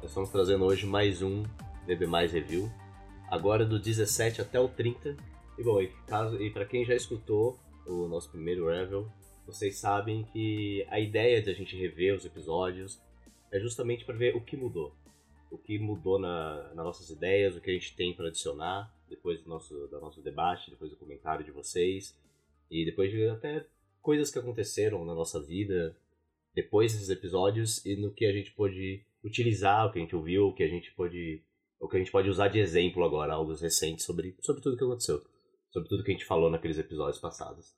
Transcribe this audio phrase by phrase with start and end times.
[0.00, 1.42] nós estamos trazendo hoje mais um
[1.86, 2.72] BB Mais Review
[3.30, 5.16] agora do 17 até o 30.
[5.58, 9.10] E bom, e, caso, e para quem já escutou o nosso primeiro Revel,
[9.46, 13.00] vocês sabem que a ideia de a gente rever os episódios
[13.50, 14.94] é justamente para ver o que mudou.
[15.50, 19.42] O que mudou na, nas nossas ideias, o que a gente tem para adicionar depois
[19.42, 22.16] do nosso, do nosso debate, depois do comentário de vocês
[22.70, 23.66] e depois de até
[24.00, 25.96] coisas que aconteceram na nossa vida
[26.54, 30.48] depois desses episódios e no que a gente pôde utilizar, o que a gente ouviu,
[30.48, 31.42] o que a gente pôde
[31.80, 34.84] o que a gente pode usar de exemplo agora, algo recente sobre, sobre tudo que
[34.84, 35.24] aconteceu,
[35.70, 37.74] sobre tudo que a gente falou naqueles episódios passados.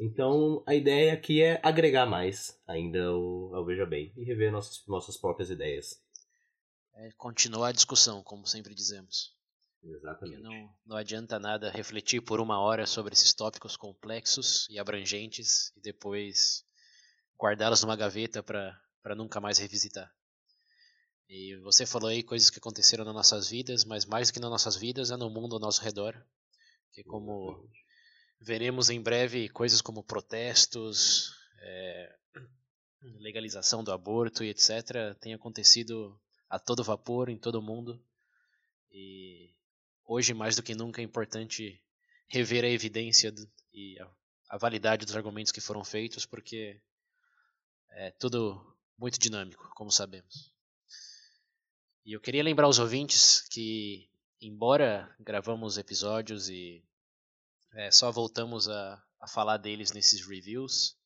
[0.00, 4.84] Então, a ideia aqui é agregar mais ainda ao, ao Veja Bem e rever nossas,
[4.88, 6.02] nossas próprias ideias.
[6.94, 9.34] É, continuar a discussão, como sempre dizemos.
[9.82, 10.40] Exatamente.
[10.40, 15.70] Porque não, não adianta nada refletir por uma hora sobre esses tópicos complexos e abrangentes
[15.76, 16.64] e depois
[17.38, 20.10] guardá-los numa gaveta para nunca mais revisitar.
[21.28, 24.50] E você falou aí coisas que aconteceram nas nossas vidas, mas mais do que nas
[24.50, 26.14] nossas vidas é no mundo ao nosso redor.
[26.92, 27.68] Que como
[28.40, 32.14] veremos em breve coisas como protestos, é,
[33.18, 35.16] legalização do aborto e etc.
[35.20, 38.02] tem acontecido a todo vapor em todo o mundo.
[38.92, 39.50] E
[40.04, 41.82] hoje mais do que nunca é importante
[42.28, 43.34] rever a evidência
[43.72, 44.10] e a,
[44.50, 46.80] a validade dos argumentos que foram feitos, porque
[47.90, 50.53] é tudo muito dinâmico, como sabemos.
[52.04, 54.06] E eu queria lembrar aos ouvintes que,
[54.38, 56.84] embora gravamos episódios e
[57.72, 60.98] é, só voltamos a, a, falar deles nesses reviews,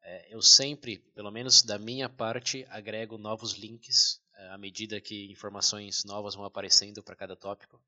[0.00, 5.28] é, eu sempre, pelo menos da minha parte, agrego novos links é, à medida que
[5.28, 7.82] informações novas vão aparecendo para cada tópico.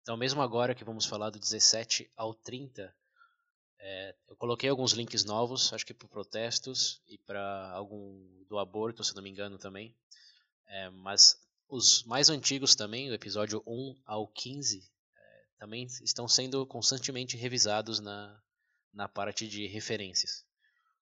[0.00, 2.90] Então, mesmo agora que vamos falar do 17 ao 30,
[3.78, 9.04] é, eu coloquei alguns links novos, acho que para protestos e para algum do aborto,
[9.04, 9.94] se não me engano também.
[10.66, 11.41] É, mas
[11.72, 14.78] os mais antigos também, do episódio 1 ao 15,
[15.16, 18.38] é, também estão sendo constantemente revisados na,
[18.92, 20.44] na parte de referências.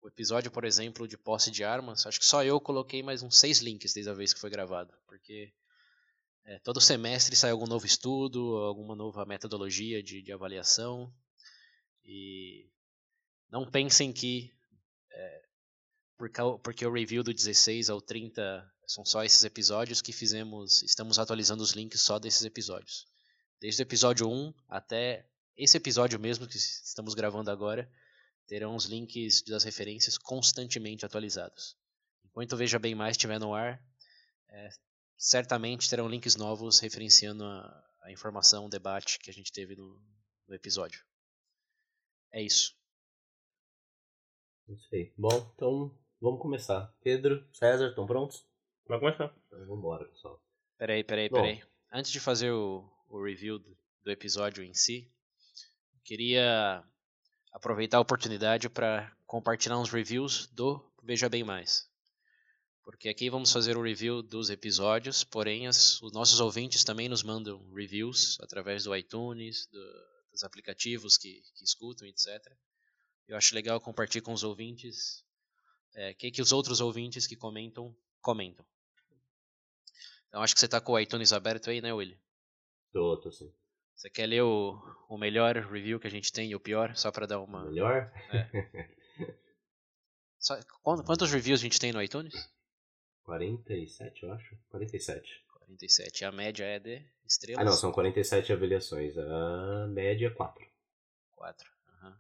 [0.04, 3.40] O episódio, por exemplo, de posse de armas, acho que só eu coloquei mais uns
[3.40, 5.52] seis links desde a vez que foi gravado, porque
[6.46, 11.12] é, todo semestre sai algum novo estudo, alguma nova metodologia de, de avaliação,
[12.06, 12.70] e
[13.50, 14.54] não pensem que
[15.12, 15.42] é,
[16.64, 21.64] porque o review do 16 ao 30 são só esses episódios que fizemos, estamos atualizando
[21.64, 23.08] os links só desses episódios.
[23.58, 25.26] Desde o episódio 1 até
[25.56, 27.90] esse episódio mesmo que estamos gravando agora,
[28.48, 31.78] terão os links das referências constantemente atualizados.
[32.26, 33.82] Enquanto Veja Bem Mais estiver no ar,
[34.50, 34.70] é,
[35.18, 40.02] certamente terão links novos referenciando a, a, informação, o debate que a gente teve no,
[40.50, 41.02] no episódio.
[42.34, 42.76] É isso.
[44.68, 45.14] Isso aí.
[45.18, 46.94] Bom, então vamos começar.
[47.02, 48.51] Pedro, César, estão prontos?
[48.88, 49.34] Vai começar.
[49.48, 50.42] Então vambora, pessoal.
[50.78, 51.42] Peraí, peraí, Bom.
[51.42, 51.64] peraí.
[51.92, 55.12] Antes de fazer o, o review do, do episódio em si,
[56.04, 56.84] queria
[57.52, 61.90] aproveitar a oportunidade para compartilhar uns reviews do Veja Bem Mais.
[62.84, 67.24] Porque aqui vamos fazer o review dos episódios, porém as, os nossos ouvintes também nos
[67.24, 69.80] mandam reviews através do iTunes, do,
[70.32, 72.28] dos aplicativos que, que escutam, etc.
[73.28, 75.24] Eu acho legal compartilhar com os ouvintes
[75.94, 78.66] o é, que, que os outros ouvintes que comentam comentam.
[80.28, 82.18] Então acho que você tá com o iTunes aberto aí, né, William?
[82.94, 83.54] Tô, tô sim.
[83.96, 87.12] Você quer ler o, o melhor review que a gente tem e o pior, só
[87.12, 87.66] para dar uma.
[87.66, 88.12] Melhor?
[88.34, 88.90] É.
[90.40, 92.34] só, quantos reviews a gente tem no iTunes?
[93.24, 94.58] 47, eu acho.
[94.70, 95.46] 47.
[95.54, 96.26] 47.
[96.26, 97.62] A média é de estrelas?
[97.62, 99.18] Ah, não, são 47 avaliações.
[99.18, 100.66] A média é 4.
[101.32, 101.72] 4.
[102.02, 102.16] Uhum.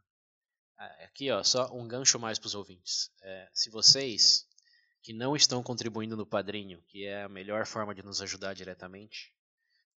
[0.78, 3.12] Aqui, ó, só um gancho mais para os ouvintes.
[3.24, 4.48] É, se vocês
[5.02, 9.34] que não estão contribuindo no Padrinho, que é a melhor forma de nos ajudar diretamente.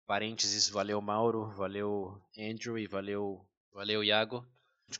[0.06, 4.46] Parênteses, valeu Mauro, valeu Andrew e valeu, valeu Iago.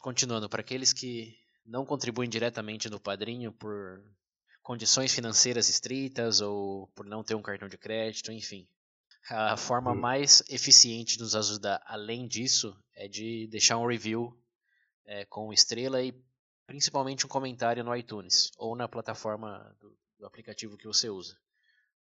[0.01, 4.03] Continuando, para aqueles que não contribuem diretamente no Padrinho por
[4.63, 8.67] condições financeiras estritas ou por não ter um cartão de crédito, enfim.
[9.29, 10.01] A forma hum.
[10.01, 14.37] mais eficiente de nos ajudar, além disso, é de deixar um review
[15.05, 16.13] é, com estrela e
[16.67, 21.37] principalmente um comentário no iTunes ou na plataforma do, do aplicativo que você usa.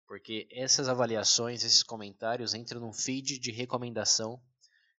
[0.06, 4.42] Porque essas avaliações, esses comentários entram num feed de recomendação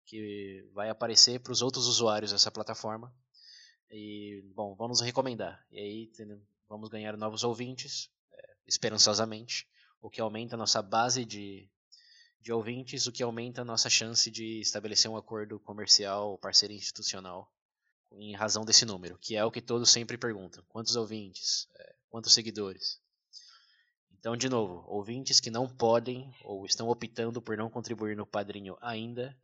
[0.07, 3.13] que vai aparecer para os outros usuários dessa plataforma.
[3.91, 5.65] E, bom, vamos recomendar.
[5.71, 6.13] E aí
[6.69, 9.69] vamos ganhar novos ouvintes, é, esperançosamente,
[10.01, 11.69] o que aumenta a nossa base de,
[12.41, 16.77] de ouvintes, o que aumenta a nossa chance de estabelecer um acordo comercial ou parceria
[16.77, 17.53] institucional
[18.13, 22.35] em razão desse número, que é o que todos sempre perguntam: quantos ouvintes, é, quantos
[22.35, 23.01] seguidores.
[24.13, 28.77] Então, de novo, ouvintes que não podem ou estão optando por não contribuir no padrinho
[28.81, 29.35] ainda,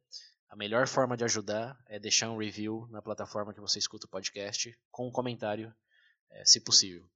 [0.51, 4.11] a melhor forma de ajudar é deixar um review na plataforma que você escuta o
[4.11, 5.75] podcast, com um comentário,
[6.31, 7.09] é, se possível.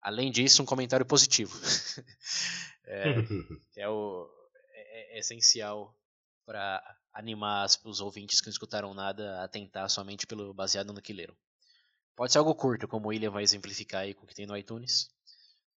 [0.00, 1.54] Além disso, um comentário positivo.
[2.84, 3.14] é,
[3.76, 4.28] é, o,
[4.70, 5.94] é, é essencial
[6.44, 6.82] para
[7.12, 11.36] animar os ouvintes que não escutaram nada a tentar somente pelo baseado no que leram.
[12.16, 14.56] Pode ser algo curto, como o William vai exemplificar aí com o que tem no
[14.56, 15.10] iTunes,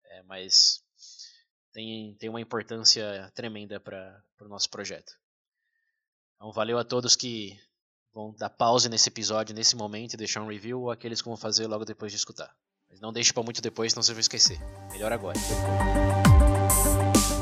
[0.05, 0.83] é, mas
[1.71, 5.13] tem, tem uma importância tremenda para o nosso projeto.
[6.35, 7.59] Então, valeu a todos que
[8.13, 11.37] vão dar pause nesse episódio, nesse momento, e deixar um review, ou aqueles que vão
[11.37, 12.55] fazer logo depois de escutar.
[12.89, 14.59] Mas não deixe para muito depois, senão você vai esquecer.
[14.91, 15.37] Melhor agora.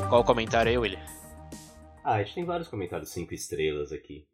[0.10, 1.23] Qual o comentário aí, William?
[2.04, 4.28] Ah, a gente tem vários comentários 5 estrelas aqui.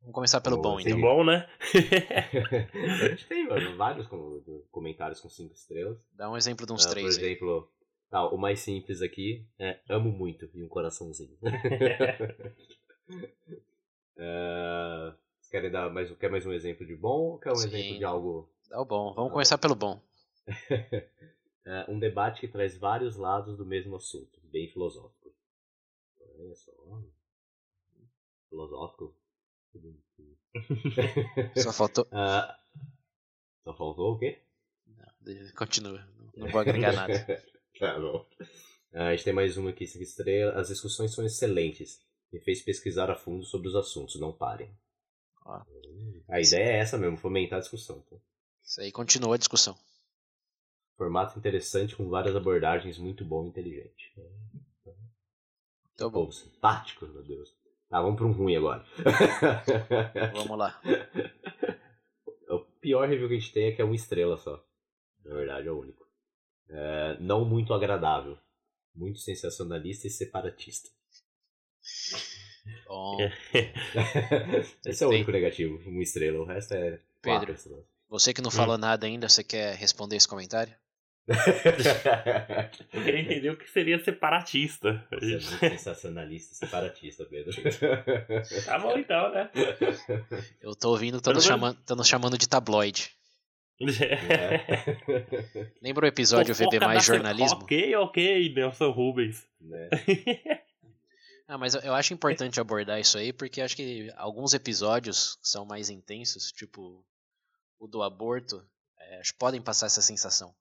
[0.00, 0.92] Vamos começar pelo bom, então.
[0.92, 1.48] Tem bom, né?
[3.02, 4.06] a gente tem vários
[4.70, 5.98] comentários com 5 estrelas.
[6.12, 7.72] Dá um exemplo de uns 3 uh, Por exemplo,
[8.10, 11.36] tá, o mais simples aqui é amo muito e um coraçãozinho.
[11.42, 11.48] uh,
[15.40, 17.68] vocês querem dar mais, quer mais um exemplo de bom ou quer um Sim.
[17.68, 18.50] exemplo de algo...
[18.68, 19.14] Dá o bom.
[19.14, 20.00] Vamos começar pelo bom.
[21.66, 25.19] é, um debate que traz vários lados do mesmo assunto, bem filosófico.
[26.40, 26.72] Olha só.
[28.48, 29.14] Filosófico.
[31.56, 32.04] Só faltou.
[32.06, 32.48] Uh,
[33.62, 34.42] só faltou o quê?
[34.86, 36.08] Não, continua.
[36.34, 37.44] Não vou agregar nada.
[37.78, 38.26] tá bom.
[38.92, 40.56] Uh, a gente tem mais uma aqui, cinco estrelas.
[40.56, 42.00] As discussões são excelentes.
[42.32, 44.74] Me fez pesquisar a fundo sobre os assuntos, não parem.
[45.44, 45.62] Ó.
[46.28, 48.00] A ideia é essa mesmo, fomentar a discussão.
[48.02, 48.16] Tá?
[48.62, 49.76] Isso aí continua a discussão.
[50.96, 54.14] Formato interessante com várias abordagens, muito bom e inteligente.
[56.00, 56.24] Tá bom.
[56.24, 57.54] Pô, simpático, meu Deus.
[57.90, 58.82] Tá, vamos para um ruim agora.
[60.32, 60.80] Vamos lá.
[62.48, 64.64] O pior review que a gente tem é que é uma estrela só.
[65.24, 66.06] Na verdade, é o único.
[66.70, 68.38] É, não muito agradável.
[68.94, 70.88] Muito sensacionalista e separatista.
[72.86, 73.18] Bom,
[74.86, 76.38] Esse é o único negativo, uma estrela.
[76.38, 77.54] O resto é Pedro.
[78.08, 80.74] você que não falou nada ainda, você quer responder esse comentário?
[82.92, 85.06] Eu queria entender o que seria separatista.
[85.12, 87.52] Você é muito sensacionalista separatista, Pedro.
[88.64, 89.50] Tá bom então, né?
[90.60, 93.10] Eu tô ouvindo estão nos, chamando, tão nos chamando de tabloide.
[93.80, 94.96] É.
[95.80, 97.62] Lembra o episódio VB Mais Jornalismo?
[97.62, 99.46] Ok, ok, Nelson Rubens.
[99.60, 99.88] Né?
[101.48, 105.64] Ah, mas eu- eu acho importante abordar isso aí, porque acho que alguns episódios são
[105.64, 107.04] mais intensos, tipo
[107.78, 108.62] o do aborto,
[108.98, 110.54] é, acho que podem passar essa sensação.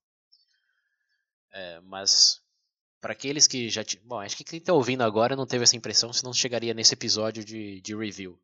[1.52, 2.42] É, mas
[3.02, 3.84] para aqueles que já.
[3.84, 6.94] ti- Bom, acho que quem tá ouvindo agora não teve essa impressão, senão chegaria nesse
[6.96, 8.40] episódio de, de review.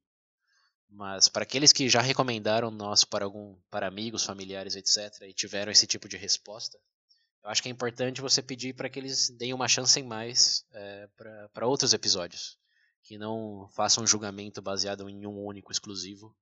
[0.89, 5.71] Mas para aqueles que já recomendaram nós para algum para amigos, familiares, etc, e tiveram
[5.71, 6.79] esse tipo de resposta,
[7.43, 10.65] eu acho que é importante você pedir para que eles deem uma chance em mais
[10.73, 11.09] é,
[11.53, 12.57] para outros episódios,
[13.03, 16.35] que não façam um julgamento baseado em um único exclusivo,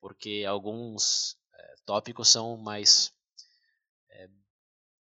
[0.00, 3.12] porque alguns é, tópicos são mais
[4.10, 4.28] é,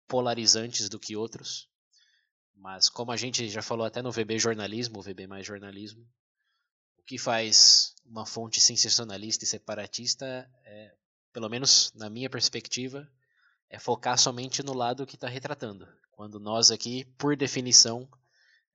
[0.07, 1.69] polarizantes do que outros.
[2.55, 6.07] Mas como a gente já falou até no VB Jornalismo, VB mais Jornalismo,
[6.99, 10.95] o que faz uma fonte sensacionalista e separatista é,
[11.33, 13.11] pelo menos na minha perspectiva,
[13.69, 15.87] é focar somente no lado que está retratando.
[16.13, 18.09] Quando nós aqui, por definição,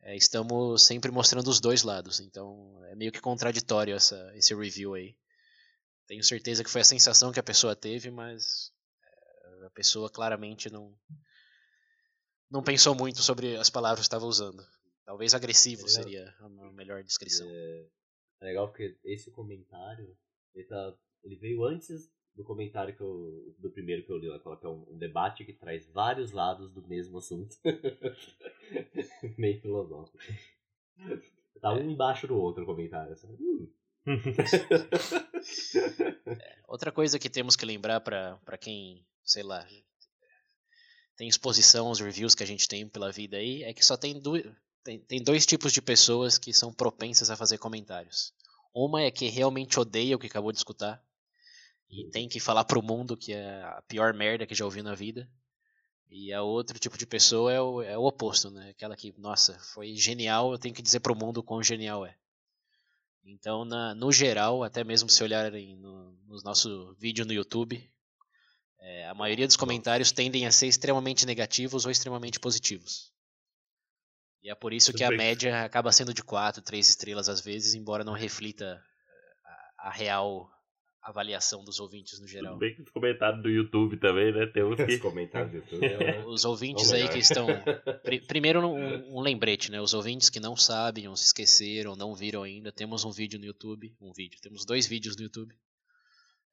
[0.01, 2.19] é, estamos sempre mostrando os dois lados.
[2.19, 5.15] Então é meio que contraditório essa, esse review aí.
[6.05, 8.73] Tenho certeza que foi a sensação que a pessoa teve, mas
[9.65, 10.95] a pessoa claramente não
[12.49, 14.65] não pensou muito sobre as palavras que estava usando.
[15.05, 16.03] Talvez agressivo Legal.
[16.03, 17.47] seria a melhor descrição.
[17.49, 17.85] É
[18.41, 20.15] legal porque esse comentário
[20.55, 24.39] ele, tá, ele veio antes do comentário que eu, do primeiro que eu li, lá,
[24.39, 27.55] que é um, um debate que traz vários lados do mesmo assunto.
[29.37, 30.17] Meio filosófico.
[31.59, 33.13] Tá um embaixo do outro o comentário.
[33.13, 33.35] Assim.
[33.39, 33.71] Hum.
[36.67, 39.65] Outra coisa que temos que lembrar para quem, sei lá,
[41.15, 44.19] tem exposição aos reviews que a gente tem pela vida aí, é que só tem,
[44.19, 44.33] do,
[44.83, 48.33] tem, tem dois tipos de pessoas que são propensas a fazer comentários.
[48.73, 51.03] Uma é que realmente odeia o que acabou de escutar
[51.89, 54.95] e tem que falar pro mundo que é a pior merda que já ouviu na
[54.95, 55.29] vida.
[56.09, 58.69] E a outro tipo de pessoa é o, é o oposto, né?
[58.69, 62.15] Aquela que, nossa, foi genial, eu tenho que dizer pro mundo quão genial é.
[63.23, 67.87] Então, na, no geral, até mesmo se olharem no, no nosso vídeo no YouTube,
[68.81, 73.11] é, a maioria dos comentários tendem a ser extremamente negativos ou extremamente positivos.
[74.41, 77.73] E é por isso que a média acaba sendo de 4, 3 estrelas às vezes,
[77.73, 78.81] embora não reflita
[79.77, 80.49] a, a real
[81.01, 82.53] avaliação dos ouvintes no geral.
[82.53, 84.45] Tudo bem que os comentários do YouTube também, né?
[84.47, 84.95] Tem uns que...
[84.95, 85.85] Os comentários do YouTube.
[85.85, 87.47] É, os ouvintes aí que estão.
[88.03, 89.81] Pr primeiro, um, um, lembrete, né?
[89.81, 93.45] Os ouvintes que não sabem, ou se esqueceram, não viram ainda, temos um vídeo no
[93.45, 93.93] YouTube.
[93.99, 94.39] Um vídeo.
[94.41, 95.53] Temos dois vídeos no YouTube.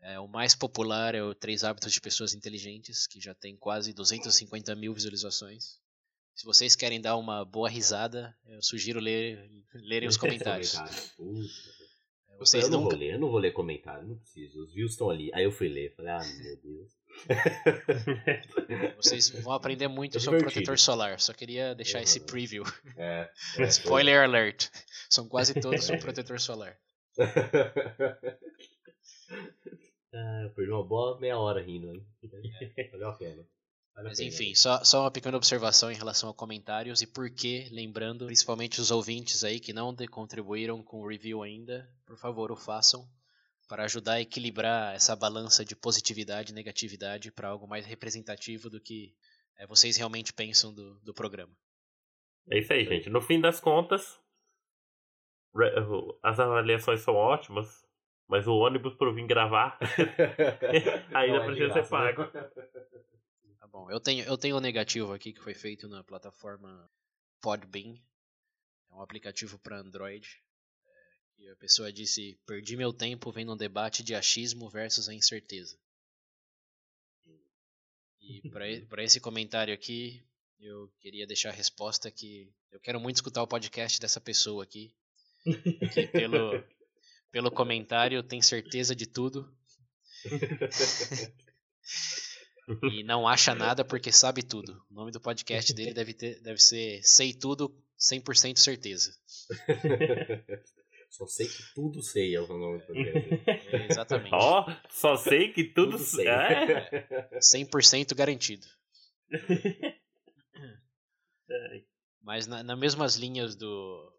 [0.00, 3.93] É, o mais popular é o Três Hábitos de Pessoas Inteligentes, que já tem quase
[3.93, 5.79] 250 mil visualizações.
[6.35, 10.76] Se vocês querem dar uma boa risada, eu sugiro ler, lerem os comentários.
[12.38, 12.95] Vocês eu não nunca...
[12.95, 14.62] vou ler, eu não vou ler comentário, não preciso.
[14.62, 15.31] Os views estão ali.
[15.33, 16.93] Aí eu fui ler, falei, ah, meu Deus.
[18.97, 21.19] Vocês vão aprender muito é sobre protetor solar.
[21.19, 22.65] Só queria deixar esse preview.
[22.97, 24.69] É, é, Spoiler alert.
[25.09, 26.76] São quase todos sobre protetor solar.
[30.13, 32.07] Ah, eu perdi uma boa meia hora rindo, hein?
[32.93, 33.47] Valeu a pena.
[34.03, 38.27] Mas enfim, só, só uma pequena observação em relação a comentários e por que, lembrando,
[38.27, 43.09] principalmente os ouvintes aí que não contribuíram com o review ainda, por favor o façam
[43.67, 48.81] para ajudar a equilibrar essa balança de positividade e negatividade para algo mais representativo do
[48.81, 49.15] que
[49.59, 51.53] é, vocês realmente pensam do, do programa.
[52.51, 53.09] É isso aí, gente.
[53.09, 54.21] No fim das contas,
[56.23, 57.86] as avaliações são ótimas,
[58.28, 59.78] mas o ônibus para vir gravar
[61.14, 62.25] ainda é precisa ser pago.
[63.59, 63.90] Tá bom.
[63.90, 66.90] Eu tenho, eu tenho um negativo aqui que foi feito na plataforma
[67.40, 67.95] Podbean.
[68.90, 70.42] É um aplicativo para Android.
[70.85, 75.14] É, e a pessoa disse: Perdi meu tempo vendo um debate de achismo versus a
[75.14, 75.78] incerteza.
[78.21, 78.42] E
[78.88, 80.21] para esse comentário aqui,
[80.59, 84.92] eu queria deixar a resposta que eu quero muito escutar o podcast dessa pessoa aqui.
[85.95, 86.50] Que pelo,
[87.37, 89.47] pelo comentário tem certeza de tudo.
[92.90, 94.83] e não acha nada porque sabe tudo.
[94.90, 99.14] O nome do podcast dele deve, ter, deve ser Sei Tudo 100% Certeza.
[101.11, 103.45] Só sei que tudo sei é o nome do podcast.
[103.47, 104.33] É, exatamente.
[104.33, 106.26] Ó, oh, só sei que tudo, tudo sei.
[106.26, 107.38] É?
[107.38, 108.66] 100% garantido.
[112.23, 114.15] Mas na, nas mesmas linhas do,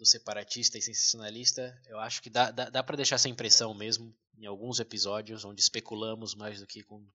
[0.00, 4.16] do separatista e sensacionalista, eu acho que dá, dá, dá para deixar essa impressão mesmo
[4.38, 7.06] em alguns episódios onde especulamos mais do que com,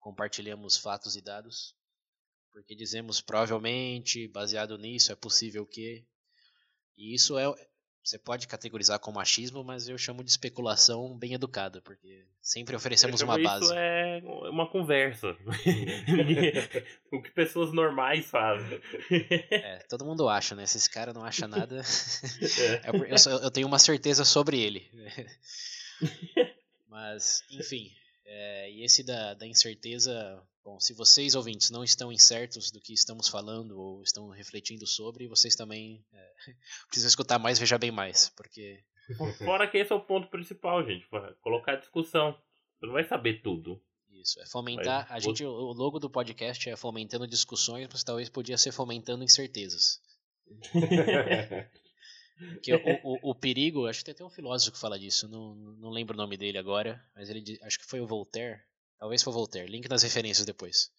[0.00, 1.76] compartilhamos fatos e dados,
[2.50, 6.02] porque dizemos provavelmente, baseado nisso, é possível que.
[6.96, 7.44] E isso é.
[8.04, 13.22] Você pode categorizar como machismo, mas eu chamo de especulação bem educada, porque sempre oferecemos
[13.22, 13.64] uma base.
[13.64, 14.20] Isso é
[14.50, 15.34] uma conversa.
[17.10, 18.78] o que pessoas normais fazem.
[19.50, 20.66] É, todo mundo acha, né?
[20.66, 21.80] Se esse cara não acha nada.
[22.84, 22.90] É.
[22.90, 24.90] eu, eu tenho uma certeza sobre ele.
[26.88, 27.90] Mas, enfim,
[28.26, 32.94] é, e esse da, da incerteza, bom, se vocês ouvintes não estão incertos do que
[32.94, 36.32] estamos falando ou estão refletindo sobre, vocês também é,
[36.88, 38.82] precisam escutar mais, veja bem mais, porque...
[39.44, 41.06] Fora que esse é o ponto principal, gente,
[41.42, 42.32] colocar discussão.
[42.78, 43.78] Você não vai saber tudo.
[44.10, 45.06] Isso, é fomentar.
[45.12, 50.00] A gente, o logo do podcast é fomentando discussões, mas talvez podia ser fomentando incertezas.
[52.62, 55.54] Que o, o, o, perigo, acho que tem até um filósofo que fala disso, não,
[55.54, 58.60] não lembro o nome dele agora, mas ele acho que foi o Voltaire,
[58.98, 60.90] talvez foi Voltaire, link nas referências depois.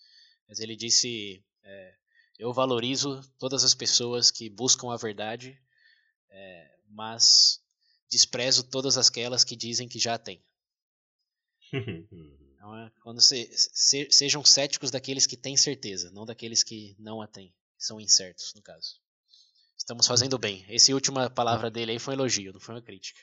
[0.48, 1.96] Mas ele disse: é,
[2.38, 5.60] Eu valorizo todas as pessoas que buscam a verdade,
[6.30, 7.62] é, mas
[8.10, 10.44] desprezo todas aquelas que dizem que já têm.
[11.74, 17.22] então, é, quando se, se, sejam céticos daqueles que têm certeza, não daqueles que não
[17.22, 19.00] a têm, são incertos, no caso.
[19.78, 20.66] Estamos fazendo bem.
[20.70, 23.20] Essa última palavra dele aí foi um elogio, não foi uma crítica.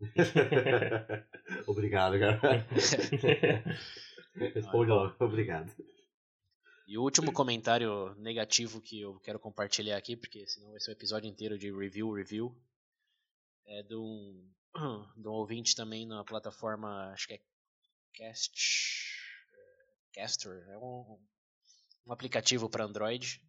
[1.66, 2.66] Obrigado, cara.
[4.36, 5.24] Responde logo.
[5.24, 5.74] Obrigado.
[6.86, 10.94] E o último comentário negativo que eu quero compartilhar aqui, porque senão vai ser um
[10.94, 12.56] episódio inteiro de review, review,
[13.66, 14.48] é de um,
[15.16, 17.40] de um ouvinte também na plataforma, acho que é
[18.14, 18.52] Cast,
[20.14, 21.18] Caster, é um,
[22.06, 23.42] um aplicativo para Android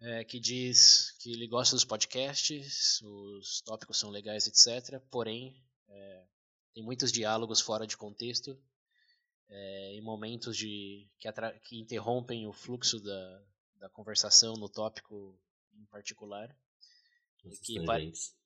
[0.00, 5.00] é, que diz que ele gosta dos podcasts, os tópicos são legais, etc.
[5.10, 6.24] Porém, é,
[6.72, 8.56] tem muitos diálogos fora de contexto,
[9.48, 11.28] é, em momentos de que,
[11.64, 13.42] que, interrompem o fluxo da,
[13.76, 15.38] da conversação no tópico
[15.74, 16.54] em particular.
[17.62, 17.98] que pa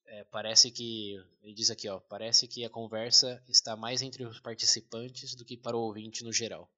[0.04, 4.40] é, parece que ele diz aqui, ó, parece que a conversa está mais entre os
[4.40, 6.70] participantes do que para o ouvinte no geral.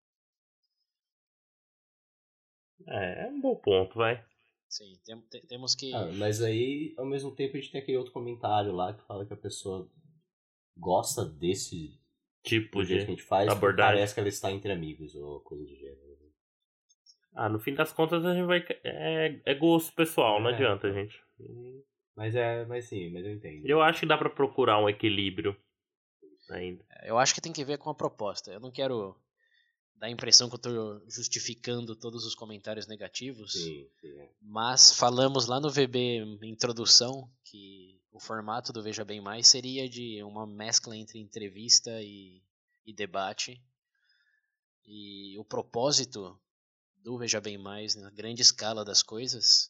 [2.87, 4.25] É, é um bom ponto, vai.
[4.69, 5.93] Sim, tem, tem, temos que.
[5.95, 9.26] Ah, mas aí, ao mesmo tempo, a gente tem aquele outro comentário lá que fala
[9.26, 9.90] que a pessoa
[10.76, 11.99] gosta desse
[12.44, 13.94] Tipo do jeito de que a gente faz, porque abordagem.
[13.96, 16.14] parece que ela está entre amigos ou coisa do gênero.
[17.34, 18.64] Ah, no fim das contas a gente vai.
[18.84, 20.54] É, é gosto pessoal, não É.
[20.54, 21.20] adianta, gente.
[22.14, 23.66] Mas é, mas sim, mas eu entendo.
[23.66, 25.56] Eu acho que dá pra procurar um equilíbrio
[26.50, 26.84] ainda.
[27.02, 28.52] Eu acho que tem que ver com a proposta.
[28.52, 29.16] Eu não quero
[29.96, 33.52] dar a impressão que eu estou justificando todos os comentários negativos.
[33.54, 34.20] Sim, sim.
[34.20, 34.28] é.
[34.40, 40.23] Mas falamos lá no VB introdução que o formato do Veja Bem Mais seria de
[40.23, 42.40] uma mescla entre entrevista e,
[42.87, 43.61] e debate.
[44.87, 46.40] E o propósito
[46.99, 49.68] do Veja Bem Mais, na grande escala das coisas,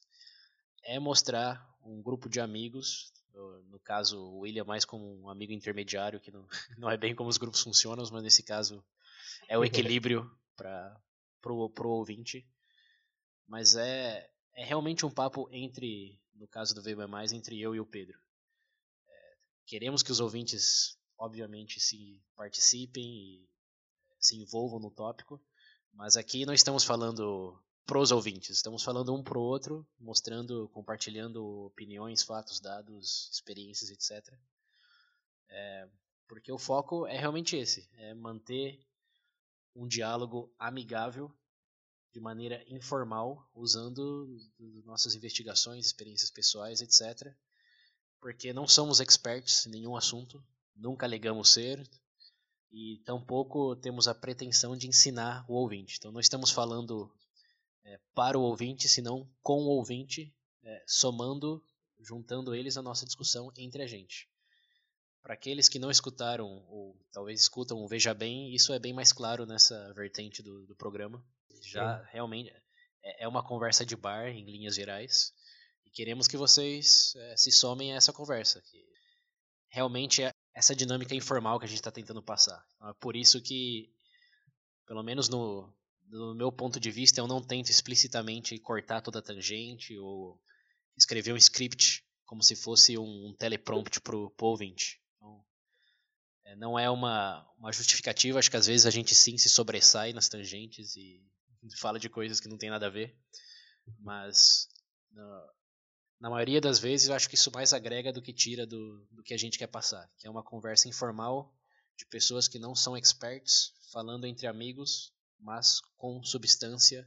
[0.83, 3.11] é mostrar um grupo de amigos,
[3.71, 6.47] no caso o William mais como um amigo intermediário, que não,
[6.77, 8.85] não é bem como os grupos funcionam, mas nesse caso
[9.49, 10.95] é o equilíbrio para
[11.41, 12.47] pro, pro ouvinte.
[13.49, 17.81] Mas é, é realmente um papo entre, no caso do VB Mais, entre eu e
[17.81, 18.23] o Pedro.
[19.67, 23.49] Queremos que os ouvintes, obviamente, se participem e
[24.19, 25.41] se envolvam no tópico,
[25.93, 32.23] mas aqui não estamos falando pros ouvintes, estamos falando um pro outro, mostrando, compartilhando opiniões,
[32.23, 34.35] fatos, dados, experiências, etc.
[35.49, 35.89] É,
[36.27, 38.81] porque o foco é realmente esse, é manter
[39.75, 41.31] um diálogo amigável
[42.13, 44.39] de maneira informal, usando
[44.85, 47.35] nossas investigações, experiências pessoais, etc.
[48.25, 50.43] Porque não somos experts em nenhum assunto,
[50.75, 51.87] nunca alegamos ser,
[52.73, 55.97] e tampouco temos a pretensão de ensinar o ouvinte.
[55.99, 57.15] Então não estamos falando
[57.85, 61.63] é, para o ouvinte, senão com o ouvinte, é, somando,
[62.01, 64.27] juntando eles à nossa discussão entre a gente.
[65.23, 69.13] Para aqueles que não escutaram, ou talvez escutam o Veja Bem, isso é bem mais
[69.13, 71.23] claro nessa vertente do, do programa.
[71.61, 72.49] Já realmente
[73.03, 75.31] é, é uma conversa de bar, em linhas gerais,
[75.95, 78.61] queremos que vocês é, se somem a essa conversa.
[78.61, 78.85] Que
[79.69, 82.65] realmente é essa dinâmica informal que a gente está tentando passar.
[82.77, 83.91] Então, é por isso que,
[84.87, 89.23] pelo menos no, do meu ponto de vista, eu não tento explicitamente cortar toda a
[89.23, 90.41] tangente ou
[90.97, 95.01] escrever um script como se fosse um, um teleprompt para o ouvinte.
[95.17, 95.45] Então,
[96.45, 100.13] é, não é uma, uma justificativa, acho que às vezes a gente sim se sobressai
[100.13, 101.23] nas tangentes e
[101.81, 103.17] fala de coisas que não tem nada a ver,
[104.01, 104.69] mas
[106.21, 109.23] na maioria das vezes eu acho que isso mais agrega do que tira do, do
[109.23, 111.53] que a gente quer passar, que é uma conversa informal
[111.97, 117.07] de pessoas que não são experts, falando entre amigos mas com substância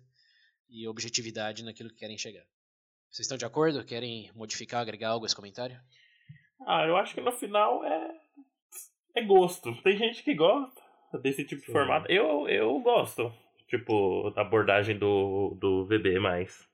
[0.70, 2.44] e objetividade naquilo que querem chegar.
[3.10, 3.84] Vocês estão de acordo?
[3.84, 5.80] Querem modificar, agregar algo a esse comentário?
[6.66, 8.16] Ah, eu acho que no final é.
[9.16, 9.74] É gosto.
[9.82, 10.80] Tem gente que gosta
[11.22, 12.12] desse tipo de formato.
[12.12, 13.34] Eu, eu gosto.
[13.68, 16.68] Tipo, da abordagem do, do VB mais.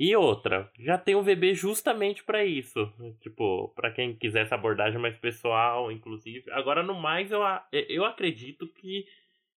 [0.00, 2.78] E outra, já tem um VB justamente pra isso.
[3.20, 6.48] Tipo, pra quem quiser essa abordagem mais pessoal, inclusive.
[6.52, 9.04] Agora, no mais, eu, a- eu acredito que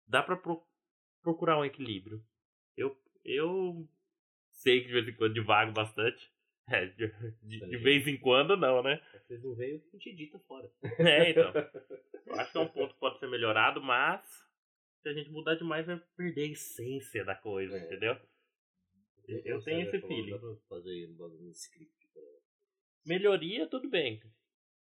[0.08, 0.64] dá pra pro-
[1.22, 2.24] procurar um equilíbrio.
[2.78, 3.86] Eu, eu
[4.52, 6.32] sei que de vez em quando divago bastante.
[6.72, 9.02] É, de, de- de vez em quando não, né?
[9.26, 10.70] Vocês não veem, a gente edita fora.
[11.00, 11.52] É, então.
[12.28, 14.22] Eu acho que é um ponto que pode ser melhorado, mas
[15.02, 17.80] se a gente mudar demais vai perder a essência da coisa, É.
[17.86, 18.16] entendeu?
[19.46, 20.40] Eu tenho esse feeling.
[20.68, 22.08] Fazer um bagulho script.
[22.14, 22.22] pra-
[23.06, 24.22] Melhoria, tudo bem.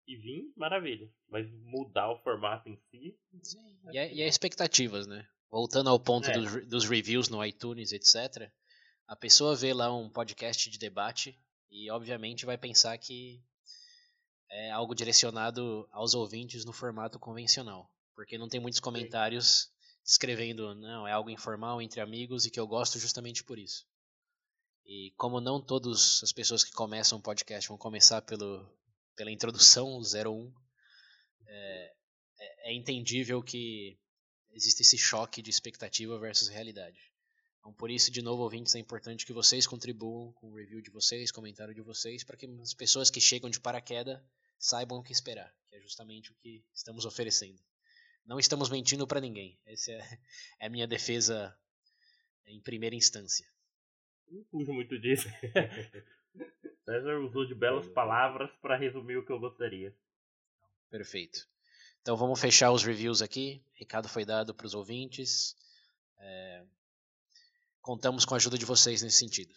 [0.07, 1.09] E vir, maravilha.
[1.29, 3.17] Mas mudar o formato em si.
[3.43, 3.79] Sim.
[3.93, 5.29] E, é, e é expectativas, né?
[5.51, 6.33] Voltando ao ponto É.
[6.33, 8.51] dos, dos reviews no iTunes, etc.
[9.07, 11.39] A pessoa vê lá um podcast de debate
[11.71, 13.43] e, obviamente, vai pensar que
[14.51, 17.89] é algo direcionado aos ouvintes no formato convencional.
[18.15, 19.71] Porque não tem muitos comentários
[20.05, 23.87] descrevendo, não, é algo informal entre amigos e que eu gosto justamente por isso.
[24.85, 28.69] E como não todas as pessoas que começam um podcast vão começar pelo,
[29.15, 30.53] pela introdução 01,
[31.47, 31.95] é,
[32.39, 33.99] é, é entendível que
[34.53, 36.99] existe esse choque de expectativa versus realidade.
[37.59, 40.91] Então, por isso, de novo, ouvintes, é importante que vocês contribuam com o review de
[40.91, 44.19] vocês, comentário de vocês, para que as pessoas que chegam de paraquedas
[44.59, 47.61] saibam o que esperar, que é justamente o que estamos oferecendo.
[48.25, 49.59] Não estamos mentindo para ninguém.
[49.67, 50.19] Essa é,
[50.61, 51.55] é a minha defesa
[52.47, 53.47] em primeira instância.
[54.31, 55.29] Não fujo muito disso.
[56.85, 59.95] César usou de belas palavras para resumir o que eu gostaria.
[60.89, 61.49] Perfeito.
[62.01, 63.63] Então vamos fechar os reviews aqui.
[63.75, 65.57] O recado foi dado para os ouvintes.
[66.19, 66.65] É,
[67.83, 69.55] Contamos com a ajuda de vocês nesse sentido.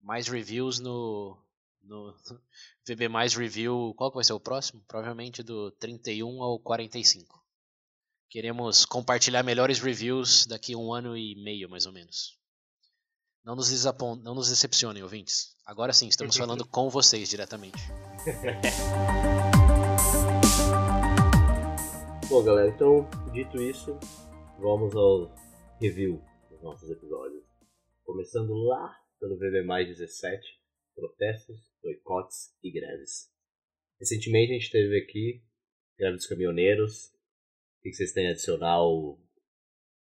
[0.00, 1.36] Mais reviews no,
[1.82, 2.14] no
[2.88, 3.94] VB Mais Review.
[3.96, 4.82] Qual que vai ser o próximo?
[4.88, 7.42] Provavelmente do 31 ao 45.
[8.30, 12.38] Queremos compartilhar melhores reviews daqui a um ano e meio, mais ou menos.
[13.44, 14.16] Não nos, desapon...
[14.16, 15.54] não nos decepcionem, ouvintes.
[15.66, 17.76] Agora sim, estamos falando com vocês diretamente.
[22.26, 23.98] Bom, galera, então, dito isso,
[24.58, 25.30] vamos ao
[25.78, 27.44] review dos nossos episódios.
[28.02, 30.58] Começando lá pelo VB Mais 17,
[30.94, 33.30] protestos, boicotes e greves.
[34.00, 35.44] Recentemente a gente teve aqui
[35.98, 37.12] greve dos caminhoneiros.
[37.78, 39.22] O que vocês têm a adicionar ou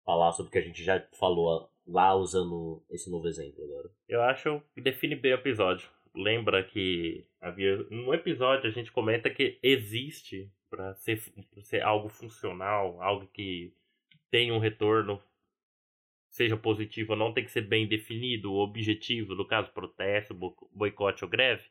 [0.03, 3.89] falar sobre o que a gente já falou lá usando esse novo exemplo agora?
[4.07, 5.89] Eu acho que define bem o episódio.
[6.13, 11.21] Lembra que havia no episódio a gente comenta que existe para ser,
[11.63, 13.73] ser algo funcional, algo que
[14.29, 15.21] tenha um retorno,
[16.29, 20.33] seja positivo ou não, tem que ser bem definido, o objetivo, no caso protesto,
[20.71, 21.63] boicote ou greve.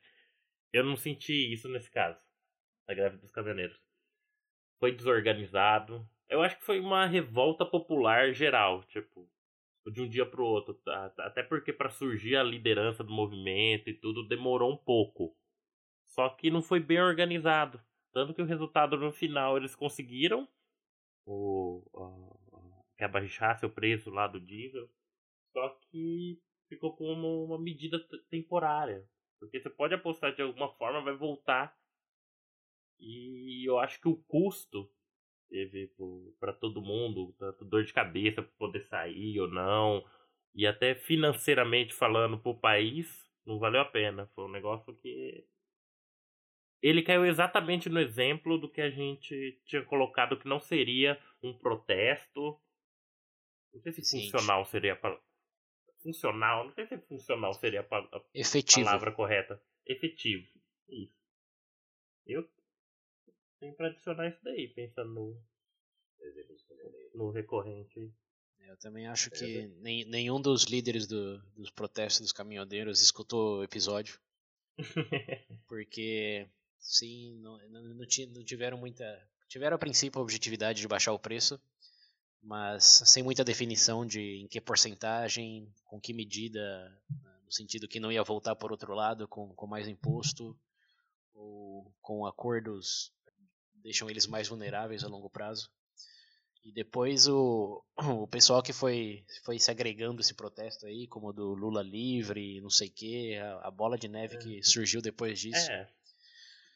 [0.73, 2.21] Eu não senti isso nesse caso,
[2.87, 3.79] a greve dos caminhoneiros.
[4.79, 6.07] Foi desorganizado.
[6.29, 9.29] Eu acho que foi uma revolta popular geral, tipo,
[9.87, 10.75] de um dia para o outro.
[10.75, 11.13] Tá?
[11.19, 15.37] Até porque para surgir a liderança do movimento e tudo demorou um pouco.
[16.05, 17.81] Só que não foi bem organizado.
[18.13, 20.49] Tanto que o resultado no final eles conseguiram
[21.25, 21.83] o,
[22.97, 24.89] que abaixasse o preço lá do diesel.
[25.53, 29.09] Só que ficou como uma medida temporária.
[29.39, 31.75] Porque você pode apostar de alguma forma, vai voltar.
[32.99, 34.91] E eu acho que o custo
[35.51, 35.93] teve
[36.39, 40.05] para todo mundo, tanto dor de cabeça para poder sair ou não,
[40.55, 43.07] e até financeiramente falando para o país,
[43.45, 44.31] não valeu a pena.
[44.35, 45.45] Foi um negócio que
[46.81, 51.53] ele caiu exatamente no exemplo do que a gente tinha colocado que não seria um
[51.53, 52.59] protesto.
[53.73, 54.23] Não sei se Sim.
[54.23, 55.21] funcional seria a
[56.03, 58.23] funcional, não sei se funcional seria a, a
[58.85, 59.63] palavra correta.
[59.87, 60.49] Efetivo.
[60.89, 61.21] Isso.
[62.27, 62.49] Eu
[63.61, 65.43] tem pra adicionar isso daí, pensando no,
[67.15, 68.13] no recorrente.
[68.61, 73.65] Eu também acho que nem, nenhum dos líderes do, dos protestos dos caminhoneiros escutou o
[73.65, 74.19] episódio.
[75.69, 79.05] porque, sim, não, não, não, tiveram muita.
[79.49, 81.61] Tiveram a princípio a objetividade de baixar o preço,
[82.41, 86.97] mas sem muita definição de em que porcentagem, com que medida,
[87.45, 90.57] no sentido que não ia voltar por outro lado com, com mais imposto,
[91.35, 93.13] ou com acordos
[93.83, 95.71] deixam eles mais vulneráveis a longo prazo.
[96.65, 101.33] E depois o, o pessoal que foi, foi se agregando esse protesto aí, como o
[101.33, 104.63] do Lula livre, não sei o que, a, a, bola de neve que é.
[104.63, 105.71] surgiu depois disso.
[105.71, 105.89] É.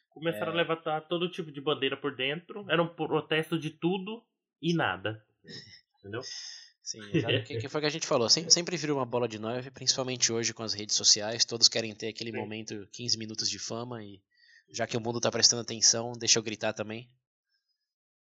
[0.09, 0.55] Começaram é...
[0.55, 2.65] a levantar todo tipo de bandeira por dentro.
[2.69, 4.23] Era um protesto de tudo
[4.61, 5.23] e nada.
[5.99, 6.21] Entendeu?
[6.85, 8.29] Sim, o que, que, foi que a gente falou?
[8.29, 11.43] Sempre, sempre vira uma bola de neve, principalmente hoje com as redes sociais.
[11.43, 12.37] Todos querem ter aquele Sim.
[12.37, 14.21] momento, 15 minutos de fama e
[14.69, 17.09] já que o mundo está prestando atenção, deixa eu gritar também.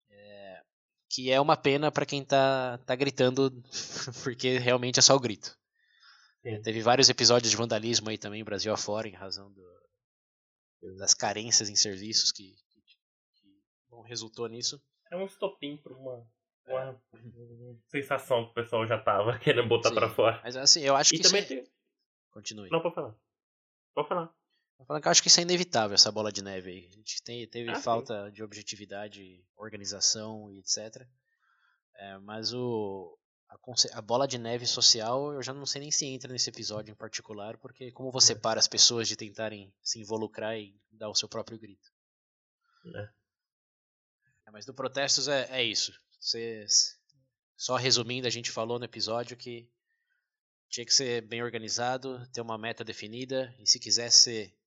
[0.10, 0.62] É,
[1.10, 3.51] que é uma pena para quem tá, tá gritando,
[4.23, 5.58] porque realmente é só o grito.
[6.43, 9.63] É, teve vários episódios de vandalismo aí também, Brasil afora, em razão do,
[10.97, 14.82] das carências em serviços que, que, que bom, resultou nisso.
[15.10, 16.27] É um estopim para uma,
[16.67, 16.97] uma é.
[17.88, 20.41] sensação que o pessoal já tava querendo botar para fora.
[20.43, 21.23] Mas assim, eu acho e que.
[21.23, 21.63] também tem...
[22.32, 22.69] Continue.
[22.69, 23.15] Não, pode falar.
[23.93, 24.36] Pode falar.
[24.89, 26.88] Eu acho que isso é inevitável, essa bola de neve aí.
[26.91, 28.34] A gente tem, teve ah, falta sim.
[28.34, 31.08] de objetividade, organização e etc.
[31.96, 33.17] É, mas o,
[33.50, 36.91] a, a, bola de neve social, eu já não sei nem se entra nesse episódio
[36.91, 41.15] em particular, porque como você para as pessoas de tentarem se involucrar e dar o
[41.15, 41.89] seu próprio grito.
[42.96, 43.10] É.
[44.48, 45.93] É, mas do protestos é, é isso.
[47.56, 49.69] Só resumindo, a gente falou no episódio que
[50.69, 54.58] tinha que ser bem organizado, ter uma meta definida, e se quisesse ser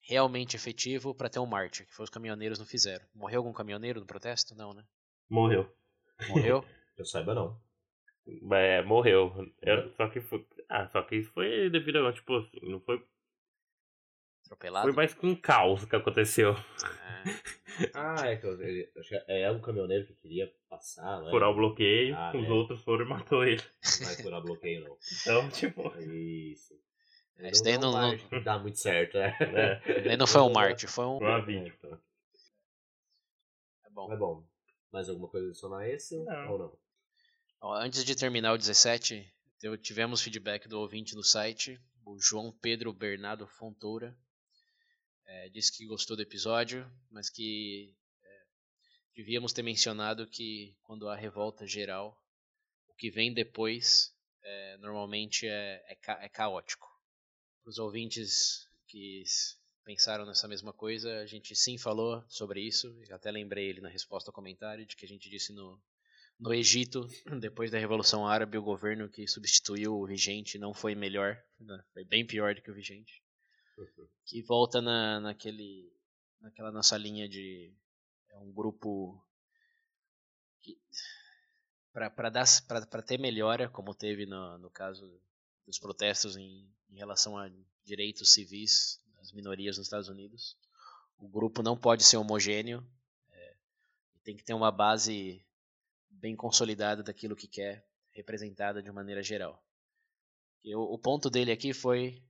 [0.00, 3.04] realmente efetivo para ter um mártir, que foi os caminhoneiros não fizeram.
[3.14, 4.54] Morreu algum caminhoneiro no protesto?
[4.54, 4.84] Não, né?
[5.28, 5.70] Morreu.
[6.28, 6.64] Morreu?
[6.96, 7.58] Eu saiba não.
[8.52, 9.32] É, morreu.
[9.62, 10.46] Eu, só que foi.
[10.68, 13.02] Ah, só que isso foi devido a, tipo assim, não foi.
[14.44, 14.86] Atropelado?
[14.86, 16.52] Foi mais com um caos que aconteceu.
[16.52, 17.20] É.
[17.94, 18.92] ah, é que ele,
[19.28, 21.30] é um caminhoneiro que queria passar, né?
[21.30, 22.50] Furar o bloqueio, ah, os é.
[22.50, 23.62] outros foram e matou ele.
[24.00, 24.96] Não vai furar bloqueio, não.
[25.22, 25.88] Então, tipo.
[25.98, 26.74] Isso.
[27.42, 29.36] É, isso daí não, não, não dá muito certo, né?
[29.40, 30.02] É.
[30.02, 31.18] Daí não foi um Marte, foi um.
[31.18, 31.74] Foi vídeo.
[33.84, 34.12] É bom.
[34.12, 34.46] É bom.
[34.92, 36.52] Mais alguma coisa adicionar a esse não.
[36.52, 36.78] ou não?
[37.62, 39.32] Ó, antes de terminar o 17,
[39.82, 44.16] tivemos feedback do ouvinte no site, o João Pedro Bernardo Fontoura.
[45.26, 48.42] É, disse que gostou do episódio, mas que é,
[49.14, 52.20] devíamos ter mencionado que quando há revolta geral,
[52.88, 56.89] o que vem depois é, normalmente é, é, ca é caótico
[57.62, 59.22] para os ouvintes que
[59.84, 62.94] pensaram nessa mesma coisa, a gente sim falou sobre isso.
[63.10, 65.80] Até lembrei ele na resposta ao comentário de que a gente disse no,
[66.38, 67.06] No Egito,
[67.40, 71.82] depois da Revolução Árabe, o governo que substituiu o vigente não foi melhor, né?
[71.92, 73.22] foi bem pior do que o vigente.
[74.26, 75.90] Que volta na, naquele,
[76.40, 77.72] naquela nossa linha de
[78.28, 79.20] é um grupo
[81.92, 85.20] para ter melhora, como teve no, no caso
[85.70, 87.48] dos protestos em, em relação a
[87.84, 90.56] direitos civis das minorias nos Estados Unidos,
[91.16, 92.84] o grupo não pode ser homogêneo,
[93.30, 93.54] é,
[94.24, 95.44] tem que ter uma base
[96.10, 99.62] bem consolidada daquilo que quer, representada de maneira geral.
[100.64, 102.22] E o, ponto dele aqui foi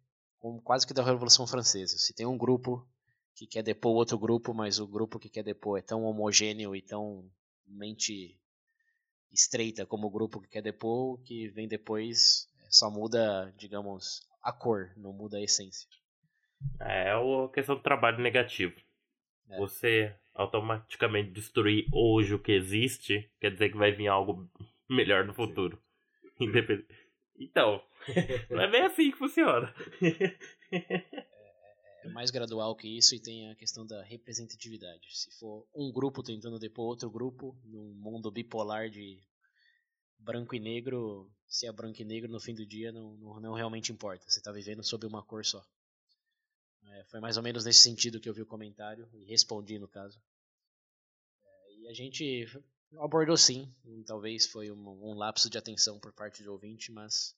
[0.62, 1.98] quase que da Revolução Francesa.
[1.98, 2.86] Se tem um grupo
[3.34, 6.82] que quer depor outro grupo, mas o grupo que quer depor é tão homogêneo e
[6.82, 7.28] tão
[7.66, 8.38] mente
[9.32, 14.92] estreita como o grupo que quer depor, que vem depois só muda, digamos, a cor,
[14.96, 15.88] não muda a essência.
[16.80, 18.74] É a questão do trabalho negativo.
[19.48, 19.58] É.
[19.58, 24.48] Você automaticamente destruir hoje o que existe, quer dizer que vai vir algo
[24.88, 25.82] melhor no futuro.
[27.38, 27.82] Então,
[28.50, 29.74] não é bem assim que funciona.
[30.72, 31.26] É,
[32.04, 35.06] é mais gradual que isso e tem a questão da representatividade.
[35.10, 39.20] Se for um grupo tentando depor outro grupo, num mundo bipolar de
[40.20, 43.54] branco e negro, se é branco e negro no fim do dia não, não, não
[43.54, 44.24] realmente importa.
[44.28, 45.64] Você está vivendo sob uma cor só.
[46.92, 49.88] É, foi mais ou menos nesse sentido que eu vi o comentário e respondi no
[49.88, 50.20] caso.
[51.42, 52.46] É, e a gente
[52.98, 53.72] abordou sim,
[54.06, 57.36] talvez foi um, um lapso de atenção por parte do ouvinte, mas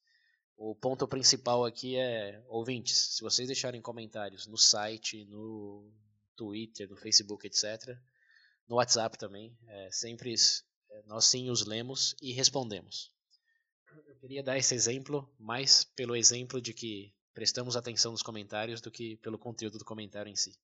[0.56, 5.92] o ponto principal aqui é, ouvintes, se vocês deixarem comentários no site, no
[6.36, 7.96] Twitter, no Facebook, etc.,
[8.68, 10.34] no WhatsApp também, é, sempre
[11.06, 13.10] nós sim os lemos e respondemos.
[14.06, 18.90] Eu queria dar esse exemplo mais pelo exemplo de que prestamos atenção nos comentários do
[18.90, 20.58] que pelo conteúdo do comentário em si.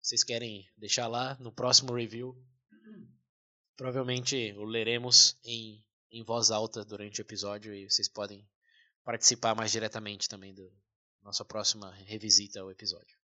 [0.00, 2.36] Vocês querem deixar lá no próximo review?
[3.76, 8.46] Provavelmente o leremos em, em voz alta durante o episódio e vocês podem
[9.02, 10.68] participar mais diretamente também da
[11.22, 13.23] nossa próxima revisita ao episódio.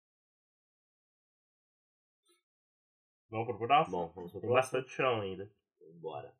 [3.35, 3.97] Vamos pro próximo?
[3.97, 4.79] Bom, vamos pro Tem próximo.
[4.79, 5.51] bastante chão ainda.
[5.95, 6.33] Bora.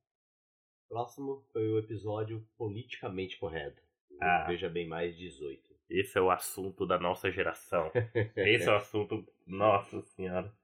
[0.87, 3.81] Próximo foi o episódio politicamente correto.
[4.21, 4.45] Ah.
[4.47, 5.75] Veja bem mais 18.
[5.89, 7.91] Esse é o assunto da nossa geração.
[8.37, 9.27] Esse é o assunto.
[9.45, 10.55] Nossa senhora.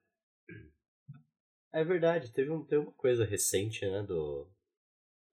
[1.74, 4.50] É verdade, teve, um, teve uma coisa recente, né, do...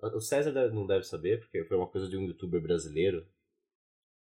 [0.01, 3.25] O César não deve saber, porque foi uma coisa de um youtuber brasileiro.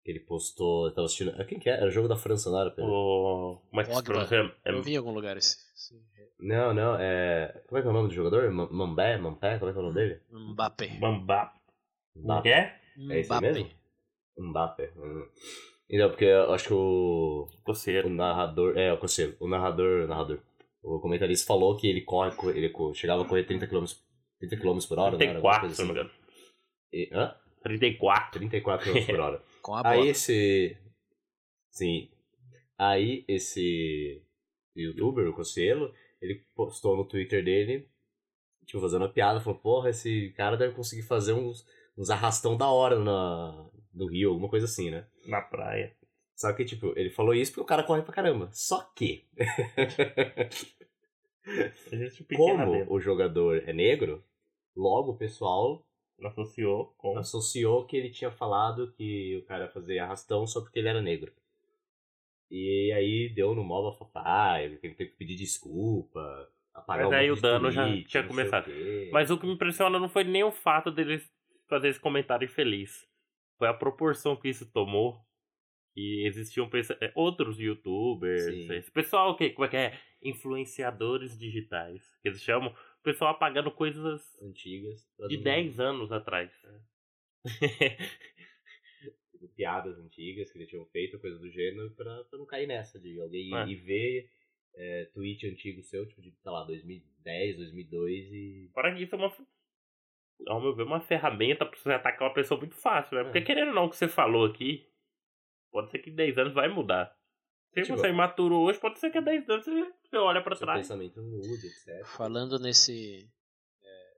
[0.04, 1.34] Que ele postou, eu tava assistindo...
[1.40, 1.74] ah, Quem que é?
[1.74, 2.90] Era o jogo da França, não era, Pedro?
[2.92, 3.62] O...
[3.70, 4.14] Como é que se Pogba.
[4.26, 4.56] pronuncia?
[4.66, 5.58] É- Eu vi em algum lugar esse.
[6.40, 7.62] Não, não, é...
[7.68, 8.50] Como é que é o nome do jogador?
[8.52, 9.18] Ma- Mambé?
[9.18, 9.60] Mampé?
[9.60, 10.22] Como é que é o nome dele?
[10.32, 10.98] Mbappé.
[10.98, 12.42] Mbappé.
[12.42, 12.80] que é?
[13.12, 13.52] É esse aí Mbappé.
[13.54, 13.70] mesmo?
[14.40, 14.92] Mbappé.
[14.98, 15.28] Hum.
[15.88, 17.48] Então, porque eu acho que o...
[17.60, 18.10] O Coceiro.
[18.10, 18.76] narrador...
[18.78, 19.36] É, o conselho.
[19.40, 20.08] O narrador...
[20.08, 20.40] narrador.
[20.82, 22.36] O comentarista falou que ele corre...
[22.36, 23.86] co- Ele chegava a correr 30 km,
[24.40, 25.26] 30 km por hora, né?
[25.26, 26.10] Era alguma 34, coisa se não me assim.
[26.10, 26.22] engano.
[26.92, 27.36] E- Hã?
[27.62, 28.40] 34.
[28.40, 29.44] 34 km por hora.
[29.62, 29.96] Com a bola.
[29.96, 30.78] Aí esse.
[31.70, 32.10] Sim.
[32.78, 34.22] Aí esse
[34.76, 37.88] youtuber, o Cossielo, ele postou no Twitter dele,
[38.66, 41.66] tipo, fazendo uma piada, falou, porra, esse cara deve conseguir fazer uns,
[41.98, 45.08] uns arrastão da hora na, no Rio, alguma coisa assim, né?
[45.26, 45.96] Na praia.
[46.36, 48.50] Só que, tipo, ele falou isso porque o cara corre pra caramba.
[48.52, 49.28] Só que,
[52.36, 54.24] como o jogador é negro,
[54.76, 55.86] logo o pessoal
[56.28, 57.18] Associou com.
[57.18, 61.32] associou que ele tinha falado que o cara fazia arrastão só porque ele era negro.
[62.50, 67.36] E aí deu no mob bafafá, ele teve que pedir desculpa, apagar Mas aí o
[67.36, 68.66] dano já tinha o começado.
[68.66, 69.10] quê.
[69.12, 71.22] Mas o que me impressiona não foi nem o fato dele
[71.68, 73.08] fazer esse comentário infeliz.
[73.58, 75.20] Foi a proporção que isso tomou.
[75.96, 76.70] E existiam
[77.02, 78.74] é, outros youtubers, Sim.
[78.74, 80.00] esse pessoal que, como é que é?
[80.24, 82.02] Influenciadores digitais.
[82.22, 82.74] Que eles chamam.
[83.02, 85.02] O pessoal apagando coisas Antigas.
[85.28, 86.52] de não- 10 anos atrás.
[89.32, 93.00] tipo, piadas antigas que eles tinham feito, coisa do gênero, pra, pra não cair nessa
[93.00, 93.68] de alguém ir, É.
[93.68, 94.30] ir ver
[94.76, 98.70] é, tweet antigo seu, tipo de, sei lá, 2010, 2002 e...
[98.74, 99.32] Fora que isso é uma.
[100.48, 103.24] Ao meu ver, uma ferramenta pra você atacar uma pessoa muito fácil, né?
[103.24, 103.42] Porque É.
[103.42, 104.88] querendo ou não o que você falou aqui,
[105.72, 107.16] pode ser que 10 anos vai mudar.
[107.74, 110.44] Se Tipo, você é imaturo hoje, pode ser que há 10 anos você, você olha
[110.44, 110.82] pra seu trás.
[110.82, 112.06] pensamento muda, etc.
[112.06, 113.30] Falando nesse.
[113.82, 114.14] é,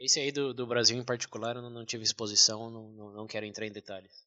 [0.00, 3.26] esse aí do, do Brasil em particular, eu não, não tive exposição, não, não, não
[3.26, 4.26] quero entrar em detalhes.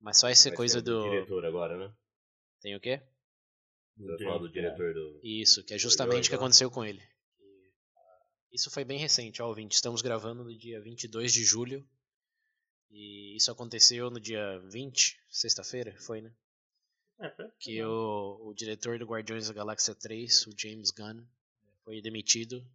[0.00, 1.02] Mas só essa Vai coisa do.
[1.04, 1.94] diretor agora, né?
[2.60, 3.00] Tem o quê?
[4.24, 5.20] Falar do diretor do...
[5.22, 7.02] Isso, que é justamente o que aconteceu com ele.
[7.94, 8.18] Ah,
[8.50, 9.74] Isso foi bem recente, ó, ouvinte.
[9.74, 11.86] Estamos gravando no dia 22 de julho.
[12.90, 16.34] E isso aconteceu no dia 20, sexta-feira, foi, né?
[17.20, 21.22] É, Que o, o diretor do Guardiões da Galáxia 3, o James Gunn,
[21.84, 22.66] foi demitido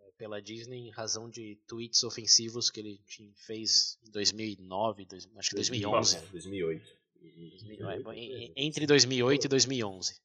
[0.00, 3.00] eh, pela Disney em razão de tweets ofensivos que ele
[3.36, 6.20] fez em 2009, dois, acho que 2011.
[6.32, 7.04] 2008.
[7.20, 10.20] 2008 é, entre 2008 e 2011.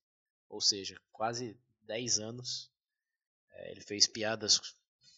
[0.49, 2.71] Ou seja, quase 10 anos.
[3.51, 4.59] É, ele fez piadas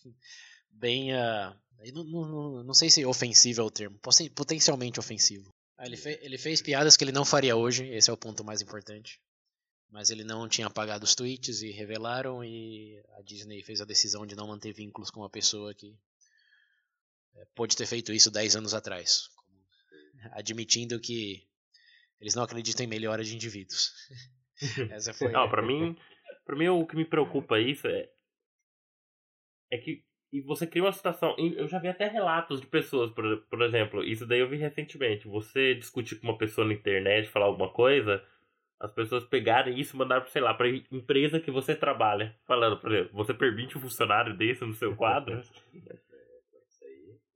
[0.69, 1.13] bem.
[1.13, 1.55] Uh,
[1.93, 3.99] não, não, não sei se ofensivo é o termo,
[4.35, 5.51] potencialmente ofensivo.
[5.81, 8.43] Ah, ele, fe, ele fez piadas que ele não faria hoje, esse é o ponto
[8.43, 9.19] mais importante.
[9.89, 14.23] Mas ele não tinha apagado os tweets e revelaram, e a Disney fez a decisão
[14.23, 15.97] de não manter vínculos com uma pessoa que
[17.33, 19.27] é, pôde ter feito isso 10 anos atrás,
[20.33, 21.47] admitindo que
[22.19, 23.91] eles não acreditam em melhora de indivíduos.
[24.91, 25.31] Essa foi.
[25.31, 25.97] Não, para mim,
[26.45, 28.07] para mim o que me preocupa isso é
[29.71, 31.35] é que e você cria uma situação.
[31.37, 35.27] Eu já vi até relatos de pessoas, por, por exemplo, isso daí eu vi recentemente.
[35.27, 38.23] Você discutir com uma pessoa na internet, falar alguma coisa,
[38.79, 42.35] as pessoas pegarem isso e mandaram, sei lá, pra empresa que você trabalha.
[42.47, 45.41] Falando, por exemplo, você permite um funcionário desse no seu quadro?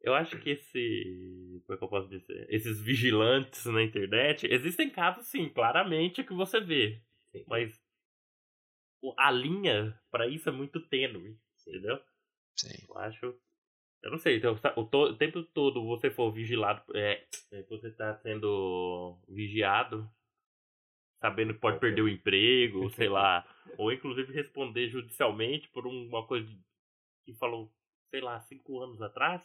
[0.02, 1.64] Eu acho que esse.
[1.66, 2.46] Como é que eu posso dizer?
[2.48, 4.46] Esses vigilantes na internet.
[4.48, 7.02] Existem casos, sim, claramente que você vê.
[7.32, 7.44] Sim.
[7.48, 7.84] Mas
[9.18, 11.36] a linha para isso é muito tênue,
[11.68, 12.00] entendeu?
[12.56, 12.86] Sim.
[12.88, 13.36] Eu acho.
[14.02, 17.88] Eu não sei, então, o, to, o tempo todo você for vigilado, é, é você
[17.88, 20.08] está sendo vigiado,
[21.20, 23.44] sabendo que pode perder o emprego, sei lá,
[23.80, 26.48] ou inclusive responder judicialmente por uma coisa
[27.26, 27.74] que falou,
[28.12, 29.42] sei lá, cinco anos atrás,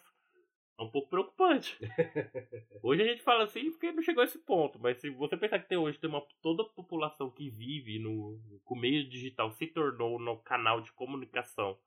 [0.79, 1.79] é um pouco preocupante.
[2.83, 5.59] Hoje a gente fala assim porque não chegou a esse ponto, mas se você pensar
[5.59, 9.51] que tem hoje tem uma toda a população que vive no, com o meio digital
[9.53, 11.79] se tornou no canal de comunicação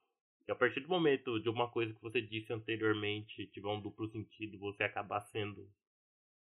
[0.45, 4.07] que a partir do momento de uma coisa que você disse anteriormente tiver um duplo
[4.07, 5.69] sentido, você acabar sendo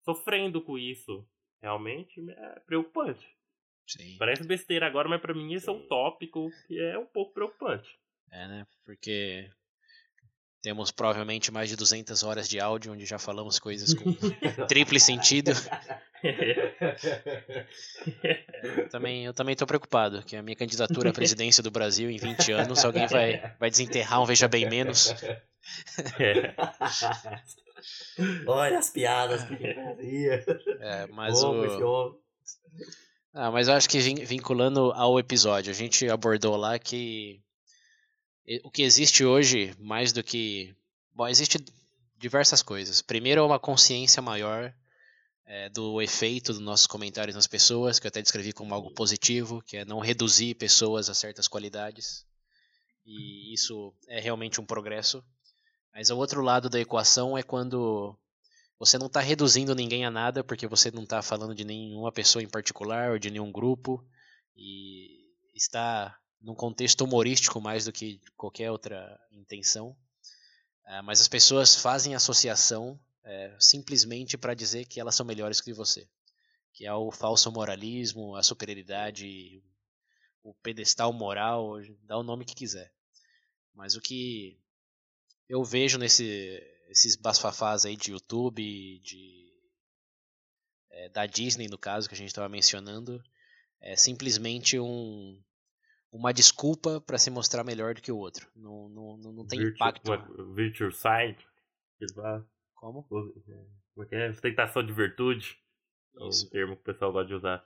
[0.03, 1.27] sofrendo com isso,
[1.61, 3.27] realmente é preocupante.
[3.87, 4.17] Sim.
[4.17, 7.99] Parece besteira agora, mas para mim isso é um tópico que é um pouco preocupante.
[8.31, 8.67] É, né?
[8.85, 9.49] Porque
[10.61, 14.13] temos provavelmente mais de 200 horas de áudio onde já falamos coisas com
[14.67, 15.51] triplo sentido.
[18.75, 22.17] eu também, eu também tô preocupado que a minha candidatura à presidência do Brasil em
[22.17, 25.13] 20 anos, alguém vai, vai desenterrar um Veja Bem Menos.
[28.45, 30.43] Olha as piadas que fazia.
[30.81, 32.19] É, mas o...
[33.33, 37.41] Ah, mas eu acho que vinculando ao episódio, a gente abordou lá que
[38.63, 40.75] o que existe hoje, mais do que.
[41.13, 41.63] Bom, existe
[42.17, 43.01] diversas coisas.
[43.01, 44.73] Primeiro, é uma consciência maior
[45.45, 49.63] é, do efeito dos nossos comentários nas pessoas, que eu até descrevi como algo positivo,
[49.65, 52.25] que é não reduzir pessoas a certas qualidades.
[53.05, 55.23] E isso é realmente um progresso.
[55.93, 58.15] Mas o outro lado da equação é quando
[58.77, 62.43] você não está reduzindo ninguém a nada, porque você não está falando de nenhuma pessoa
[62.43, 64.05] em particular ou de nenhum grupo,
[64.55, 65.25] e
[65.55, 69.95] está num contexto humorístico mais do que qualquer outra intenção.
[70.85, 75.73] É, mas as pessoas fazem associação é, simplesmente para dizer que elas são melhores que
[75.73, 76.07] você.
[76.73, 79.63] Que é o falso moralismo, a superioridade,
[80.43, 82.91] o pedestal moral, dá o nome que quiser.
[83.73, 84.59] Mas o que
[85.47, 89.53] eu vejo nesse, esses basfafás aí de YouTube, de,
[90.91, 93.23] é, da Disney no caso, que a gente estava mencionando,
[93.81, 95.41] é simplesmente um,
[96.11, 98.49] uma desculpa para se mostrar melhor do que o outro.
[98.55, 100.53] Não, não, não, tem Virtu, impacto.
[100.53, 101.37] Virtue sign.
[102.73, 103.07] Como?
[103.93, 105.57] Porque é ostentação de virtude.
[106.17, 107.63] É um termo que o pessoal gosta de usar.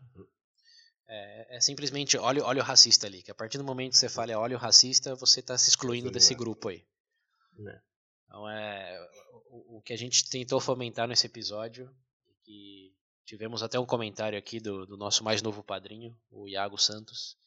[1.07, 3.21] É, é, simplesmente óleo, óleo racista ali.
[3.21, 6.13] Que a partir do momento que você fala óleo racista, você está se excluindo Sim,
[6.13, 6.35] desse é.
[6.35, 6.85] grupo aí.
[7.67, 7.81] É.
[8.25, 9.09] Então é
[9.49, 11.93] o, o, que a gente tentou fomentar nesse episódio,
[12.43, 12.91] que
[13.25, 17.37] tivemos até um comentário aqui do, do nosso mais novo padrinho, o Iago Santos,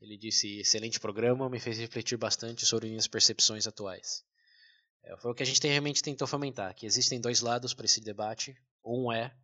[0.00, 4.24] ele disse: excelente programa, me fez refletir bastante sobre minhas percepções atuais.
[5.02, 7.86] É, foi o que a gente tem, realmente tentou fomentar: que existem dois lados para
[7.86, 8.56] esse debate.
[8.84, 9.34] Um é,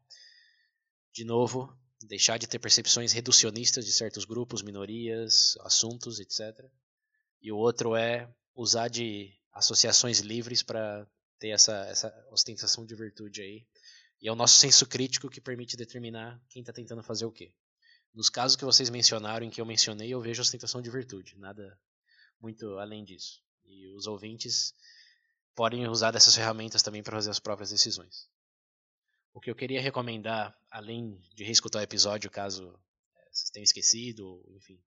[1.12, 1.74] de novo,
[2.06, 6.64] deixar de ter percepções reducionistas de certos grupos, minorias, assuntos, etc.
[7.40, 11.06] E o outro é usar de associações livres para
[11.38, 13.66] ter essa, essa ostentação de virtude aí.
[14.20, 17.52] E é o nosso senso crítico que permite determinar quem está tentando fazer o quê.
[18.14, 21.78] Nos casos que vocês mencionaram, em que eu mencionei, eu vejo ostentação de virtude, nada
[22.40, 23.42] muito além disso.
[23.64, 24.74] E os ouvintes
[25.54, 28.28] podem usar dessas ferramentas também para fazer as próprias decisões.
[29.32, 32.78] O que eu queria recomendar, além de reescutar o episódio, caso
[33.16, 34.78] é, vocês tenham esquecido, enfim,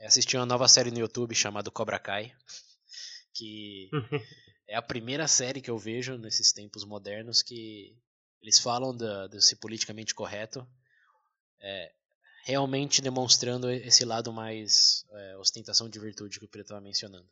[0.00, 2.34] é assistir uma nova série no YouTube chamada Cobra Kai,
[3.34, 3.90] que
[4.66, 7.94] é a primeira série que eu vejo nesses tempos modernos que
[8.40, 10.66] eles falam de, de ser politicamente correto,
[11.60, 11.92] é,
[12.44, 17.26] realmente demonstrando esse lado mais é, ostentação de virtude que o Pedro estava mencionando.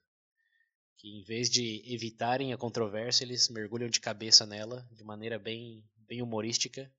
[0.97, 5.85] que em vez de evitarem a controvérsia, eles mergulham de cabeça nela de maneira bem,
[6.09, 6.91] bem humorística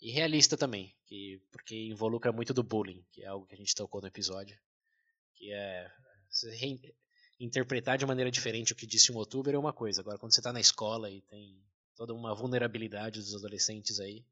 [0.00, 3.74] e realista também, que, porque involucra muito do bullying, que é algo que a gente
[3.74, 4.58] tocou no episódio,
[5.34, 5.90] que é
[7.38, 10.40] interpretar de maneira diferente o que disse um youtuber é uma coisa, agora quando você
[10.40, 11.62] está na escola e tem
[11.94, 14.24] toda uma vulnerabilidade dos adolescentes aí,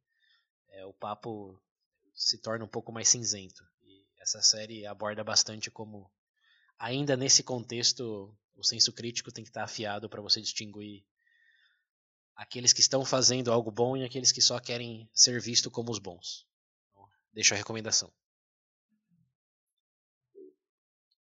[0.71, 1.61] é, o papo
[2.15, 3.63] se torna um pouco mais cinzento.
[3.83, 6.11] E essa série aborda bastante como,
[6.79, 11.05] ainda nesse contexto, o senso crítico tem que estar afiado para você distinguir
[12.37, 15.99] aqueles que estão fazendo algo bom e aqueles que só querem ser visto como os
[15.99, 16.47] bons.
[16.91, 18.13] Então, deixo a recomendação.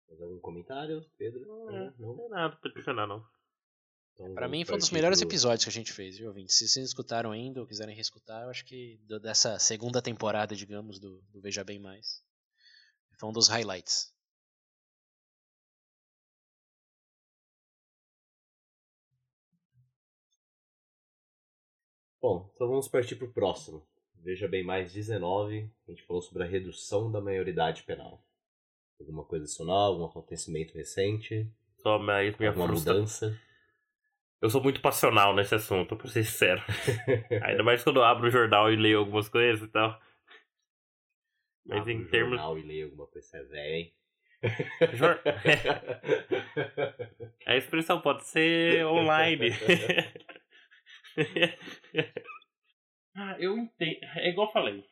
[0.08, 1.46] Mais algum comentário, Pedro?
[1.46, 3.26] Não, é, não, não é nada pra adicionar, não.
[4.20, 5.30] Então, para mim foi um dos melhores pro...
[5.30, 6.52] episódios que a gente fez, viu, ouvinte?
[6.52, 11.22] Se vocês escutaram ainda ou quiserem reescutar, eu acho que dessa segunda temporada, digamos, do,
[11.32, 12.22] do Veja Bem Mais,
[13.18, 14.14] foi um dos highlights.
[22.22, 23.88] Bom, então vamos partir para o próximo.
[24.16, 28.22] Veja bem mais 19, a gente falou sobre a redução da maioridade penal.
[29.00, 31.50] Alguma coisa adicional, algum acontecimento recente?
[31.78, 33.40] Só mais minha alguma mudança?
[34.42, 36.62] Eu sou muito passional nesse assunto, pra ser sincero.
[37.44, 40.00] Ainda mais quando eu abro o jornal e leio algumas coisas e tal.
[41.66, 42.38] Mas abro em termos.
[42.38, 43.94] jornal e leio alguma coisa, é velho, hein?
[44.94, 45.22] Jor...
[47.46, 49.50] a expressão pode ser online.
[53.16, 54.00] ah, eu entendo.
[54.16, 54.86] É igual eu falei.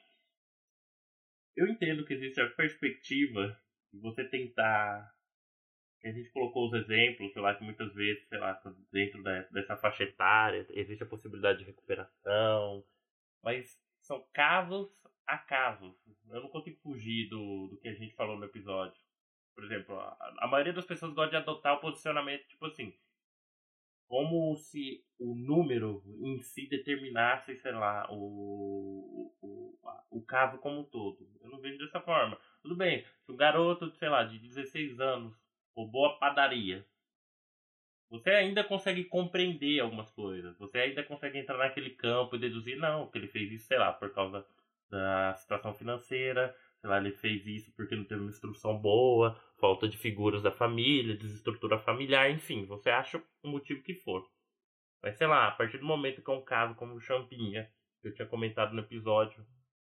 [1.56, 3.58] Eu entendo que existe a perspectiva
[3.94, 5.10] de você tentar.
[6.04, 9.22] A gente colocou os exemplos, sei lá, que muitas vezes, sei lá, dentro
[9.52, 12.86] dessa faixa etária existe a possibilidade de recuperação,
[13.44, 14.90] mas são casos
[15.26, 15.94] a casos.
[16.30, 19.00] Eu não consigo fugir do, do que a gente falou no episódio.
[19.54, 22.94] Por exemplo, a, a maioria das pessoas gosta de adotar o posicionamento tipo assim:
[24.08, 29.78] como se o número em si determinasse, sei lá, o, o,
[30.12, 31.28] o caso como um todo.
[31.42, 32.40] Eu não vejo dessa forma.
[32.62, 35.36] Tudo bem, se um garoto, sei lá, de 16 anos
[35.78, 36.84] roubou a padaria,
[38.10, 40.58] você ainda consegue compreender algumas coisas.
[40.58, 43.94] Você ainda consegue entrar naquele campo e deduzir, não, que ele fez isso, sei lá,
[43.94, 44.44] por causa
[44.90, 49.88] da situação financeira, sei lá, ele fez isso porque não teve uma instrução boa, falta
[49.88, 54.26] de figuras da família, desestrutura familiar, enfim, você acha o motivo que for.
[55.04, 57.70] Mas sei lá, a partir do momento que é um caso como o Champinha,
[58.02, 59.46] que eu tinha comentado no episódio,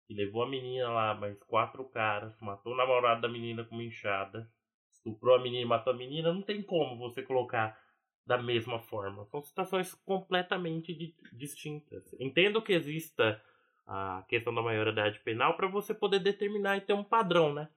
[0.07, 3.85] que levou a menina lá, mais quatro caras, matou o namorado da menina com uma
[3.85, 4.47] enxada,
[5.05, 7.79] estuprou a menina e matou a menina, não tem como você colocar
[8.25, 9.27] da mesma forma.
[9.27, 10.95] São situações completamente
[11.33, 12.15] distintas.
[12.21, 13.43] Entendo que exista
[13.87, 17.69] a questão da maioridade penal para você poder determinar e ter um padrão, né?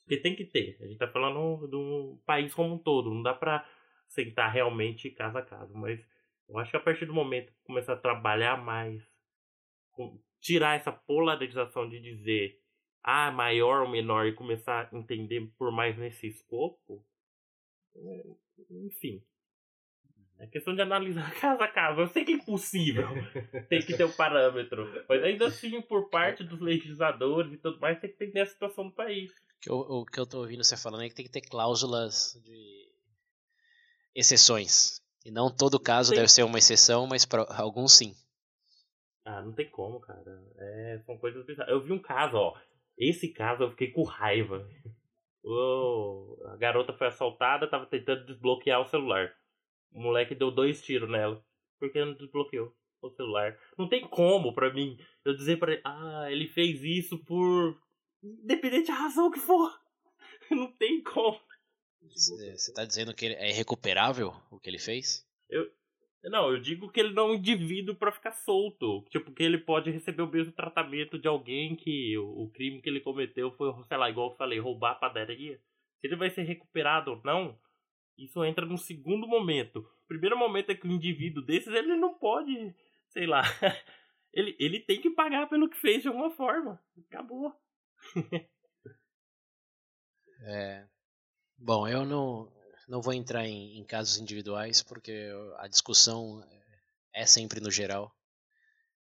[0.00, 0.76] Porque tem que ter.
[0.82, 3.66] A gente tá falando de um país como um todo, não dá para
[4.08, 6.04] sentar realmente caso a caso, mas
[6.48, 9.02] eu acho que a partir do momento que começar a trabalhar mais,
[10.40, 12.60] tirar essa polarização de dizer
[13.04, 17.04] ah, maior ou menor e começar a entender por mais nesse escopo,
[17.94, 18.24] é,
[18.70, 19.22] enfim,
[20.38, 22.00] é questão de analisar caso a caso.
[22.00, 23.06] Eu sei que é impossível.
[23.68, 25.04] tem que ter um parâmetro.
[25.08, 28.88] Mas ainda assim, por parte dos legisladores e tudo mais, tem que entender a situação
[28.88, 29.30] do país.
[29.68, 32.90] O, o que eu tô ouvindo você falando é que tem que ter cláusulas de
[34.14, 35.00] exceções.
[35.24, 38.14] E não todo caso deve ser uma exceção, mas para alguns sim.
[39.24, 40.42] Ah, não tem como, cara.
[40.58, 41.72] É, são coisas bizarras.
[41.72, 42.54] Eu vi um caso, ó.
[42.98, 44.68] Esse caso eu fiquei com raiva.
[45.42, 49.34] Oh, a garota foi assaltada, tava tentando desbloquear o celular.
[49.92, 51.44] O moleque deu dois tiros nela.
[51.78, 53.58] Porque não desbloqueou o celular.
[53.76, 57.78] Não tem como pra mim eu dizer pra ele, ah, ele fez isso por.
[58.22, 59.70] Independente da razão que for.
[60.50, 61.38] Não tem como.
[62.02, 65.26] Você tá dizendo que é irrecuperável o que ele fez?
[65.48, 65.70] Eu.
[66.30, 69.04] Não, eu digo que ele não é um indivíduo para ficar solto.
[69.10, 73.00] Tipo, que ele pode receber o mesmo tratamento de alguém que o, crime que ele
[73.00, 75.60] cometeu foi, sei lá, igual eu falei, roubar a padaria.
[76.00, 77.58] Se ele vai ser recuperado ou não,
[78.16, 79.80] isso entra no segundo momento.
[80.04, 82.74] O primeiro momento é que o indivíduo desses, ele não pode,
[83.08, 83.42] sei lá,
[84.32, 86.82] ele, ele tem que pagar pelo que fez de alguma forma.
[87.06, 87.54] Acabou.
[90.46, 90.86] é,
[91.58, 92.50] bom, eu não,
[92.88, 96.46] não vou entrar em, em casos individuais, porque a discussão
[97.12, 98.14] é sempre no geral.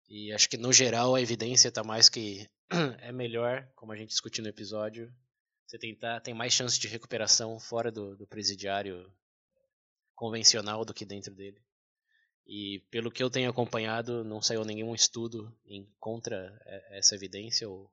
[0.09, 2.49] E acho que no geral a evidência está mais que
[3.01, 5.13] é melhor, como a gente discutiu no episódio,
[5.67, 9.13] você tentar, tem mais chance de recuperação fora do, do presidiário
[10.15, 11.63] convencional do que dentro dele.
[12.47, 16.59] E pelo que eu tenho acompanhado, não saiu nenhum estudo em contra
[16.91, 17.93] essa evidência ou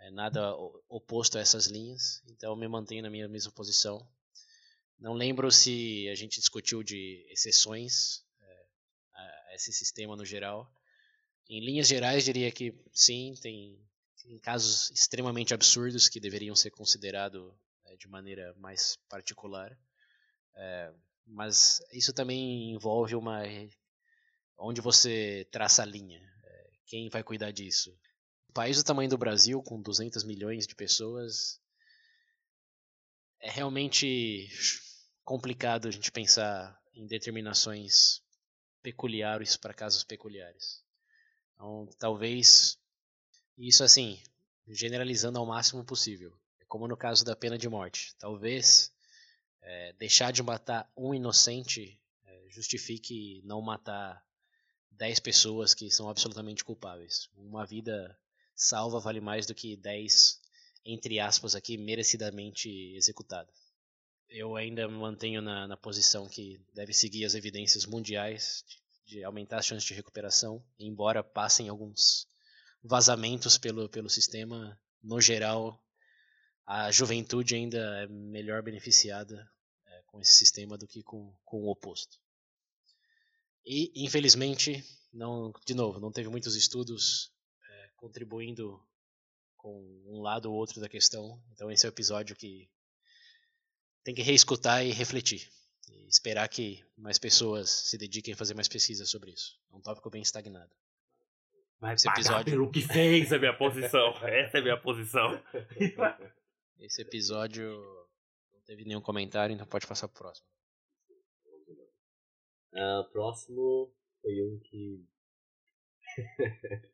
[0.00, 0.52] é, nada
[0.88, 2.20] oposto a essas linhas.
[2.26, 4.04] Então me mantenho na minha mesma posição.
[5.02, 8.66] Não lembro se a gente discutiu de exceções é,
[9.50, 10.72] a esse sistema no geral.
[11.50, 13.84] Em linhas gerais, diria que sim, tem,
[14.22, 17.52] tem casos extremamente absurdos que deveriam ser considerados
[17.86, 19.76] é, de maneira mais particular.
[20.54, 20.94] É,
[21.26, 23.42] mas isso também envolve uma
[24.56, 26.22] onde você traça a linha.
[26.44, 27.90] É, quem vai cuidar disso?
[28.48, 31.60] Um país do tamanho do Brasil, com 200 milhões de pessoas,
[33.40, 34.48] é realmente
[35.24, 38.22] complicado a gente pensar em determinações
[38.82, 40.82] peculiares para casos peculiares.
[41.54, 42.78] Então, talvez
[43.56, 44.20] isso assim,
[44.66, 46.36] generalizando ao máximo possível.
[46.60, 48.14] É como no caso da pena de morte.
[48.18, 48.92] Talvez
[49.60, 54.24] é, deixar de matar um inocente é, justifique não matar
[54.90, 57.28] 10 pessoas que são absolutamente culpáveis.
[57.36, 58.18] Uma vida
[58.54, 60.40] salva vale mais do que 10,
[60.84, 63.61] entre aspas, aqui, merecidamente executadas.
[64.34, 69.24] Eu ainda me mantenho na, na posição que deve seguir as evidências mundiais de, de
[69.24, 72.26] aumentar as chances de recuperação, embora passem alguns
[72.82, 75.78] vazamentos pelo, pelo sistema, no geral,
[76.66, 79.46] a juventude ainda é melhor beneficiada
[79.86, 82.18] é, com esse sistema do que com, com o oposto.
[83.66, 87.30] E, infelizmente, não, de novo, não teve muitos estudos
[87.68, 88.82] é, contribuindo
[89.58, 91.38] com um lado ou outro da questão.
[91.52, 92.71] Então, esse é o episódio que
[94.04, 95.48] tem que reescutar e refletir.
[95.90, 99.58] E esperar que mais pessoas se dediquem a fazer mais pesquisas sobre isso.
[99.72, 100.70] É um tópico bem estagnado.
[101.80, 102.52] Vai esse episódio...
[102.52, 104.10] pelo que fez é minha posição.
[104.22, 105.42] Essa é a minha posição.
[106.78, 107.68] esse episódio
[108.52, 110.46] não teve nenhum comentário, então pode passar pro próximo.
[112.72, 113.92] Uh, próximo
[114.22, 115.04] foi um que.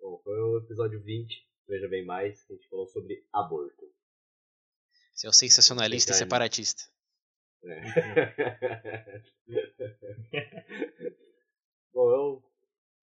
[0.00, 3.90] Bom, foi o episódio 20, veja bem mais, que a gente falou sobre aborto.
[5.18, 6.84] Você é o sensacionalista e separatista.
[7.64, 7.80] É.
[11.92, 12.40] Bom, eu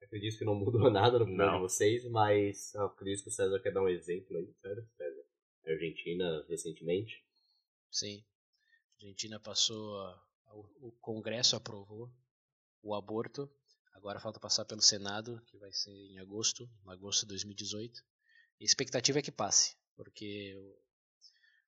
[0.01, 3.59] acredito que não mudou nada no mundo de vocês, mas eu acredito que o César
[3.59, 5.26] quer dar um exemplo aí, sério, César?
[5.68, 7.22] Argentina recentemente.
[7.91, 8.24] Sim.
[8.93, 10.26] A Argentina passou a
[10.80, 12.09] o Congresso aprovou
[12.82, 13.51] o aborto.
[13.93, 17.99] Agora falta passar pelo Senado, que vai ser em agosto, agosto de 2018.
[18.61, 20.55] E a expectativa é que passe, porque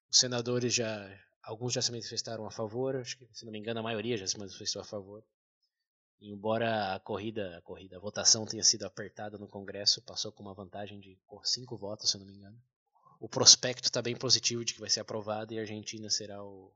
[0.09, 1.09] os senadores já,
[1.41, 4.27] alguns já se manifestaram a favor, acho que, se não me engano, a maioria já
[4.27, 5.23] se manifestou a favor.
[6.19, 10.53] Embora a corrida, a corrida, a votação tenha sido apertada no Congresso, passou com uma
[10.53, 12.59] vantagem de cinco votos, se não me engano.
[13.19, 16.73] O prospecto está bem positivo de que vai ser aprovado e a Argentina será o,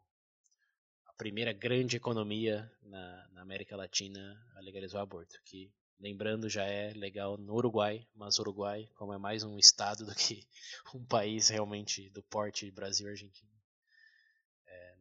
[1.22, 5.72] primeira grande economia na, na, América Latina a legalizar o aborto, que
[6.02, 10.46] lembrando já é legal no Uruguai, mas Uruguai, como é mais um estado do que
[10.94, 13.52] um país realmente do porte Brasil e Argentina,
[14.68, 14.96] é,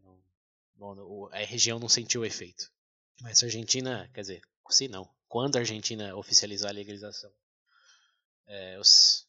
[1.33, 2.71] a região não sentiu o efeito.
[3.21, 7.33] Mas a Argentina, quer dizer, se não, quando a Argentina oficializar a legalização,
[8.47, 9.27] é, os,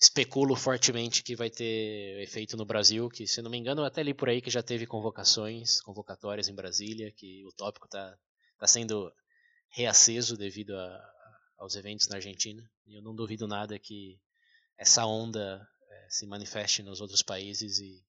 [0.00, 4.02] especulo fortemente que vai ter efeito no Brasil, que se não me engano, eu até
[4.02, 8.16] li por aí que já teve convocações, convocatórias em Brasília, que o tópico está
[8.58, 9.12] tá sendo
[9.70, 11.14] reaceso devido a,
[11.58, 12.68] aos eventos na Argentina.
[12.86, 14.20] E eu não duvido nada que
[14.76, 18.04] essa onda é, se manifeste nos outros países e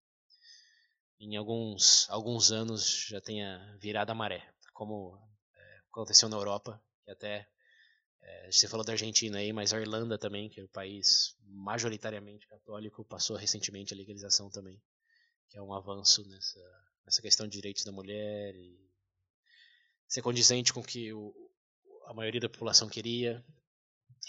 [1.20, 5.20] em alguns, alguns anos já tenha virado a maré, como
[5.53, 7.45] é, aconteceu na Europa, que até
[8.22, 12.47] é, você falou da Argentina aí, mas a Irlanda também, que é um país majoritariamente
[12.47, 14.82] católico, passou recentemente a legalização também,
[15.49, 16.60] que é um avanço nessa,
[17.05, 18.80] nessa questão de direitos da mulher e
[20.07, 21.34] ser condizente com o que o,
[22.10, 23.45] a maioria da população queria.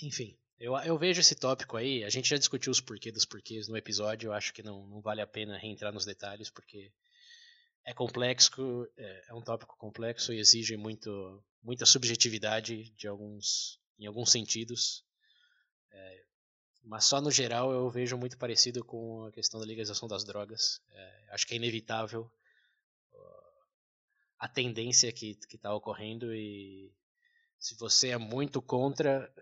[0.02, 3.68] Enfim, eu, eu vejo esse tópico aí, a gente já discutiu os porquês dos porquês
[3.68, 6.92] no episódio, eu acho que não, não vale a pena reentrar nos detalhes, porque
[7.86, 14.06] é complexo, é, é um tópico complexo e exige muito, muita subjetividade de alguns em
[14.06, 15.02] alguns sentidos.
[15.90, 16.24] É,
[16.84, 20.82] mas só no geral eu vejo muito parecido com a questão da legalização das drogas.
[20.90, 22.30] É, acho que é inevitável
[24.38, 26.90] a tendência que está ocorrendo e
[27.60, 29.32] se você é muito contra,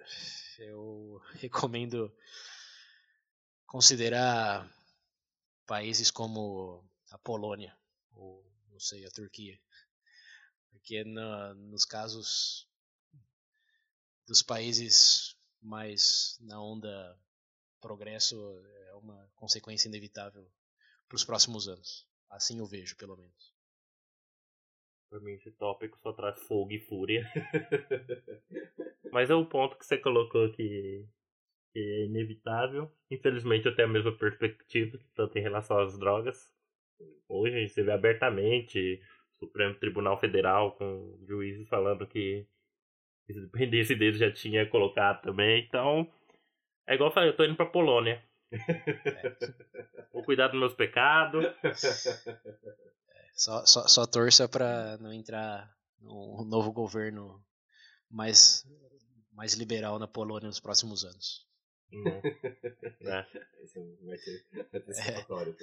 [0.59, 2.13] eu recomendo
[3.65, 4.69] considerar
[5.65, 7.79] países como a Polônia
[8.13, 9.59] ou não sei a Turquia,
[10.71, 12.69] porque nos casos
[14.27, 17.19] dos países mais na onda
[17.81, 18.37] progresso
[18.89, 20.51] é uma consequência inevitável
[21.09, 22.07] para os próximos anos.
[22.29, 23.58] Assim eu vejo, pelo menos.
[25.11, 27.27] Para mim esse tópico só traz fogo e fúria.
[29.11, 31.07] Mas é o ponto que você colocou que,
[31.73, 32.91] que é inevitável.
[33.11, 36.55] Infelizmente eu tenho a mesma perspectiva, tanto em relação às drogas.
[37.29, 39.01] Hoje você vê abertamente
[39.37, 42.47] o Supremo Tribunal Federal com juízes falando que
[43.27, 45.65] se dependesse dele já tinha colocado também.
[45.67, 46.11] Então,
[46.87, 48.23] é igual eu falei, eu tô indo pra Polônia.
[50.13, 51.45] Vou cuidar dos meus pecados.
[53.39, 55.73] Só, só, só torça para não entrar
[56.03, 57.41] um novo governo
[58.11, 58.67] mais,
[59.31, 61.47] mais liberal na Polônia nos próximos anos.
[61.93, 62.21] Não.
[63.01, 63.27] É.
[63.63, 65.57] Esse vai ser antecipatório.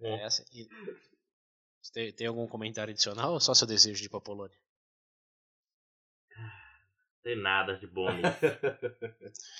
[0.00, 0.68] É, assim, e-
[1.92, 4.58] tem, tem algum comentário adicional ou só seu desejo de ir pra Polônia?
[7.22, 8.26] Tem nada de bom nisso.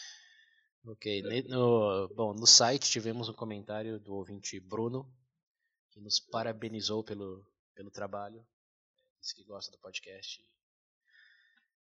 [0.89, 5.05] Ok, no, bom, no site tivemos um comentário do ouvinte Bruno,
[5.97, 7.43] que nos parabenizou pelo,
[7.75, 8.47] pelo trabalho,
[9.19, 10.45] disse que gosta do podcast.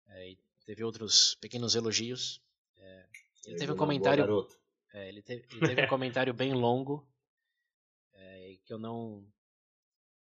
[0.07, 2.41] É, e teve outros pequenos elogios.
[2.75, 3.07] É,
[3.45, 4.49] ele teve um comentário.
[4.91, 7.07] É, ele, teve, ele teve um comentário bem longo
[8.13, 9.23] é, que eu não.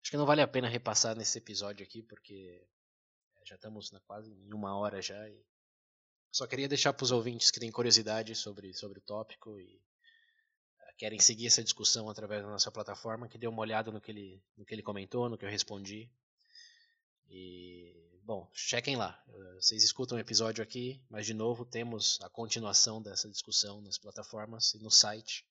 [0.02, 2.68] Acho que não vale a pena repassar nesse episódio aqui, porque
[3.36, 5.30] é, já estamos na quase em uma hora já.
[5.30, 5.46] E
[6.32, 9.80] só queria deixar para os ouvintes que têm curiosidade sobre, sobre o tópico e
[11.00, 14.44] querem seguir essa discussão através da nossa plataforma, que dê uma olhada no que ele,
[14.58, 16.12] no que ele comentou, no que eu respondi.
[17.30, 19.24] E, bom, chequem lá.
[19.30, 23.98] Eh, Vocês escutam o episódio aqui, mas de novo temos a continuação dessa discussão nas
[23.98, 25.48] plataformas e no site.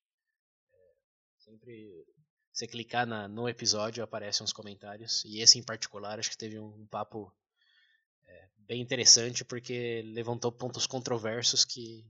[0.70, 0.94] Eh,
[1.38, 2.06] Sempre
[2.52, 5.24] você clicar na, no episódio aparecem uns comentários.
[5.24, 7.34] E esse em particular acho que teve um, um papo
[8.26, 12.04] eh, bem interessante porque levantou pontos controversos que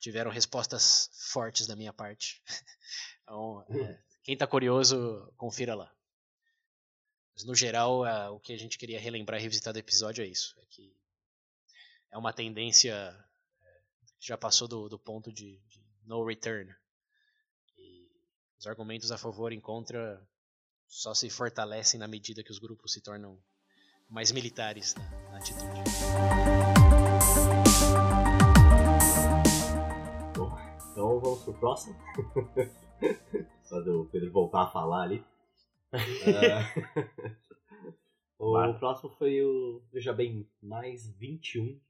[0.00, 2.42] tiveram respostas fortes da minha parte.
[3.22, 5.92] então, eh, quem está curioso, confira lá.
[7.34, 10.26] Mas no geral, a- o que a gente queria relembrar e revisitar do episódio é
[10.26, 10.54] isso.
[10.60, 10.96] É que
[12.10, 13.80] é uma tendência é,
[14.18, 16.74] que já passou do, do ponto de, de no return.
[17.76, 18.08] E
[18.58, 20.20] os argumentos a favor e contra
[20.86, 23.38] só se fortalecem na medida que os grupos se tornam
[24.08, 26.77] mais militares na, na atitude.
[31.18, 31.96] Então vamos pro próximo.
[33.64, 35.24] Só do Pedro voltar a falar ali.
[35.92, 35.98] É,
[38.38, 41.80] o próximo foi o Veja Bem Mais 21.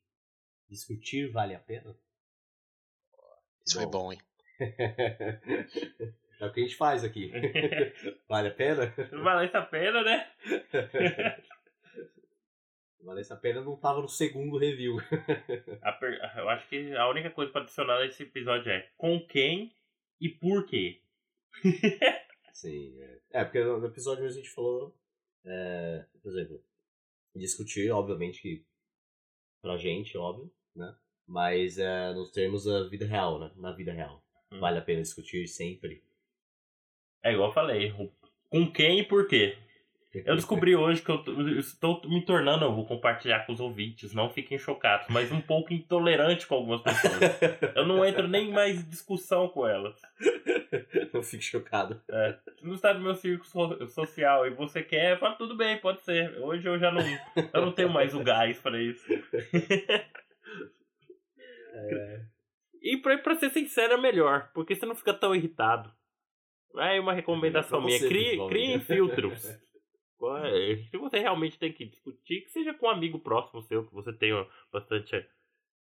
[0.66, 1.94] Discutir vale a pena?
[3.66, 3.90] Isso foi Bom.
[3.90, 4.18] bom, hein?
[6.40, 7.32] É o que a gente faz aqui.
[8.28, 8.94] Vale a pena?
[9.24, 10.30] Valeu a pena, né?
[13.00, 14.96] Vale a pena não tava no segundo review.
[15.82, 19.72] A per- Eu acho que a única coisa pra adicionar nesse episódio é com quem
[20.20, 21.00] e por quê.
[22.52, 23.18] Sim, é.
[23.30, 24.96] É, porque no episódio a gente falou,
[25.44, 26.62] é, por exemplo,
[27.36, 28.66] discutir, obviamente, que
[29.62, 30.96] pra gente, óbvio, né?
[31.26, 33.52] Mas é, nos termos da vida real, né?
[33.56, 34.24] Na vida real.
[34.50, 34.58] Hum.
[34.60, 36.02] Vale a pena discutir sempre.
[37.22, 37.92] É igual eu falei,
[38.48, 39.56] com quem e por quê.
[40.14, 41.22] Eu descobri hoje que eu
[41.58, 45.72] estou me tornando, eu vou compartilhar com os ouvintes, não fiquem chocados, mas um pouco
[45.74, 47.14] intolerante com algumas pessoas.
[47.74, 50.00] Eu não entro nem mais em discussão com elas.
[51.12, 52.00] Não fique chocado.
[52.56, 53.44] Se não está no meu círculo
[53.76, 56.38] so- social e você quer, fala tudo bem, pode ser.
[56.40, 57.02] Hoje eu já não,
[57.52, 59.06] eu não tenho mais o gás para isso.
[62.80, 65.92] E pra, pra ser sincero é melhor, porque você não fica tão irritado.
[66.76, 69.58] É uma recomendação Pra minha, crie, criem filtros.
[70.20, 73.94] Ué, Se você realmente tem que discutir, que seja com um amigo próximo seu, que
[73.94, 75.26] você tenha bastante,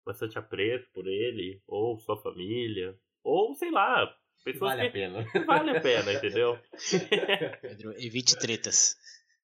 [0.04, 4.06] bastante apreço por ele, ou sua família, ou sei lá,
[4.44, 5.30] pessoas Vale a que pena.
[5.30, 6.58] que vale a pena, entendeu?
[7.62, 8.96] Pedro, evite tretas.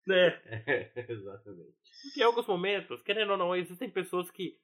[0.08, 1.76] É, Exatamente.
[2.02, 4.58] porque em alguns momentos, querendo ou não, existem pessoas que,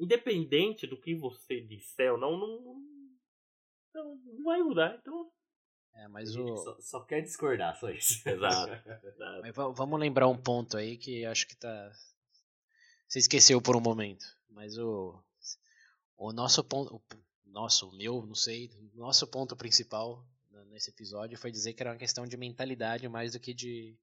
[0.00, 2.76] independente do que você disser ou não, não,
[3.94, 4.96] não, não vai mudar.
[5.00, 5.30] Então,
[5.94, 8.14] É, mas o, Só, só quer discordar, só isso.
[8.28, 8.72] Exato.
[9.42, 11.92] Mas va- vamos lembrar um ponto aí que acho que tá.
[13.08, 14.24] Você esqueceu por um momento.
[14.48, 15.22] Mas o.
[16.16, 16.94] O nosso ponto.
[16.94, 18.70] O nosso, o meu, não sei.
[18.94, 20.24] o Nosso ponto principal
[20.70, 23.94] nesse episódio foi dizer que era uma questão de mentalidade mais do que de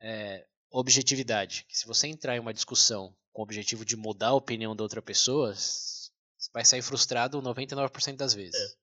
[0.00, 1.64] é, objetividade.
[1.68, 4.82] Que se você entrar em uma discussão com o objetivo de mudar a opinião da
[4.82, 6.10] outra pessoa, você
[6.52, 8.76] vai sair frustrado 99% das vezes.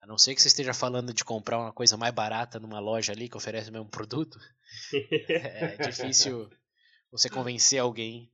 [0.00, 3.12] A não ser que você esteja falando de comprar uma coisa mais barata numa loja
[3.12, 4.38] ali que oferece o mesmo produto,
[5.28, 6.50] é difícil
[7.10, 8.32] você convencer alguém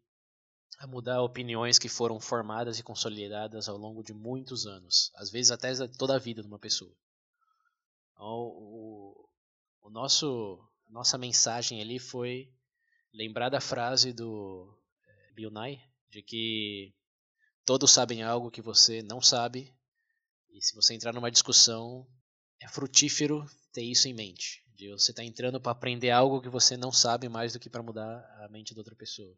[0.78, 5.50] a mudar opiniões que foram formadas e consolidadas ao longo de muitos anos, às vezes
[5.50, 6.94] até toda a vida de uma pessoa.
[8.12, 9.28] Então, o,
[9.82, 10.58] o nosso,
[10.88, 12.52] a nossa mensagem ali foi
[13.12, 16.94] lembrar da frase do eh, Bill Nye, de que
[17.64, 19.75] todos sabem algo que você não sabe,
[20.56, 22.06] e se você entrar numa discussão,
[22.58, 24.64] é frutífero ter isso em mente.
[24.74, 27.68] De você estar tá entrando para aprender algo que você não sabe mais do que
[27.68, 29.36] para mudar a mente da outra pessoa.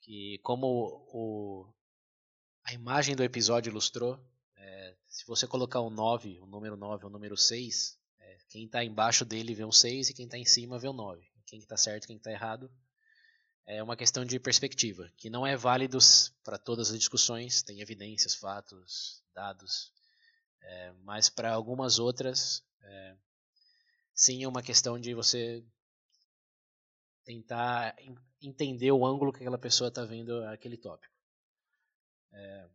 [0.00, 0.66] Que como
[1.12, 1.72] o,
[2.64, 4.18] a imagem do episódio ilustrou,
[4.56, 8.66] é, se você colocar um 9, o número 9 ou o número 6, é, quem
[8.66, 11.24] está embaixo dele vê um 6 e quem está em cima vê um 9.
[11.46, 12.68] Quem está certo quem está errado
[13.64, 15.98] é uma questão de perspectiva, que não é válido
[16.44, 19.92] para todas as discussões, tem evidências, fatos, dados,
[20.66, 23.16] é, mas para algumas outras, é,
[24.12, 25.64] sim é uma questão de você
[27.24, 27.96] tentar
[28.42, 31.14] entender o ângulo que aquela pessoa está vendo aquele tópico.
[32.32, 32.68] É,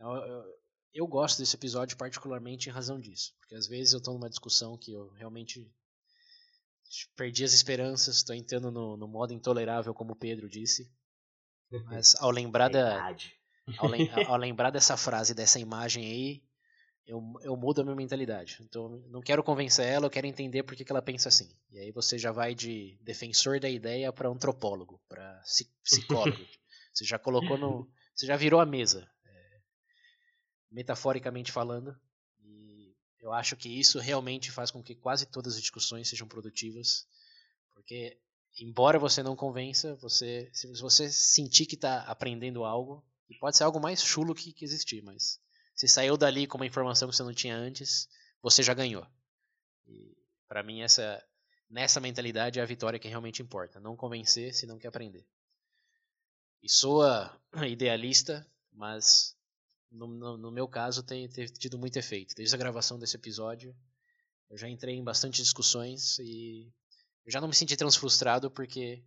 [0.00, 0.58] eu, eu,
[0.94, 4.76] eu, gosto desse episódio particularmente em razão disso, porque às vezes eu estou numa discussão
[4.76, 5.72] que eu realmente
[7.16, 10.92] perdi as esperanças, estou entrando no, no, modo intolerável, como o Pedro disse.
[11.84, 13.14] Mas ao lembrar, da,
[13.78, 16.49] ao, lem, ao, lembrar dessa frase, dessa imagem aí,
[17.10, 18.58] eu, eu mudo a minha mentalidade.
[18.60, 21.50] Então, não quero convencer ela, eu quero entender por que, que ela pensa assim.
[21.68, 25.42] E aí você já vai de defensor da ideia para antropólogo, para
[25.82, 26.38] psicólogo.
[26.94, 27.90] você já colocou no.
[28.14, 29.10] Você já virou a mesa.
[29.26, 29.60] É,
[30.70, 31.98] metaforicamente falando.
[33.20, 37.06] Eu acho que isso realmente faz com que quase todas as discussões sejam produtivas,
[37.74, 38.18] porque
[38.58, 43.64] embora você não convença, você se você sentir que está aprendendo algo, e pode ser
[43.64, 45.38] algo mais chulo que, que existir, mas
[45.80, 48.06] se saiu dali com uma informação que você não tinha antes,
[48.42, 49.06] você já ganhou.
[49.86, 50.14] E
[50.46, 51.26] para mim essa
[51.70, 55.26] nessa mentalidade é a vitória que realmente importa, não convencer se não quer aprender.
[56.62, 57.34] E soa
[57.66, 59.34] idealista, mas
[59.90, 62.34] no, no, no meu caso, tem, tem tido muito efeito.
[62.34, 63.74] Desde a gravação desse episódio,
[64.50, 66.70] eu já entrei em bastante discussões e
[67.24, 69.02] eu já não me senti tão frustrado porque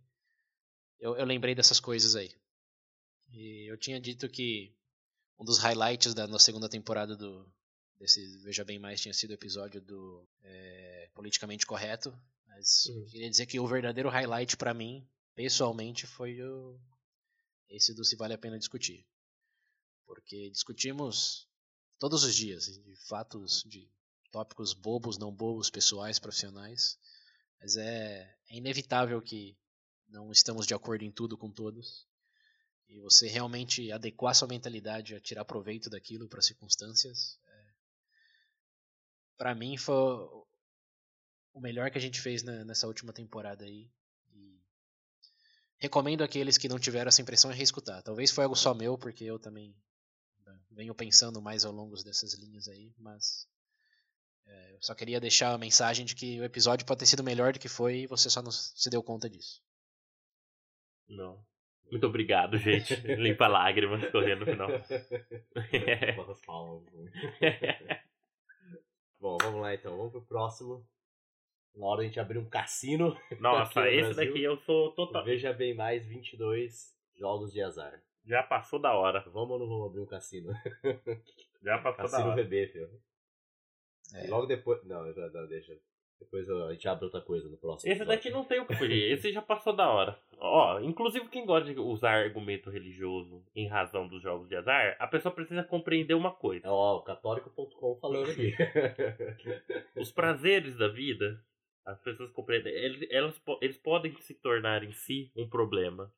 [0.98, 2.34] eu, eu lembrei dessas coisas aí.
[3.30, 4.74] E eu tinha dito que
[5.38, 7.46] um dos highlights da, da segunda temporada do
[7.98, 12.12] desse Veja Bem Mais tinha sido o episódio do é, Politicamente Correto,
[12.46, 13.06] mas uhum.
[13.06, 16.78] queria dizer que o verdadeiro highlight para mim, pessoalmente, foi o,
[17.68, 19.06] esse do Se Vale a Pena Discutir
[20.06, 21.48] porque discutimos
[21.98, 23.90] todos os dias de fatos, de
[24.30, 26.98] tópicos bobos, não bobos, pessoais, profissionais,
[27.60, 29.56] mas é, é inevitável que
[30.08, 32.06] não estamos de acordo em tudo com todos
[32.88, 37.64] e você realmente adequar sua mentalidade a tirar proveito daquilo para circunstâncias, é,
[39.36, 39.94] para mim foi
[41.54, 43.90] o melhor que a gente fez na, nessa última temporada aí.
[44.32, 44.60] E
[45.78, 48.02] recomendo aqueles que não tiveram essa impressão a reescutar.
[48.02, 49.74] Talvez foi algo só meu, porque eu também
[50.74, 53.48] venho pensando mais ao longo dessas linhas aí, mas
[54.46, 57.52] é, eu só queria deixar a mensagem de que o episódio pode ter sido melhor
[57.52, 59.62] do que foi e você só não se deu conta disso.
[61.08, 61.44] Não.
[61.90, 62.94] Muito obrigado, gente.
[63.16, 64.68] Limpa lágrimas correndo no final.
[69.20, 69.96] Bom, vamos lá então.
[69.96, 70.86] Vamos pro próximo.
[71.74, 73.16] Na hora a gente abrir um cassino.
[73.40, 75.24] Nossa, esse daqui eu sou total.
[75.24, 78.00] Veja bem mais 22 jogos de azar.
[78.24, 79.20] Já passou da hora.
[79.30, 80.52] Vamos ou não vamos abrir um cassino?
[81.62, 82.44] Já passou cassino da hora.
[82.44, 82.90] VB, filho.
[84.14, 84.28] É.
[84.28, 84.84] Logo depois.
[84.84, 85.76] Não, já, não, deixa.
[86.18, 87.92] Depois a gente abre outra coisa no próximo.
[87.92, 89.12] Esse daqui não tem o que fugir.
[89.12, 90.18] Esse já passou da hora.
[90.38, 95.06] Ó, inclusive quem gosta de usar argumento religioso em razão dos jogos de azar, a
[95.06, 96.70] pessoa precisa compreender uma coisa.
[96.70, 98.52] Ó, católico.com falando aqui.
[99.96, 101.40] Os prazeres da vida,
[101.84, 102.72] as pessoas compreendem.
[102.72, 106.12] Eles, elas, eles podem se tornar em si um problema.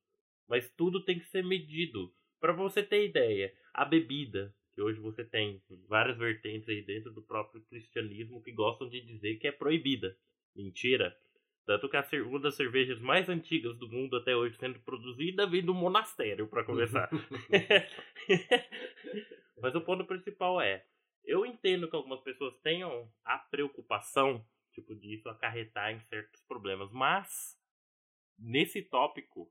[0.48, 2.12] Mas tudo tem que ser medido.
[2.40, 7.22] Para você ter ideia, a bebida, que hoje você tem várias vertentes aí dentro do
[7.22, 10.14] próprio cristianismo que gostam de dizer que é proibida.
[10.54, 11.18] Mentira.
[11.64, 15.72] Tanto que uma das cervejas mais antigas do mundo até hoje sendo produzida vem do
[15.72, 17.08] monastério, para começar.
[19.60, 20.84] Mas o ponto principal é:
[21.24, 27.58] eu entendo que algumas pessoas tenham a preocupação, tipo, disso acarretar em certos problemas, mas
[28.38, 29.50] nesse tópico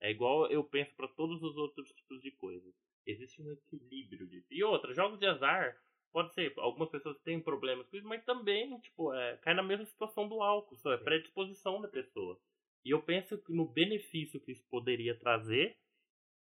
[0.00, 2.74] é igual eu penso para todos os outros tipos de coisas.
[3.06, 4.46] Existe um equilíbrio disso.
[4.50, 5.76] E outra, jogos de azar,
[6.12, 9.86] pode ser, algumas pessoas têm problemas com isso, mas também, tipo, é, cai na mesma
[9.86, 12.38] situação do álcool, só é predisposição da pessoa.
[12.84, 15.76] E eu penso que no benefício que isso poderia trazer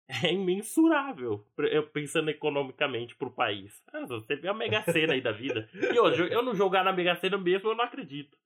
[0.23, 1.45] é imensurável,
[1.93, 3.81] pensando economicamente pro país.
[3.93, 5.69] Ah, você vê a Mega Sena aí da vida.
[5.73, 8.37] E hoje, eu não jogar na Mega Sena mesmo, eu não acredito.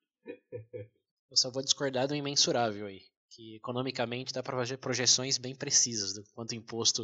[1.31, 3.01] Eu só vou discordar do imensurável aí
[3.35, 7.03] que economicamente dá para fazer projeções bem precisas do quanto imposto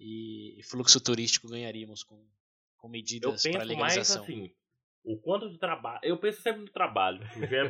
[0.00, 2.26] e fluxo turístico ganharíamos com,
[2.78, 4.22] com medidas para legalização.
[4.22, 4.52] Mais assim,
[5.04, 6.00] o quanto de trabalho.
[6.02, 7.20] Eu penso sempre no trabalho.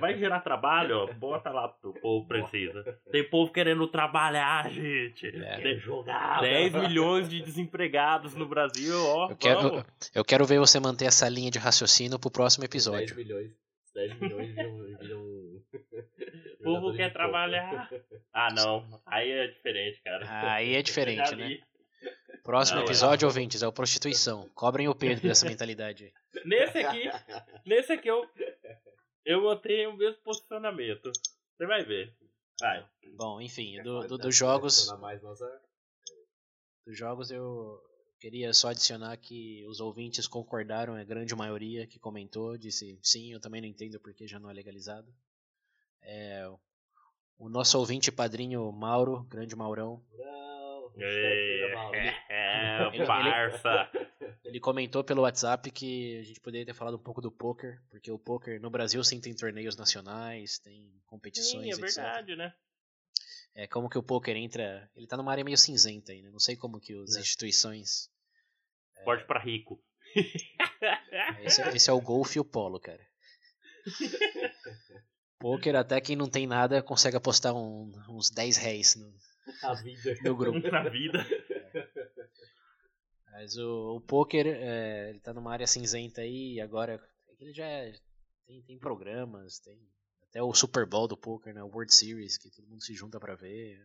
[0.00, 2.82] Vai gerar trabalho, ó, bota lá pro povo precisa.
[3.10, 5.26] Tem povo querendo trabalhar, gente.
[5.26, 5.60] É.
[5.60, 6.40] Tem jogar.
[6.40, 9.30] 10 milhões de desempregados no Brasil, ó.
[9.30, 13.16] Eu quero, eu quero ver você manter essa linha de raciocínio pro próximo 10 episódio.
[13.16, 13.52] milhões.
[13.94, 14.54] 10 milhões
[15.00, 15.30] viram.
[16.60, 17.88] O povo quer trabalhar.
[18.34, 19.00] Ah, não.
[19.06, 20.52] Aí é diferente, cara.
[20.52, 21.58] Aí é diferente, né?
[22.42, 22.86] Próximo Não, é.
[22.86, 24.48] episódio, ouvintes, é o prostituição.
[24.55, 26.12] Cobrem o Pedro dessa mentalidade.
[26.44, 27.05] Nesse aqui,
[27.66, 28.26] nesse aqui eu,
[29.24, 31.11] eu mantenho o mesmo posicionamento.
[31.57, 32.14] Você vai ver.
[32.59, 32.86] Vai.
[33.16, 34.88] Bom, enfim, do, do- dos jogos.
[36.86, 37.78] Dos jogos eu
[38.18, 43.32] queria só adicionar que os ouvintes concordaram, é a grande maioria que comentou, disse sim,
[43.32, 45.09] eu também não entendo porque já não é legalizado.
[46.03, 46.46] É,
[47.38, 50.49] o nosso ouvinte padrinho Mauro, grande Maurão, Não,
[51.03, 51.72] É,
[52.28, 53.90] é, Ele- parça.
[54.44, 58.11] ele comentou pelo WhatsApp que a gente poderia ter falado um pouco do poker, porque
[58.11, 61.96] o poker no Brasil sim tem torneios nacionais, tem competições, Sim, é etc.
[61.96, 62.55] verdade, né?
[63.55, 66.30] É como que o poker entra, ele tá numa área meio cinzenta aí, né?
[66.30, 67.20] Não sei como que as É.
[67.20, 68.09] instituições
[68.96, 69.82] Esporte pra rico.
[71.42, 73.01] Esse, é- esse é o golfe e o polo, cara.
[75.38, 79.11] Poker, até quem não tem nada consegue apostar um- uns 10 réis no,
[79.62, 80.14] A vida.
[80.22, 80.59] no grupo.
[80.70, 81.18] Na vida.
[83.32, 87.53] Mas o, o poker, é, ele tá numa área cinzenta aí, e agora é ele
[87.55, 87.98] já é-
[88.46, 89.78] tem, tem programas, tem
[90.24, 93.18] até o Super Bowl do poker, né, o World Series, que todo mundo se junta
[93.18, 93.80] pra ver.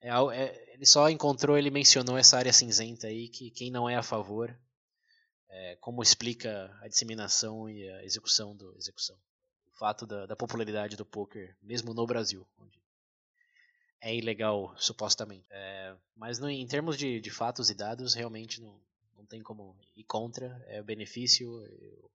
[0.00, 3.96] É, é- ele só encontrou, ele mencionou essa área cinzenta aí, que quem não é
[3.96, 4.56] a favor,
[5.48, 9.16] é, como explica a disseminação e a execução do execução.
[9.74, 12.78] O fato da, da popularidade do poker, mesmo no Brasil, onde
[14.00, 15.46] é ilegal supostamente.
[15.50, 18.80] É, mas no- em termos de, de fatos e dados, realmente não,
[19.16, 21.64] não tem como ir contra, é o benefício.
[21.66, 22.10] Eu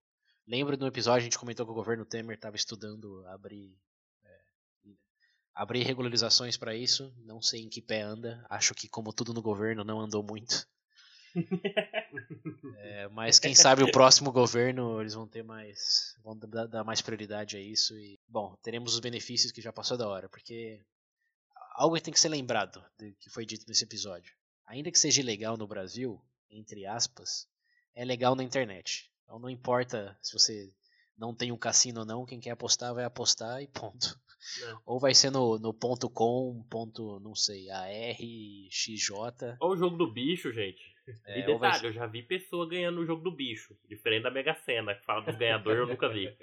[0.47, 3.75] lembro no episódio a gente comentou que o governo Temer estava estudando abrir
[4.23, 4.39] é,
[5.53, 7.13] abrir regularizações para isso.
[7.19, 8.45] Não sei em que pé anda.
[8.49, 10.67] Acho que como tudo no governo não andou muito.
[12.77, 17.01] É, mas quem sabe o próximo governo eles vão ter mais vão dar, dar mais
[17.01, 20.81] prioridade a isso e bom teremos os benefícios que já passou da hora porque
[21.71, 24.33] algo que tem que ser lembrado do que foi dito nesse episódio.
[24.67, 27.47] Ainda que seja ilegal no Brasil, entre aspas,
[27.93, 29.11] é legal na internet.
[29.23, 30.73] Então não importa se você
[31.17, 34.19] não tem um cassino ou não, quem quer apostar vai apostar e ponto.
[34.63, 34.75] É.
[34.85, 38.17] Ou vai ser no, no ponto .com, ponto, não sei, AR,
[38.71, 39.57] XJ.
[39.59, 40.81] Olha o jogo do bicho, gente.
[41.25, 43.77] é, e ou detalhe, eu já vi pessoa ganhando o jogo do bicho.
[43.87, 46.35] Diferente da Mega Sena, que fala dos ganhadores, eu nunca vi.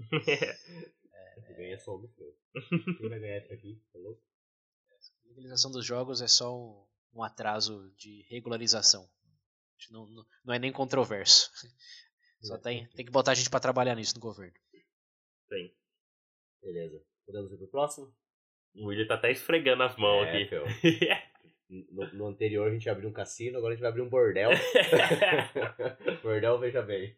[1.56, 2.34] Ganha só no flow.
[2.98, 3.78] Quem vai ganhar isso aqui?
[3.92, 4.22] Tá louco?
[5.32, 9.08] A legalização dos jogos é só um, um atraso de regularização.
[9.90, 11.50] Não, não, não é nem controverso.
[12.42, 14.54] Só tem, tem que botar a gente pra trabalhar nisso no governo.
[15.48, 15.72] Sim.
[16.60, 17.00] Beleza.
[17.24, 18.12] Podemos ir pro próximo?
[18.74, 20.54] O William tá até esfregando as mãos É, aqui.
[21.90, 24.50] No, no anterior a gente abriu um cassino, agora a gente vai abrir um bordel.
[26.22, 27.16] bordel, veja bem.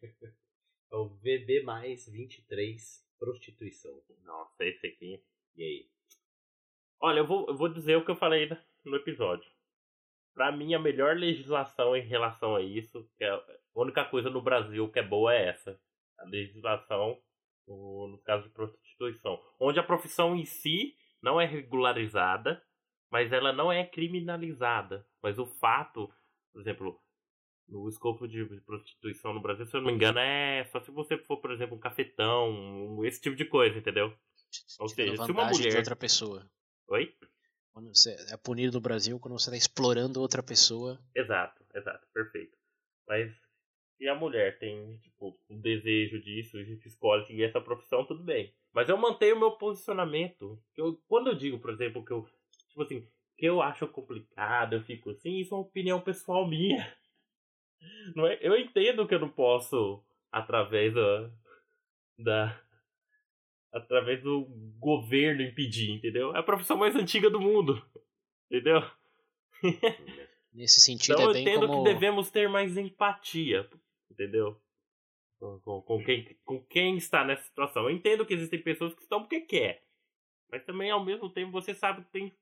[0.92, 4.00] É o VB mais 23, prostituição.
[4.22, 5.20] Nossa, esse aqui.
[5.56, 5.90] E aí?
[7.04, 9.46] Olha, eu vou, eu vou dizer o que eu falei na- no episódio.
[10.34, 13.42] Pra mim, a melhor legislação em relação a isso, que é a
[13.74, 15.78] única coisa no Brasil que é boa é essa.
[16.18, 17.18] A legislação
[17.66, 19.38] no, no caso de prostituição.
[19.60, 22.62] Onde a profissão em si não é regularizada,
[23.10, 25.06] mas ela não é criminalizada.
[25.22, 26.10] Mas o fato,
[26.52, 26.98] por exemplo,
[27.68, 31.16] no escopo de prostituição no Brasil, se eu não me engano, é só se você
[31.18, 34.12] for, por exemplo, um cafetão, esse tipo de coisa, entendeu?
[34.80, 36.50] Ou seja, se uma vantagem de mulher- outra pessoa.
[36.88, 37.14] Oi?
[37.72, 41.00] Quando você é punido no Brasil quando você está explorando outra pessoa.
[41.14, 42.56] Exato, exato, perfeito.
[43.08, 43.32] Mas
[43.96, 48.22] se a mulher tem, tipo, um desejo disso, a gente escolhe seguir essa profissão, tudo
[48.22, 48.54] bem.
[48.72, 50.62] Mas eu mantenho o meu posicionamento.
[50.76, 52.28] Eu, quando eu digo, por exemplo, que eu,
[52.68, 56.96] tipo assim, que eu acho complicado, eu fico assim, isso é uma opinião pessoal minha.
[58.14, 58.38] Não é?
[58.40, 61.30] Eu entendo que eu não posso, através da,
[62.18, 62.63] da
[63.74, 64.46] através do
[64.78, 66.34] governo impedir, entendeu?
[66.34, 67.84] É a profissão mais antiga do mundo.
[68.48, 68.82] Entendeu?
[70.52, 73.68] Nesse sentido Então eu é bem entendo como que devemos ter mais empatia,
[74.08, 74.60] entendeu?
[75.40, 77.84] Com, com, com quem, com quem está nessa situação.
[77.84, 79.82] Eu entendo que existem pessoas que estão porque quer.
[80.52, 82.32] Mas também, ao mesmo tempo, você sabe que tem.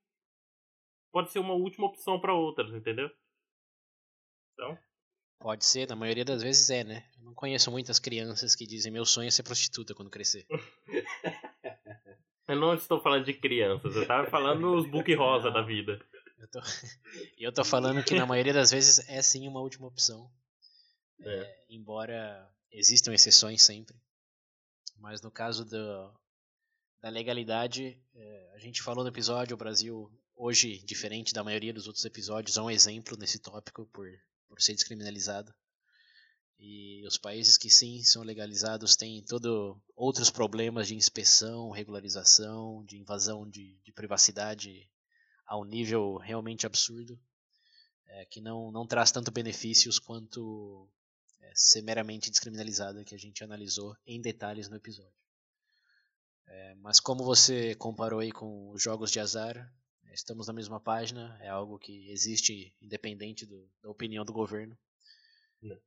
[1.10, 3.10] Pode ser uma última opção para outras, entendeu?
[4.52, 4.76] Então,
[5.42, 7.04] pode ser, na maioria das vezes é, né?
[7.18, 10.46] Eu não conheço muitas crianças que dizem meu sonho é ser prostituta quando crescer.
[12.48, 16.00] eu não estou falando de crianças, eu estava falando dos book rosa da vida.
[16.38, 16.60] Eu tô,
[17.36, 20.30] eu tô falando que na maioria das vezes é sim uma última opção.
[21.20, 21.28] É.
[21.28, 23.96] É, embora existam exceções sempre.
[24.96, 26.14] Mas no caso do,
[27.00, 31.88] da legalidade, é, a gente falou no episódio, o Brasil hoje, diferente da maioria dos
[31.88, 34.06] outros episódios, é um exemplo nesse tópico por,
[34.52, 35.50] por ser descriminalizado.
[36.58, 42.98] E os países que sim são legalizados têm todo outros problemas de inspeção, regularização, de
[42.98, 44.86] invasão de, de privacidade
[45.46, 47.18] a um nível realmente absurdo,
[48.06, 50.86] é, que não, não traz tanto benefícios quanto
[51.40, 55.16] é, ser meramente descriminalizada, que a gente analisou em detalhes no episódio.
[56.46, 59.72] É, mas como você comparou aí com os jogos de azar,
[60.12, 64.76] estamos na mesma página, é algo que existe independente do, da opinião do governo.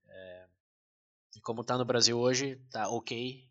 [0.08, 0.48] É,
[1.36, 3.48] e como está no Brasil hoje, está ok.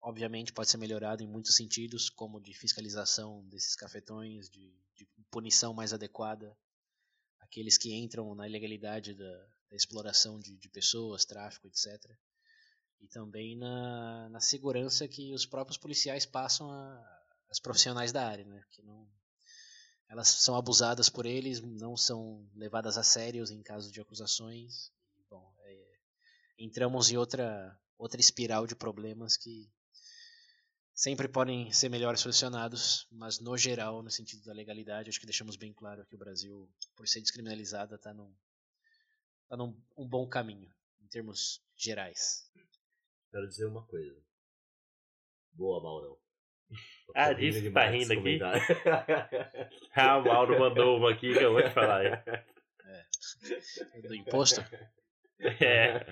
[0.00, 5.74] Obviamente pode ser melhorado em muitos sentidos, como de fiscalização desses cafetões, de, de punição
[5.74, 6.56] mais adequada,
[7.40, 11.86] aqueles que entram na ilegalidade da, da exploração de, de, pessoas, tráfico, etc.
[13.00, 16.70] E também na, na segurança que os próprios policiais passam
[17.50, 18.64] às profissionais da área, né?
[18.70, 19.08] que não,
[20.08, 24.90] elas são abusadas por eles, não são levadas a sérios em caso de acusações.
[25.28, 25.98] Bom, é,
[26.58, 29.68] entramos em outra outra espiral de problemas que
[30.94, 35.56] sempre podem ser melhores solucionados, mas no geral, no sentido da legalidade, acho que deixamos
[35.56, 38.32] bem claro que o Brasil, por ser descriminalizada, está num,
[39.48, 42.48] tá num um bom caminho, em termos gerais.
[43.30, 44.20] Quero dizer uma coisa.
[45.52, 46.16] Boa, Maurão.
[47.14, 48.38] Ah, disse que tá rindo aqui.
[49.94, 52.04] ah, o Mauro mandou uma aqui que eu vou te falar.
[52.04, 52.12] Hein?
[52.84, 54.00] É.
[54.06, 54.60] Do imposto?
[55.40, 56.04] É.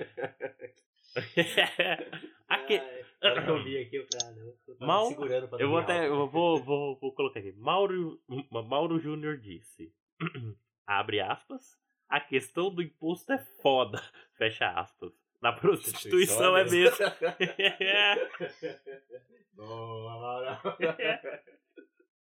[2.49, 2.79] aqui.
[2.79, 6.29] Ai, eu vi aqui, eu falei, não, eu Mauro, segurando pra eu vou até, eu
[6.29, 7.53] vou, vou, vou colocar aqui.
[7.53, 9.93] Mauro, Mauro Júnior disse,
[10.87, 11.79] abre aspas,
[12.09, 14.01] a questão do imposto é foda,
[14.37, 15.13] fecha aspas.
[15.43, 16.97] Na prostituição é mesmo.
[19.55, 20.59] Boa, Maurão.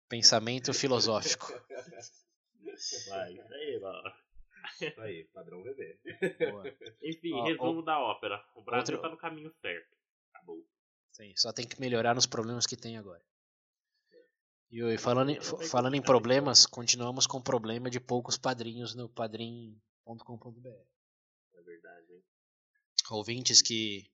[0.09, 1.47] Pensamento filosófico.
[3.09, 4.13] Vai, isso aí, Mauro.
[4.81, 5.99] Isso aí, padrão bebê.
[6.51, 6.65] Boa.
[7.03, 8.43] Enfim, Ó, resumo da ópera.
[8.55, 9.97] O Brasil outro- tá no caminho certo.
[10.35, 10.65] Acabou.
[11.13, 13.23] Sim, só tem que melhorar nos problemas que tem agora.
[14.71, 19.09] E falando em, fa- falando em problemas, continuamos com o problema de poucos padrinhos no
[19.09, 20.69] padrim.com.br.
[21.55, 22.23] É verdade, hein?
[23.13, 24.05] Ouvintes que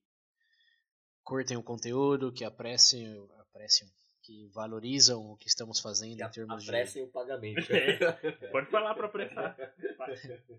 [1.23, 3.89] curtem o conteúdo, que apreciam, apreciam
[4.23, 6.69] que valorizam o que estamos fazendo Que em termos de.
[6.71, 7.67] apressem o pagamento.
[8.53, 9.57] Pode falar pra apressar.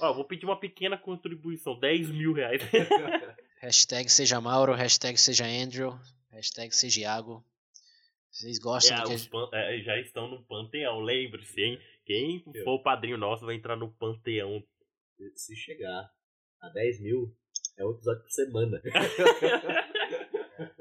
[0.00, 2.62] Ó, vou pedir uma pequena contribuição, 10 mil reais.
[3.60, 5.92] Hashtag seja Mauro, hashtag seja Andrew,
[6.30, 7.44] hashtag seja Iago.
[8.30, 11.78] Vocês gostam É, do que pan- é, já estão no panteão, lembre-se, hein?
[12.06, 14.62] Quem for o padrinho nosso vai entrar no panteão.
[15.34, 16.10] Se chegar
[16.60, 17.34] a 10 mil,
[17.76, 18.80] é um episódio por semana.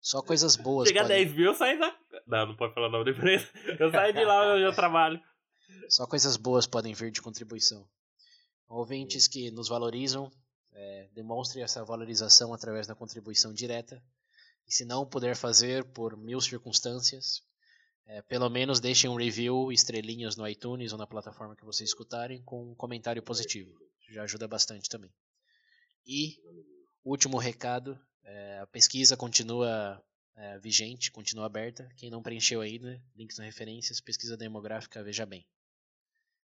[0.00, 1.24] Só coisas boas Chegar a podem...
[1.24, 1.96] 10 mil, eu saio da.
[2.26, 3.48] Não, não pode falar o nome da empresa.
[3.78, 5.20] Eu saio de lá onde eu trabalho.
[5.88, 7.88] Só coisas boas podem vir de contribuição.
[8.68, 10.30] Ouvintes que nos valorizam,
[10.72, 14.02] é, demonstre essa valorização através da contribuição direta.
[14.66, 17.42] E se não puder fazer por mil circunstâncias,
[18.06, 22.42] é, pelo menos deixem um review, estrelinhas no iTunes ou na plataforma que vocês escutarem,
[22.42, 23.78] com um comentário positivo.
[24.08, 25.12] Já ajuda bastante também.
[26.06, 26.36] E,
[27.04, 30.02] último recado, é, a pesquisa continua
[30.36, 31.88] é, vigente, continua aberta.
[31.96, 35.46] Quem não preencheu ainda, links nas referências, pesquisa demográfica, veja bem.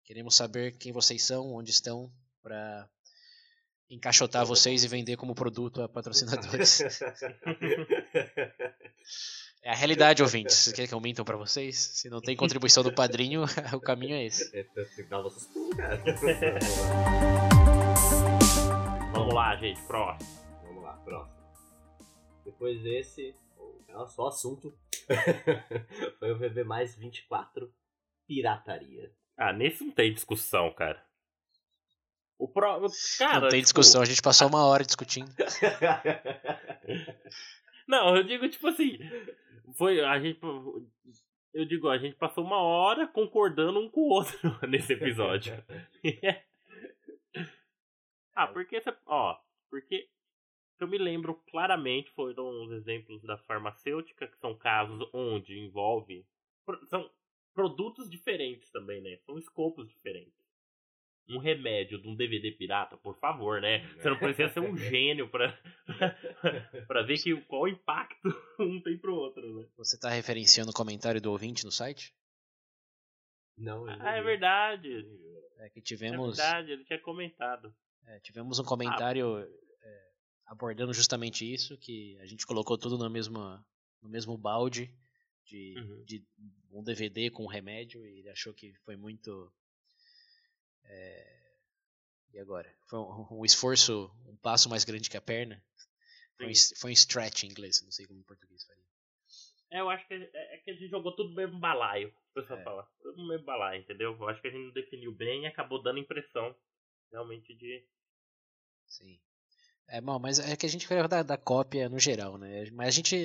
[0.03, 2.89] Queremos saber quem vocês são, onde estão, para
[3.89, 6.81] encaixotar vocês e vender como produto a patrocinadores.
[9.65, 10.57] É a realidade, ouvintes.
[10.57, 11.75] Vocês querem que aumentem para vocês?
[11.75, 14.55] Se não tem contribuição do padrinho, o caminho é esse.
[14.55, 16.03] É, pulos, cara.
[19.11, 20.29] Vamos lá, gente, próximo.
[20.61, 21.35] Vamos lá, próximo.
[22.45, 24.71] Depois desse, o só assunto
[26.19, 27.73] foi o VB mais 24,
[28.27, 29.11] pirataria.
[29.35, 31.03] Ah, nesse não tem discussão, cara.
[32.37, 32.85] O pro...
[33.17, 35.33] Cara, não tem tipo, discussão, a gente passou uma hora discutindo.
[37.87, 38.97] Não, eu digo tipo assim,
[39.75, 40.39] foi a gente
[41.53, 45.53] eu digo, a gente passou uma hora concordando um com o outro nesse episódio.
[48.35, 49.37] ah, porque cê- ó,
[49.69, 50.07] porque
[50.79, 56.25] eu me lembro claramente foram os exemplos da farmacêutica que são casos onde envolve
[56.89, 57.09] são
[57.53, 59.17] produtos diferentes também, né?
[59.25, 60.44] São escopos diferentes.
[61.27, 63.79] Um remédio de um DVD pirata, por favor, né?
[63.95, 65.57] Você não precisa ser um gênio pra,
[66.87, 69.67] pra ver que, qual o impacto um tem pro outro, né?
[69.77, 72.13] Você está referenciando o comentário do ouvinte no site?
[73.57, 74.89] Não, eu não Ah, é verdade.
[75.59, 77.73] É que É tivemos, verdade, ele tinha comentado.
[78.05, 80.01] é, tivemos um comentário é,
[80.47, 83.39] abordando justamente isso, que a gente colocou tudo no mesmo,
[84.01, 84.93] no mesmo balde
[85.45, 86.03] de, Uhum.
[86.03, 86.23] de
[86.71, 89.51] um DVD com um remédio e ele achou que foi muito.
[90.87, 91.55] É,
[92.33, 92.73] e agora?
[92.87, 95.63] Foi um, um esforço, um passo mais grande que a perna?
[96.37, 98.83] Foi um, foi um stretch em inglês, não sei como em português faria.
[99.71, 102.09] É, eu acho que é, é que a gente jogou tudo no mesmo balaio.
[102.09, 102.63] O pessoal É.
[102.63, 104.15] fala, tudo no mesmo balaio, entendeu?
[104.19, 106.55] Eu acho que a gente não definiu bem e acabou dando impressão
[107.11, 107.87] realmente de.
[108.87, 109.19] Sim.
[109.87, 112.69] É, bom, mas é que a gente da, da cópia no geral, né?
[112.71, 113.17] Mas a gente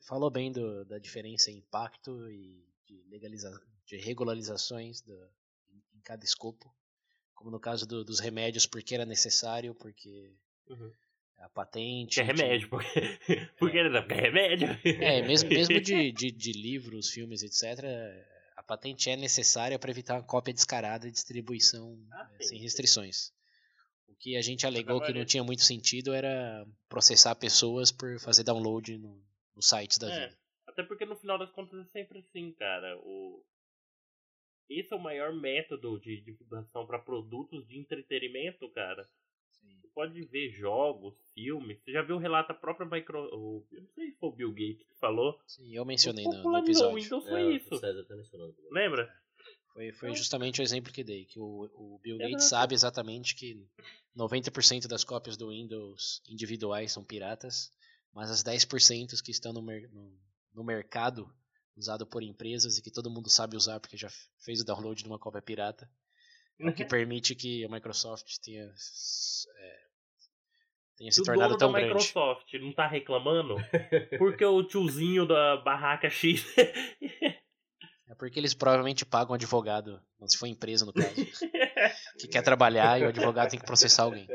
[0.00, 3.50] falou bem do, da diferença em impacto e de, legaliza
[3.84, 5.30] de regularizações do-
[5.68, 6.74] em, em cada escopo.
[7.36, 10.32] Como no caso do- dos remédios, porque era necessário, porque
[10.68, 10.90] Uhum.
[11.38, 12.18] a patente.
[12.20, 12.88] É remédio, porque.
[13.58, 13.90] porque, é.
[14.00, 14.68] porque é remédio.
[14.84, 17.84] É, mesmo, mesmo de, de, de livros, filmes, etc.,
[18.56, 23.30] a patente é necessária para evitar uma cópia descarada e distribuição Ah, eh, sem restrições.
[24.08, 28.42] O que a gente alegou que não tinha muito sentido era processar pessoas por fazer
[28.44, 29.22] download no,
[29.54, 30.26] nos sites da É.
[30.28, 30.38] vida.
[30.66, 32.96] Até porque no final das contas é sempre assim, cara.
[33.00, 33.44] O...
[34.68, 39.08] Esse é o maior método de divulgação para produtos de entretenimento, cara.
[39.80, 41.78] Você pode ver jogos, filmes.
[41.82, 43.72] Você já viu o relato da própria Microsoft.
[43.72, 45.38] Eu não sei se foi o Bill Gates que falou.
[45.46, 46.96] Sim, eu mencionei no, no episódio.
[47.02, 47.76] Windows É, foi O isso.
[47.78, 48.54] César tá mencionando.
[48.70, 49.08] Lembra?
[49.72, 52.48] Foi, foi Então- justamente o exemplo que dei, que o, o Bill Gates Exato.
[52.50, 53.66] sabe exatamente que
[54.16, 57.70] 90% das cópias do Windows individuais são piratas,
[58.12, 60.12] mas as 10% que estão no, mer- no,
[60.54, 61.30] no mercado
[61.76, 64.08] usado por empresas e que todo mundo sabe usar porque já
[64.38, 65.88] fez o download de uma cópia pirata,
[66.58, 69.78] é o que permite que a Microsoft tenha, é,
[70.96, 71.94] tenha se o tornado dono tão da grande.
[71.94, 73.56] Microsoft não tá reclamando,
[74.18, 76.46] porque o tiozinho da barraca X.
[78.08, 81.14] É porque eles provavelmente pagam um advogado, se for empresa no caso,
[82.18, 84.26] que quer trabalhar e o advogado tem que processar alguém.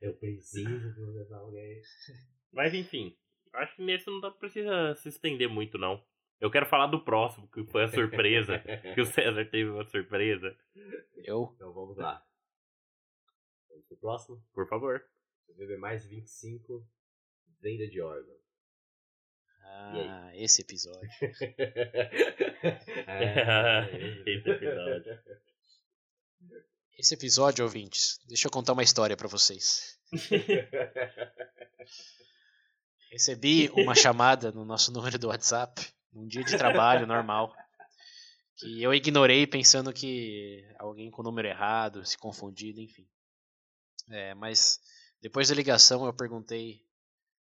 [0.00, 1.80] Eu preciso processar alguém.
[2.52, 3.16] Mas enfim,
[3.54, 6.02] acho que nesse não dá- precisa se estender muito, não.
[6.40, 8.58] Eu quero falar do próximo, que foi a surpresa.
[8.94, 10.56] que o César teve uma surpresa.
[11.16, 12.24] Eu Então vamos lá.
[13.68, 14.42] Vamos pro próximo.
[14.54, 15.04] Por favor.
[15.56, 16.86] VB mais 25.
[17.60, 18.40] Venda de órgãos.
[19.62, 21.08] Ah, esse episódio.
[23.06, 23.84] É,
[24.26, 25.18] Esse episódio.
[26.98, 29.98] Esse episódio, ouvintes, deixa eu contar uma história pra vocês.
[33.10, 37.52] Recebi uma chamada no nosso número do WhatsApp, num dia de trabalho normal,
[38.56, 43.04] que eu ignorei pensando que alguém com o número errado, se confundido, enfim.
[44.10, 44.80] É, mas
[45.20, 46.86] depois da ligação eu perguntei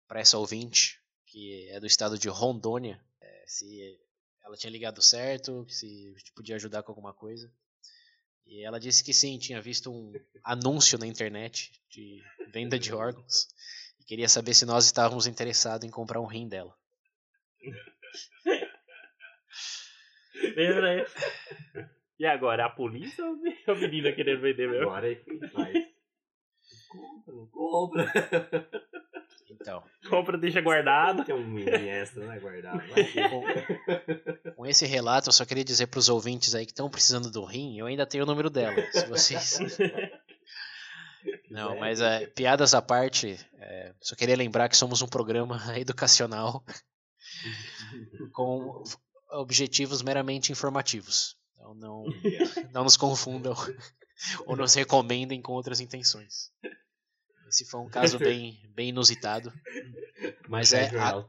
[0.07, 3.99] para essa ouvinte, que é do estado de Rondônia, é, se
[4.43, 7.53] ela tinha ligado certo, se podia ajudar com alguma coisa.
[8.47, 10.11] E ela disse que sim, tinha visto um
[10.43, 12.19] anúncio na internet de
[12.51, 13.47] venda de órgãos
[14.11, 16.75] queria saber se nós estávamos interessados em comprar um rim dela.
[20.57, 21.05] Lembra aí?
[22.19, 23.37] E agora, a polícia ou
[23.67, 24.83] a menina querendo vender mesmo?
[24.83, 25.15] Agora é
[25.47, 25.77] faz.
[26.89, 28.11] Compra, não compra.
[29.49, 31.23] Então, Compra, deixa guardado.
[31.23, 32.37] Tem um mini extra, né?
[32.39, 32.85] Guardado.
[32.89, 33.43] Vai que- com,
[34.55, 37.45] com esse relato, eu só queria dizer para os ouvintes aí que estão precisando do
[37.45, 38.75] rim, eu ainda tenho o número dela.
[38.91, 39.57] Se vocês.
[41.51, 46.63] Não, mas é, piadas à parte, é, só queria lembrar que somos um programa educacional
[48.33, 48.83] com
[49.31, 51.37] objetivos meramente informativos.
[51.55, 52.05] Então não,
[52.73, 53.53] não nos confundam
[54.45, 56.51] ou nos recomendem com outras intenções.
[57.47, 59.51] Esse foi um caso bem, bem inusitado.
[60.47, 61.25] Mas é a-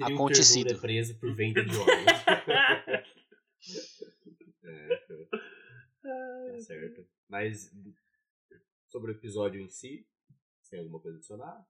[0.00, 0.72] acontecido.
[0.72, 2.06] É preso por venda de órgãos.
[4.64, 4.96] é,
[6.02, 7.06] tá certo.
[7.28, 7.70] Mas
[8.88, 10.06] sobre o episódio em si,
[10.70, 11.66] tem alguma coisa a adicionar?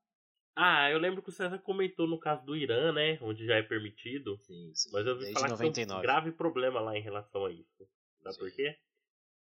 [0.56, 3.16] Ah, eu lembro que o César comentou no caso do Irã, né?
[3.22, 4.36] Onde já é permitido.
[4.42, 4.72] Sim.
[4.92, 6.02] Mas eu desde falar que tem um 99.
[6.02, 7.88] grave problema lá em relação a isso.
[8.22, 8.40] Sabe Sim.
[8.40, 8.76] por quê?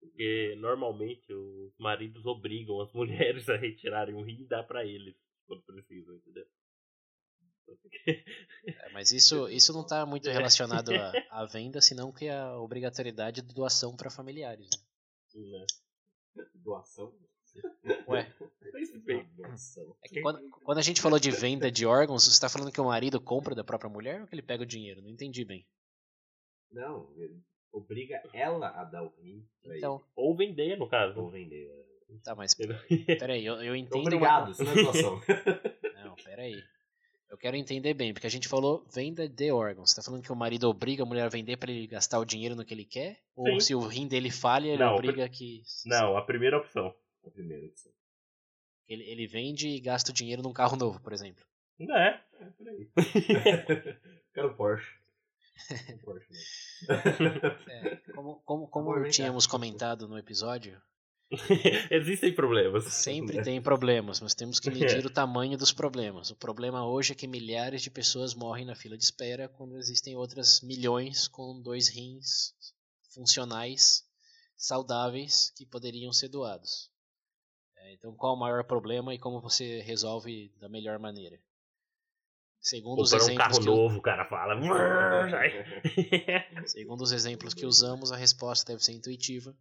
[0.00, 5.14] Porque normalmente os maridos obrigam as mulheres a retirarem o rim e dar pra eles
[5.46, 6.46] quando precisam, entendeu?
[8.66, 11.12] É, mas isso, isso não está muito relacionado à,
[11.42, 14.68] à venda, senão que a obrigatoriedade de doação para familiares.
[15.34, 15.66] né?
[16.34, 16.46] Né?
[16.54, 17.14] Doação?
[18.08, 18.32] Ué,
[20.02, 22.80] é que quando, quando a gente falou de venda de órgãos, você está falando que
[22.80, 25.02] o marido compra da própria mulher ou que ele pega o dinheiro?
[25.02, 25.66] Não entendi bem.
[26.70, 27.40] Não, ele
[27.72, 31.20] obriga ela a dar o rim pra Então, Ou vender, no caso.
[31.20, 31.68] Ou vender.
[32.24, 32.54] tá, mas
[33.18, 34.02] peraí, eu, eu entendo.
[34.02, 35.20] Obrigado, uma- isso não é doação.
[36.02, 36.60] Não, peraí.
[37.30, 39.90] Eu quero entender bem, porque a gente falou venda de órgãos.
[39.90, 42.24] Você tá falando que o marido obriga a mulher a vender para ele gastar o
[42.26, 43.18] dinheiro no que ele quer?
[43.34, 43.60] Ou Sim.
[43.60, 45.62] se o rim dele falha, ele Não, obriga que.
[45.86, 46.92] Não, a primeira opção.
[47.24, 47.92] A primeira opção.
[48.88, 51.44] Ele, ele vende e gasta o dinheiro num carro novo, por exemplo.
[51.80, 52.20] É.
[52.40, 52.90] É por aí.
[54.34, 54.98] Quero Porsche.
[56.04, 57.70] Porsche mesmo.
[57.70, 60.80] É, como como, como tínhamos comentado no episódio,
[61.90, 62.84] Existem problemas.
[62.84, 66.30] sempre tem problemas, mas temos que medir o tamanho dos problemas.
[66.30, 70.14] O problema hoje é que milhares de pessoas morrem na fila de espera quando existem
[70.14, 72.54] outras milhões com dois rins
[73.14, 74.04] funcionais,
[74.56, 76.90] saudáveis, que poderiam ser doados.
[77.84, 81.38] É, então, qual o maior problema e como você resolve da melhor maneira?
[82.60, 84.54] Segundo os Comprar um exemplos carro que novo, o cara fala.
[84.54, 85.50] "Vai."
[86.68, 89.56] Segundo os exemplos que usamos, a resposta deve ser intuitiva.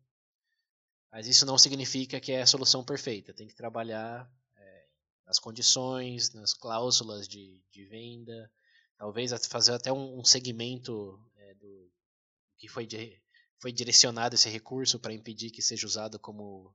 [1.11, 3.33] Mas isso não significa que é a solução perfeita.
[3.33, 4.85] Tem que trabalhar é,
[5.25, 8.49] nas condições, nas cláusulas de, de venda,
[8.97, 11.91] talvez fazer até um, um segmento é, do
[12.57, 13.19] que foi, di-
[13.59, 16.73] foi direcionado esse recurso para impedir que seja usado como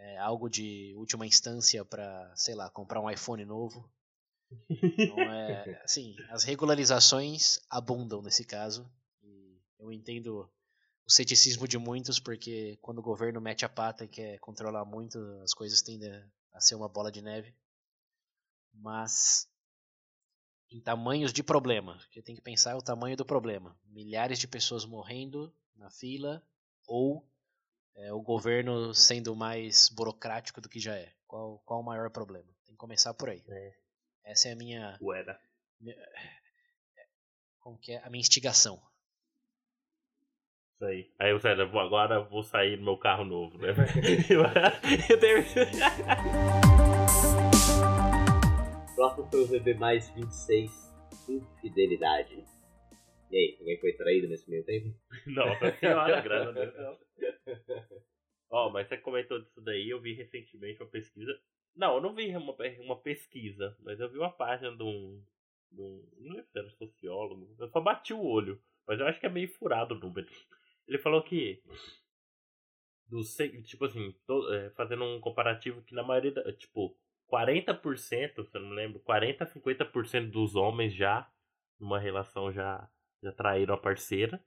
[0.00, 3.88] é, algo de última instância para, sei lá, comprar um iPhone novo.
[4.70, 8.90] Então, é, assim, as regularizações abundam nesse caso.
[9.22, 10.50] E eu entendo
[11.06, 15.18] o ceticismo de muitos, porque quando o governo mete a pata e quer controlar muito,
[15.42, 16.10] as coisas tendem
[16.52, 17.54] a- ser uma bola de neve.
[18.72, 19.46] Mas
[20.70, 23.76] em tamanhos de problema, que tem que pensar é o tamanho do problema.
[23.86, 26.42] Milhares de pessoas morrendo na fila
[26.86, 27.28] ou
[28.00, 31.12] é, o governo sendo mais burocrático do que já é.
[31.26, 32.48] Qual, qual o maior problema?
[32.64, 33.42] Tem que começar por aí.
[33.48, 33.72] É.
[34.24, 35.38] Essa é a minha, Ueda.
[37.60, 38.02] como que é?
[38.04, 38.80] A minha instigação.
[40.74, 41.10] Isso aí.
[41.18, 43.68] Aí Zé, agora vou sair no meu carro novo, né?
[45.10, 45.44] eu tenho...
[48.94, 50.70] Próximo foi o VB mais 26,
[51.28, 52.44] Infidelidade.
[53.30, 54.94] E aí, alguém foi traído nesse meio tempo?
[55.26, 56.74] Nossa senhora, graças a Deus.
[56.76, 56.98] não.
[58.50, 61.38] Ó, mas você comentou disso daí, eu vi recentemente uma pesquisa.
[61.76, 65.22] Não, eu não vi uma, uma pesquisa, mas eu vi uma página de um.
[65.70, 69.20] De um não lembro se era sociólogo, eu só bati o olho, mas eu acho
[69.20, 70.26] que é meio furado o número.
[70.88, 71.62] Ele falou que.
[73.08, 73.20] Do,
[73.64, 76.32] tipo assim, to- é, fazendo um comparativo que na maioria.
[76.32, 76.96] Da, tipo,
[77.28, 81.30] 40%, se eu não me lembro, 40 a 50% dos homens já,
[81.78, 82.88] numa relação já,
[83.22, 84.42] já traíram a parceira.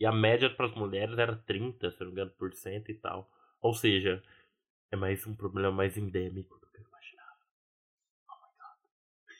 [0.00, 2.94] E a média para as mulheres era 30, se não me engano, por cento e
[2.94, 3.30] tal.
[3.60, 4.22] Ou seja,
[4.92, 7.38] é mais um problema mais endêmico do que eu imaginava.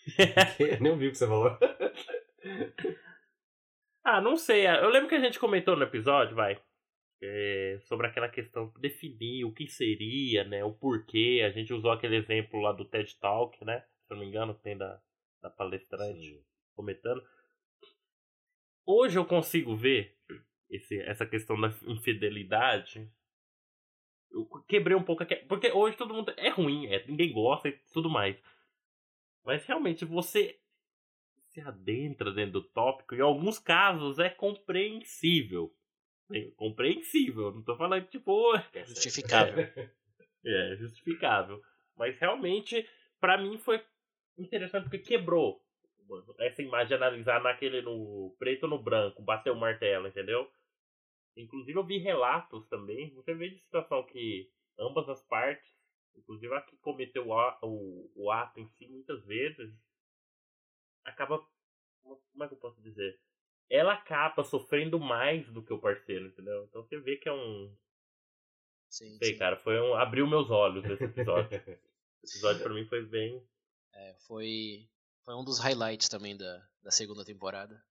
[0.58, 1.58] Eu nem ouvi o que você falou.
[4.04, 4.66] Ah, não sei.
[4.66, 6.60] Eu lembro que a gente comentou no episódio, vai.
[7.22, 10.64] é, sobre aquela questão de definir o que seria, né?
[10.64, 11.42] O porquê.
[11.46, 13.80] A gente usou aquele exemplo lá do TED Talk, né?
[14.06, 15.00] Se eu não me engano, tem da,
[15.42, 16.44] da palestrante Sim.
[16.76, 17.22] comentando.
[18.86, 20.16] Hoje eu consigo ver
[20.70, 23.10] esse, essa questão da infidelidade.
[24.30, 25.34] Eu quebrei um pouco aqui.
[25.48, 26.32] Porque hoje todo mundo.
[26.36, 28.36] É ruim, é, ninguém gosta e tudo mais.
[29.44, 30.60] Mas realmente você
[31.48, 33.14] se adentra dentro do tópico.
[33.14, 35.74] Em alguns casos é compreensível.
[36.32, 37.52] É compreensível.
[37.52, 38.56] Não tô falando tipo.
[38.86, 39.66] Justificável.
[40.48, 41.60] É, justificável.
[41.96, 42.88] Mas realmente,
[43.18, 43.84] pra mim foi
[44.38, 45.60] interessante porque quebrou
[46.38, 50.50] essa imagem de analisar naquele no preto ou no branco, bater o martelo, entendeu?
[51.36, 55.68] Inclusive eu vi relatos também, você vê de situação que ambas as partes,
[56.14, 59.72] inclusive a que cometeu o, o, o ato em si, muitas vezes,
[61.04, 61.46] acaba.
[62.02, 63.18] Como é que eu posso dizer?
[63.68, 66.64] Ela acaba sofrendo mais do que o parceiro, entendeu?
[66.64, 67.76] Então você vê que é um,
[68.88, 69.38] Sim, Sei, sim.
[69.38, 69.94] cara, foi um.
[69.94, 71.50] abriu meus olhos esse episódio.
[72.24, 73.40] Esse episódio pra mim foi bem.
[73.92, 74.88] É, foi,
[75.26, 77.84] foi um dos highlights também da, da segunda temporada,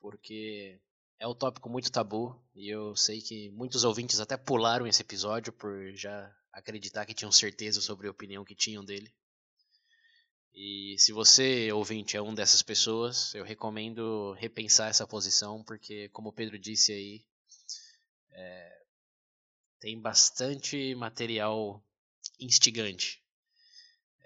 [0.00, 0.80] porque
[1.20, 5.52] é um tópico muito tabu e eu sei que muitos ouvintes até pularam esse episódio
[5.52, 9.12] por já acreditar que tinham certeza sobre a opinião que tinham dele.
[10.54, 16.28] E se você, ouvinte, é um dessas pessoas, eu recomendo repensar essa posição, porque, como
[16.30, 17.26] o Pedro disse aí,
[18.30, 18.82] é,
[19.80, 21.84] tem bastante material
[22.38, 23.23] instigante.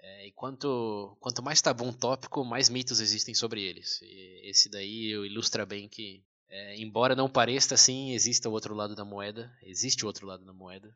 [0.09, 4.01] É, e quanto, quanto mais tabu um tópico, mais mitos existem sobre eles.
[4.01, 8.95] E esse daí ilustra bem que, é, embora não pareça assim, existe o outro lado
[8.95, 9.51] da moeda.
[9.63, 10.89] Existe o outro lado da moeda.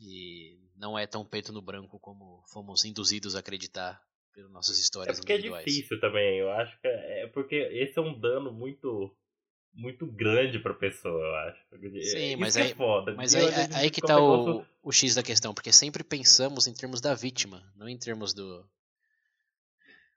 [0.00, 4.00] E não é tão preto no branco como fomos induzidos a acreditar
[4.34, 5.64] pelas nossas É histórias é individuais.
[5.64, 9.14] difícil também, eu acho que é é porque esse é um dano muito.
[9.74, 11.60] Muito grande pra pessoa, eu acho.
[11.80, 13.14] Sim, Isso mas é aí- foda.
[13.14, 16.72] Mas aí, vezes aí que tá o, o X da questão, porque sempre pensamos em
[16.72, 18.64] termos da vítima, não em termos do,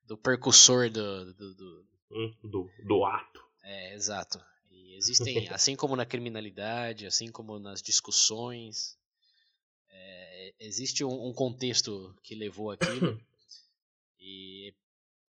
[0.05, 3.43] do percussor do, do, do, Hum, do, do ato.
[3.63, 4.39] É, exato.
[4.71, 8.97] E existem, assim como na criminalidade, assim como nas discussões,
[9.89, 13.19] é, é, existe um, um contexto que levou aquilo.
[14.21, 14.73] e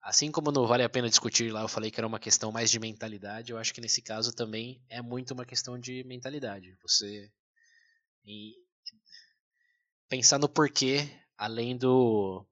[0.01, 2.71] assim como não vale a pena discutir lá, eu falei que era uma questão mais
[2.71, 6.77] de mentalidade, eu acho que nesse caso também é muito uma questão de mentalidade.
[6.81, 7.31] Você
[10.07, 12.45] pensar no porquê, além do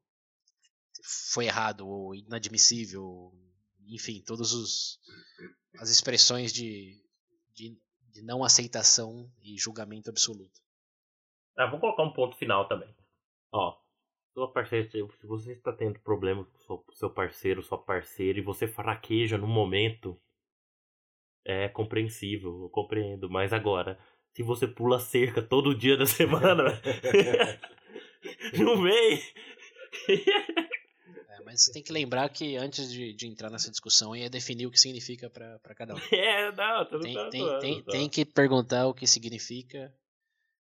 [1.31, 3.31] foi errado ou inadmissível,
[3.87, 4.51] enfim, todas
[5.79, 7.01] as expressões de,
[7.53, 7.77] de,
[8.11, 10.59] de não aceitação e julgamento absoluto.
[11.57, 12.93] Ah, vou colocar um ponto final também.
[13.51, 13.77] Ó,
[14.37, 19.35] sua parceira, se você está tendo problemas com seu parceiro, sua parceira, e você fraqueja
[19.35, 20.15] no momento,
[21.43, 23.27] é compreensível, eu compreendo.
[23.31, 23.97] Mas agora,
[24.33, 26.65] se você pula cerca todo dia da semana,
[28.53, 29.19] não vem.
[31.29, 34.67] É, mas você tem que lembrar que antes de, de entrar nessa discussão é definir
[34.67, 35.97] o que significa para cada um.
[36.13, 37.91] É, não, não tem, tem, tem, tá.
[37.91, 39.91] tem que perguntar o que significa,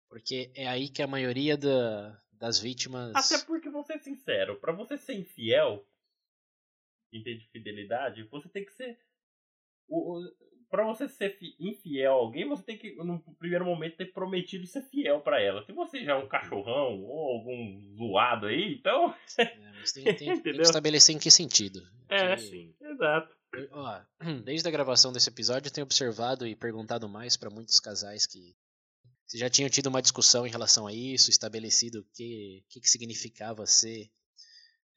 [0.09, 3.13] porque é aí que a maioria da, das vítimas.
[3.15, 5.85] Até porque, vou ser sincero, pra você ser infiel,
[7.13, 8.97] entende fidelidade, você tem que ser.
[9.87, 10.31] O, o,
[10.69, 14.65] pra você ser fi- infiel a alguém, você tem que, no primeiro momento, ter prometido
[14.67, 15.63] ser fiel pra ela.
[15.65, 19.13] Se você já é um cachorrão ou algum zoado aí, então.
[19.37, 19.45] É,
[19.93, 21.81] tem, tem- tem que estabelecer em que sentido.
[22.07, 23.35] É, Que- sim, exato.
[23.53, 24.01] Eu- ó,
[24.45, 28.55] desde a gravação desse episódio, eu tenho observado e perguntado mais para muitos casais que
[29.29, 32.89] se já tinham tido uma discussão em relação a isso, estabelecido o que, que, que
[32.89, 34.09] significava ser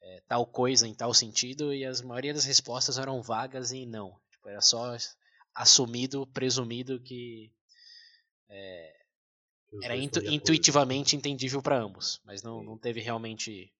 [0.01, 4.19] é, tal coisa em tal sentido, e as maioria das respostas eram vagas e não.
[4.31, 4.97] Tipo, era só
[5.53, 7.53] assumido, presumido que
[9.71, 13.71] Os era intu- intuitivamente entendível para ambos, mas não, não teve realmente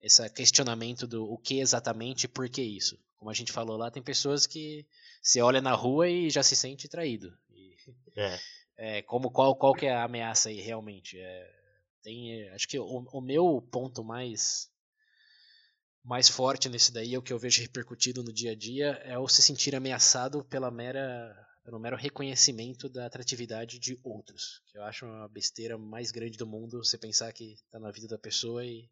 [0.00, 2.98] esse questionamento do o que exatamente e por que isso.
[3.16, 4.86] Como a gente falou lá, tem pessoas que
[5.22, 7.36] se olha na rua e já se sente traído.
[7.50, 7.76] E,
[8.16, 8.40] É.
[8.76, 11.18] é, como qual, qual que é a ameaça aí realmente?
[11.18, 11.50] É,
[12.02, 14.70] tem, acho que o, o meu ponto mais
[16.04, 19.16] mais forte nesse daí, é o que eu vejo repercutido no dia a dia, é
[19.16, 21.32] o se sentir ameaçado pela mera
[21.64, 24.60] pelo mero reconhecimento da atratividade de outros.
[24.66, 28.08] Que eu acho uma besteira mais grande do mundo você pensar que tá na vida
[28.08, 28.90] da pessoa e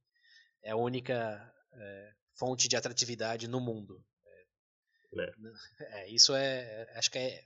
[0.63, 4.05] é a única é, fonte de atratividade no mundo.
[4.27, 5.33] É.
[5.81, 7.45] É, isso é, acho que é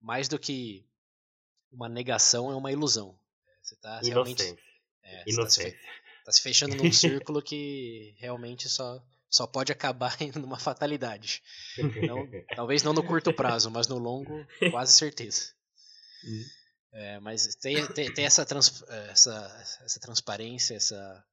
[0.00, 0.88] mais do que
[1.72, 3.18] uma negação, é uma ilusão.
[3.62, 4.42] Você tá realmente
[5.02, 5.78] é, tá se fe- Inocência.
[6.24, 11.42] tá se fechando num círculo que realmente só, só pode acabar em uma fatalidade.
[12.06, 15.52] Não- talvez não no curto prazo, mas no longo, quase certeza.
[16.24, 16.44] Hum.
[16.94, 21.24] É, mas tem, tem, tem essa, trans- essa, essa transparência, essa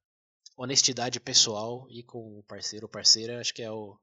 [0.56, 3.98] honestidade pessoal e com o parceiro ou parceira, acho que é o,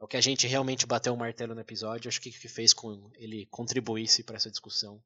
[0.00, 2.72] é o que a gente realmente bateu o martelo no episódio, acho que que fez
[2.72, 5.02] com ele contribuísse para essa discussão,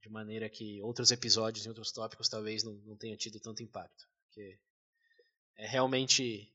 [0.00, 4.06] de maneira que outros episódios e outros tópicos talvez não, não tenham tido tanto impacto.
[4.26, 4.58] Porque
[5.56, 6.52] é realmente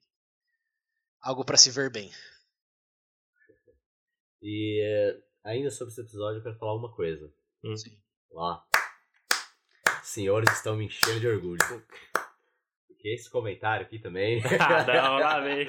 [1.21, 2.11] algo para se ver bem.
[4.41, 7.31] E é, ainda sobre esse episódio, eu quero falar uma coisa.
[7.63, 7.75] Hum.
[7.75, 7.97] Sim.
[8.31, 8.61] Ó.
[10.03, 11.59] Senhores estão me enchendo de orgulho.
[12.87, 14.41] Porque esse comentário aqui também.
[14.59, 15.67] Ah, não, lá vem.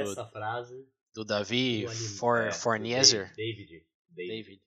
[0.00, 0.86] Essa frase.
[1.14, 3.34] Do Davi anim- For, é, do Fornieser.
[3.36, 3.86] David.
[4.10, 4.28] David.
[4.28, 4.62] David.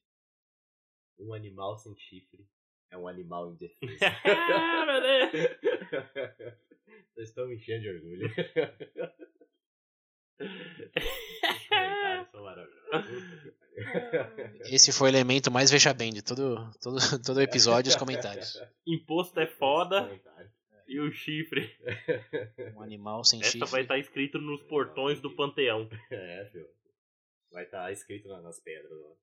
[1.19, 2.47] Um animal sem chifre
[2.91, 3.97] é um animal indefeso.
[4.25, 5.31] Ah, meu Deus.
[7.13, 8.27] Vocês estão me enchendo de orgulho.
[8.27, 8.35] Os
[11.69, 13.53] comentários são maravilhosos.
[14.71, 18.59] Esse foi o elemento mais veja bem de todo, todo, todo episódio, os comentários.
[18.85, 20.09] Imposto é foda
[20.87, 21.75] e o chifre.
[22.75, 23.67] Um animal sem Essa chifre.
[23.69, 25.89] vai estar escrito nos portões do panteão.
[26.11, 26.67] É, filho.
[27.51, 29.15] Vai estar escrito na- nas pedras, ó.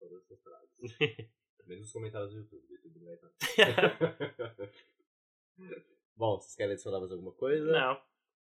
[0.00, 1.28] Todas essas frases.
[1.66, 2.66] Menos os comentários do YouTube.
[2.66, 3.30] Do YouTube não vai estar.
[6.16, 7.64] Bom, vocês querem adicionar mais alguma coisa?
[7.70, 8.00] Não.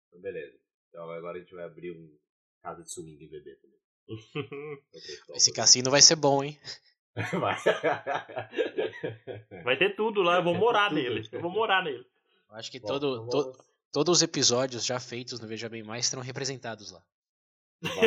[0.09, 0.57] Então, beleza.
[0.89, 2.17] Então agora a gente vai abrir um
[2.63, 3.79] casa de swing em bebê também.
[5.35, 6.59] Esse cassino vai ser bom, hein?
[7.41, 7.57] Vai.
[9.65, 11.01] Vai ter tudo lá, eu vou morar Tudo.
[11.03, 11.29] nele.
[11.33, 12.07] Eu vou morar nele.
[12.49, 15.83] Eu acho que Bom, todo, então to- todos os episódios já feitos no Veja Bem
[15.83, 17.03] Mais serão representados lá.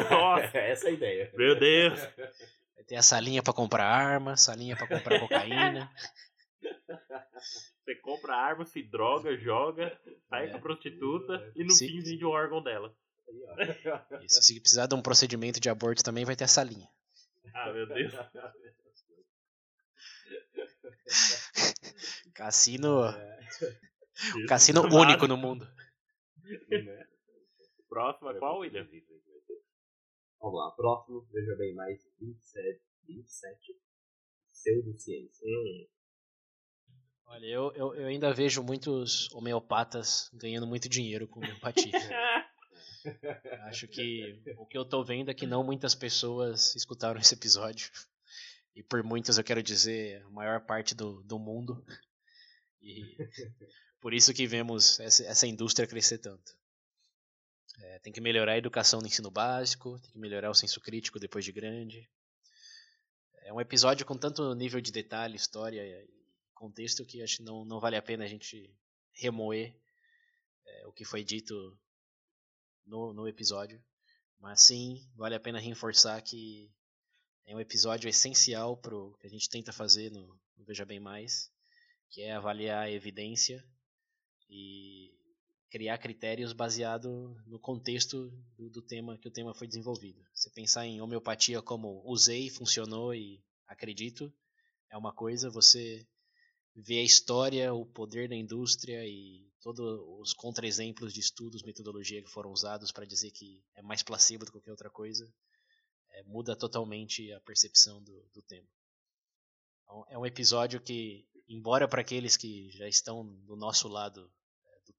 [0.10, 0.56] Nossa.
[0.58, 1.32] Essa é a ideia.
[1.36, 2.00] Meu Deus.
[2.82, 5.88] Vai ter a salinha pra comprar arma, salinha pra comprar cocaína.
[7.86, 9.96] Você compra arma, se droga, joga,
[10.28, 10.50] sai É.
[10.50, 12.92] com a prostituta e no Se- fim vende o órgão dela.
[14.24, 16.90] E se precisar de um procedimento de aborto também vai ter a salinha.
[17.54, 18.12] Ah, meu Deus.
[22.34, 23.40] Cassino, É,
[24.48, 25.68] cassino Isso, único no mundo.
[26.70, 27.06] né?
[27.88, 28.88] Próximo é qual, William?
[30.42, 33.80] Vamos lá, próximo, veja bem mais 27, 27
[34.52, 35.48] pseudociência.
[35.48, 35.88] Hum.
[37.28, 41.92] Olha, eu, eu, eu ainda vejo muitos homeopatas ganhando muito dinheiro com homeopatia.
[43.68, 47.92] Acho que o que eu tô vendo é que não muitas pessoas escutaram esse episódio.
[48.76, 51.86] E por muitas eu quero dizer a maior parte do, do mundo.
[52.82, 53.16] E
[54.02, 56.52] por isso que vemos essa, essa indústria crescer tanto.
[57.84, 61.20] É, tem que melhorar a educação no ensino básico, tem que melhorar o senso crítico
[61.20, 62.10] depois de grande.
[63.44, 66.08] É um episódio com tanto nível de detalhe, história e
[66.54, 68.72] contexto que acho que não, não vale a pena a gente
[69.14, 69.76] remoer
[70.66, 71.78] é, o que foi dito
[72.86, 73.84] no, no episódio.
[74.40, 76.72] Mas sim, vale a pena reforçar que
[77.46, 81.00] é um episódio essencial para o que a gente tenta fazer no, no Veja Bem
[81.00, 81.52] Mais,
[82.10, 83.64] que é avaliar a evidência
[84.50, 85.14] e
[85.72, 90.22] criar critérios baseado no contexto do, do, tema que o tema foi desenvolvido.
[90.36, 94.32] Você pensar em homeopatia como usei, funcionou e acredito
[94.90, 95.50] é uma coisa.
[95.50, 96.06] Você
[96.76, 99.80] ver a história, o poder da indústria e todos
[100.20, 104.52] os contra-exemplos de estudos, metodologia que foram usados para dizer que é mais placebo do
[104.52, 105.32] que qualquer outra coisa,
[106.10, 108.68] é, muda totalmente a percepção do, do tema.
[109.84, 114.41] Então, é um episódio que, embora para aqueles que já estão do nosso lado do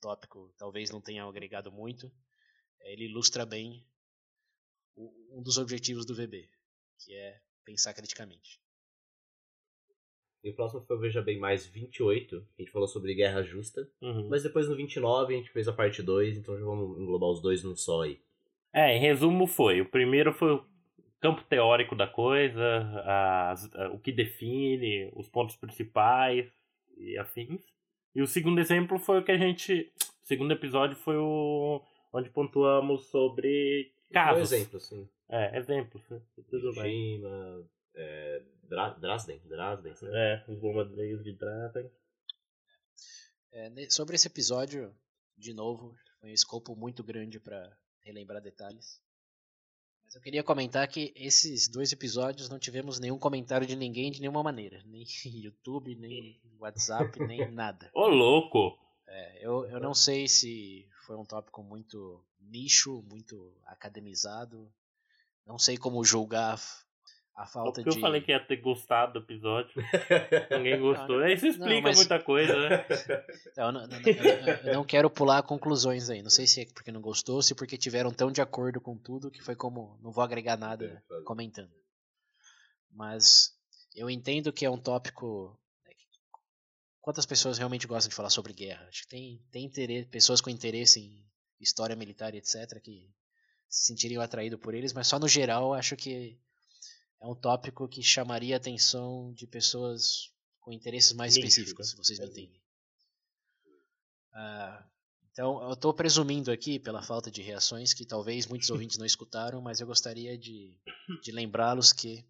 [0.02, 2.12] tópico talvez não tenha agregado muito,
[2.80, 3.86] ele ilustra bem
[4.96, 6.50] um dos objetivos do VB,
[6.98, 8.60] que é pensar criticamente.
[10.44, 13.88] E o próximo foi o Veja Bem Mais 28, a gente falou sobre Guerra Justa.
[14.00, 14.28] Uhum.
[14.28, 17.40] Mas depois no 29 a gente fez a parte 2, então já vamos englobar os
[17.40, 18.20] dois num só aí.
[18.72, 20.66] É, em resumo foi, o primeiro foi o
[21.20, 22.60] campo teórico da coisa,
[23.06, 26.50] as, a, o que define, os pontos principais
[26.96, 27.62] e afins.
[28.14, 29.92] E o segundo exemplo foi o que a gente.
[30.22, 31.82] O segundo episódio foi o.
[32.12, 34.52] onde pontuamos sobre casos.
[34.52, 35.08] Um exemplo, sim.
[35.28, 36.02] É, exemplos.
[36.10, 36.20] Né?
[36.76, 37.22] Bem.
[37.94, 39.94] É, Dra Dresden, Dresden.
[40.02, 40.34] Né?
[40.34, 41.90] É, os bombardeios de Dresden.
[43.52, 44.94] É, sobre esse episódio,
[45.36, 49.00] de novo, foi um escopo muito grande para relembrar detalhes.
[50.12, 54.20] Mas eu queria comentar que esses dois episódios não tivemos nenhum comentário de ninguém de
[54.20, 54.78] nenhuma maneira.
[54.84, 57.90] Nem YouTube, nem WhatsApp, nem nada.
[57.94, 58.78] Ô, louco!
[59.08, 64.70] É, eu, eu não sei se foi um tópico muito nicho, muito academizado.
[65.46, 66.60] Não sei como julgar
[67.34, 67.96] a falta Porque de.
[67.96, 69.72] eu falei que ia ter gostado do episódio.
[70.50, 71.18] Ninguém gostou.
[71.18, 71.96] Não, Isso explica não, mas...
[71.96, 72.86] muita coisa, né?
[73.56, 76.22] Eu não, eu, eu não, quero pular conclusões aí.
[76.22, 79.30] Não sei se é porque não gostou, se porque tiveram tão de acordo com tudo
[79.30, 79.98] que foi como.
[80.02, 81.70] Não vou agregar nada comentando.
[82.90, 83.54] Mas
[83.94, 85.58] eu entendo que é um tópico.
[85.86, 85.94] Né,
[87.00, 88.86] quantas pessoas realmente gostam de falar sobre guerra?
[88.88, 91.24] Acho que tem, tem interesse, pessoas com interesse em
[91.60, 92.80] história militar e etc.
[92.82, 93.10] que
[93.68, 96.38] se sentiriam atraídos por eles, mas só no geral acho que
[97.22, 102.18] é um tópico que chamaria a atenção de pessoas com interesses mais específicos, se vocês
[102.18, 102.60] me entendem.
[104.34, 104.84] Uh,
[105.30, 109.60] então, eu estou presumindo aqui, pela falta de reações, que talvez muitos ouvintes não escutaram,
[109.62, 110.76] mas eu gostaria de,
[111.22, 112.26] de lembrá-los que,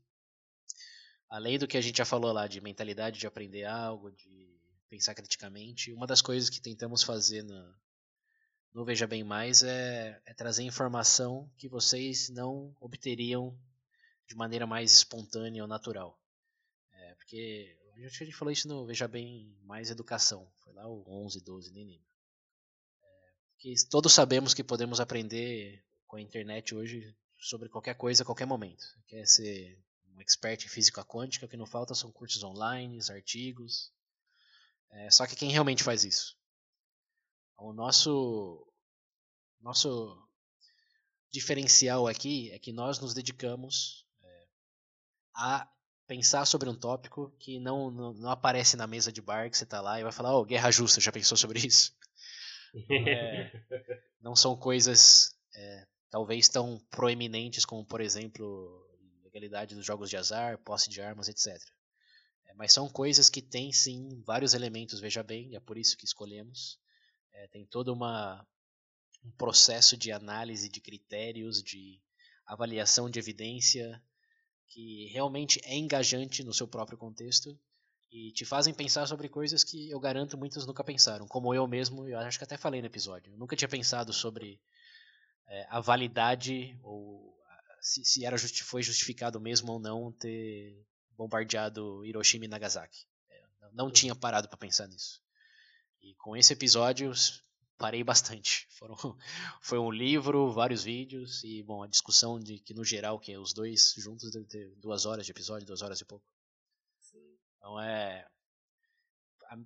[1.31, 4.61] além do que a gente já falou lá, de mentalidade de aprender algo, de
[4.91, 7.75] pensar criticamente, uma das coisas que tentamos fazer no,
[8.75, 13.59] no Veja Bem Mais é, é trazer informação que vocês não obteriam
[14.27, 16.19] de maneira mais espontânea ou natural.
[16.93, 21.41] É, porque a gente falou isso no Veja Bem Mais Educação, foi lá o 11,
[21.41, 22.07] 12, nem lembro.
[23.03, 28.27] É, que todos sabemos que podemos aprender com a internet hoje sobre qualquer coisa a
[28.27, 28.85] qualquer momento.
[29.07, 29.79] Quer ser
[30.15, 33.93] um expert em física quântica, o que não falta são cursos online, artigos.
[34.91, 36.37] É, só que quem realmente faz isso?
[37.57, 38.67] O nosso,
[39.61, 40.23] nosso
[41.31, 44.05] diferencial aqui é que nós nos dedicamos
[45.35, 45.69] a
[46.07, 49.65] pensar sobre um tópico que não, não, não, aparece na mesa de bar que você
[49.65, 51.97] está lá e vai falar, oh, guerra justa, já pensou sobre isso?
[52.91, 53.63] É,
[54.21, 58.87] não são coisas é, talvez tão proeminentes como, por exemplo,
[59.25, 61.57] legalidade dos jogos de azar, posse de armas, etc.
[62.47, 66.05] É, mas são coisas que têm sim vários elementos, veja bem, é por isso que
[66.05, 66.79] escolhemos.
[67.33, 68.47] É, tem todo uma,
[69.25, 72.01] um processo de análise de critérios, de
[72.47, 74.03] avaliação de evidência,
[74.73, 77.59] que realmente é engajante no seu próprio contexto
[78.11, 82.09] e te fazem pensar sobre coisas que eu garanto muitos nunca pensaram, como eu mesmo,
[82.09, 83.33] eu acho que até falei no episódio.
[83.33, 84.59] Eu nunca tinha pensado sobre
[85.47, 87.39] é, a validade ou
[87.81, 90.83] se, se era justi foi justificado mesmo ou não ter
[91.19, 93.07] bombardeado Hiroshima e Nagasaki.
[93.31, 93.43] É,
[93.73, 95.21] não tinha parado para pensar nisso.
[96.01, 97.13] E com esse episódio
[97.83, 98.69] parei bastante.
[98.79, 98.97] Foram,
[99.61, 103.53] foi um livro, vários vídeos e bom a discussão de que no geral que os
[103.53, 106.25] dois juntos deve ter duas horas de episódio, duas horas e pouco.
[107.01, 107.37] Sim.
[107.57, 108.25] Então é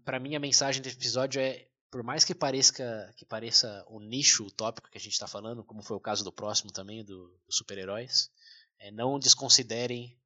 [0.02, 4.44] para mim a mensagem desse episódio é por mais que pareça que pareça o nicho
[4.44, 7.52] utópico que a gente está falando, como foi o caso do próximo também do, do
[7.52, 8.30] super-heróis,
[8.78, 10.18] é, não desconsiderem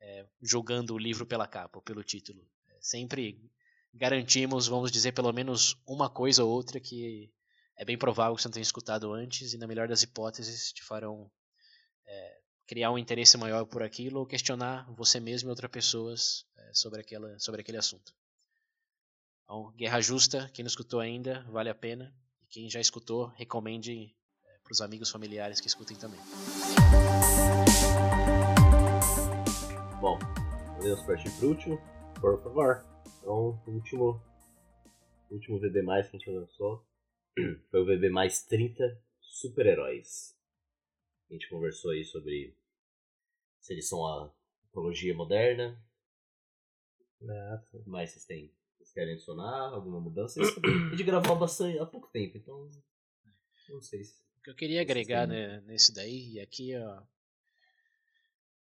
[0.00, 2.48] é, julgando o livro pela capa ou pelo título.
[2.68, 3.38] É, sempre
[3.94, 7.32] garantimos, vamos dizer, pelo menos uma coisa ou outra que
[7.76, 10.82] é bem provável que você não tenha escutado antes e, na melhor das hipóteses, te
[10.82, 11.30] farão
[12.06, 16.70] é, criar um interesse maior por aquilo ou questionar você mesmo e outras pessoas é,
[16.74, 18.14] sobre, aquela, sobre aquele assunto.
[19.44, 22.14] Então, Guerra Justa, quem não escutou ainda, vale a pena.
[22.40, 24.14] E quem já escutou, recomende
[24.44, 26.20] é, para os amigos familiares que escutem também.
[30.00, 30.18] Bom,
[30.76, 31.78] podemos partir para o último,
[32.20, 32.91] por favor.
[33.22, 34.20] Então, o último,
[35.30, 36.84] o último VB mais que a gente lançou
[37.70, 40.36] foi o VB mais 30 super-heróis.
[41.30, 42.56] A gente conversou aí sobre
[43.60, 44.34] se eles são a
[44.64, 45.80] mitologia moderna.
[47.20, 47.78] Nossa.
[47.78, 48.52] O que mais vocês têm?
[48.76, 50.40] Vocês querem adicionar alguma mudança?
[50.42, 52.68] A gente gravou bastante há pouco tempo, então.
[53.68, 54.20] Não sei se.
[54.38, 57.02] O que eu queria agregar né, nesse daí, e aqui ó,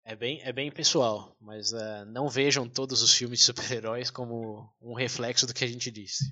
[0.06, 4.72] é bem, é bem pessoal, mas uh, não vejam todos os filmes de super-heróis como
[4.80, 6.26] um reflexo do que a gente disse.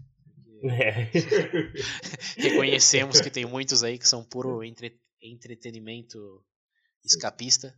[0.64, 1.10] É.
[2.38, 6.18] Reconhecemos que tem muitos aí que são puro entre, entretenimento
[7.04, 7.76] escapista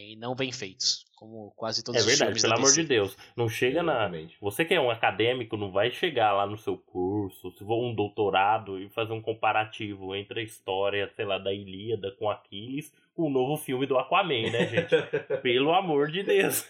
[0.00, 2.82] e não bem feitos, como quase todos É os verdade, filmes pelo da amor DC.
[2.82, 3.16] de Deus.
[3.36, 3.92] Não chega na.
[3.94, 4.36] Exatamente.
[4.40, 7.94] Você que é um acadêmico, não vai chegar lá no seu curso, se for um
[7.94, 13.24] doutorado e fazer um comparativo entre a história, sei lá, da Ilíada com Aquiles com
[13.24, 14.94] o novo filme do Aquaman, né, gente?
[15.42, 16.66] Pelo amor de Deus.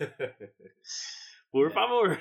[1.53, 1.71] Por É.
[1.73, 2.21] favor.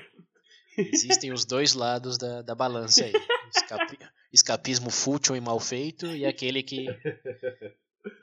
[0.77, 3.11] Existem os dois lados da, da balança aí.
[3.55, 3.99] Escapi-
[4.31, 6.85] escapismo fútil e mal feito e aquele que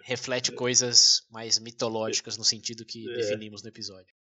[0.04, 3.16] reflete coisas mais mitológicas no sentido que É.
[3.16, 4.14] definimos no episódio.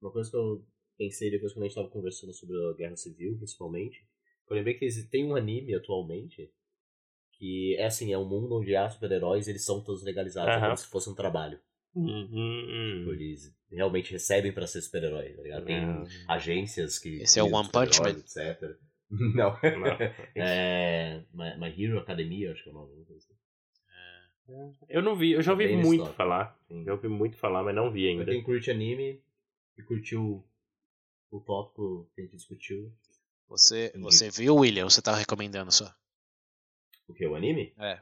[0.00, 0.64] Uma coisa que eu
[0.96, 4.06] pensei depois quando a gente tava conversando sobre a Guerra Civil, principalmente,
[4.48, 6.50] eu lembrei que existe- tem um anime atualmente
[7.32, 10.64] que é assim, é um mundo onde há super-heróis eles são todos legalizados, é Aham.
[10.66, 11.60] como se fosse um trabalho.
[11.94, 12.98] Uhum.
[13.00, 15.64] Tipo, Eles realmente recebem pra ser super-herói, tá ligado?
[15.64, 15.80] Tem
[16.28, 17.20] agências que.
[17.22, 18.60] Esse é o One Punch super-heróis, Etc.
[19.10, 19.50] Não.
[19.52, 19.96] Não.
[20.36, 21.24] é.
[21.32, 22.94] My, My Hero Academia, acho que é o nome.
[22.96, 23.37] não sei se-
[24.88, 26.58] Eu não vi, eu já ouvi Bem muito falar.
[26.68, 26.84] Sim.
[26.84, 28.32] Já ouvi muito falar, mas não vi Pra ainda.
[28.32, 29.20] quem curte anime
[29.76, 30.42] e curtiu
[31.30, 32.90] o tópico que a gente discutiu,
[33.48, 34.02] Você, Entendi.
[34.02, 34.84] você viu, William?
[34.84, 35.92] ou Você tá recomendando só?
[37.08, 37.26] o que?
[37.26, 37.72] O anime?
[37.78, 38.00] É.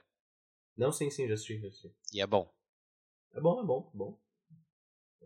[0.76, 1.90] Não, sim, sim, já assisti, já assisti.
[2.12, 2.48] E é bom.
[3.34, 4.18] É bom, é bom, é bom.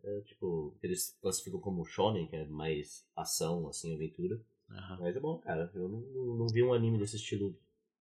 [0.03, 4.41] É tipo, eles classificam como shonen, que é mais ação, assim, aventura.
[4.71, 4.97] Aham.
[5.01, 5.71] Mas é bom, cara.
[5.75, 7.55] Eu não, não, não vi um anime desse estilo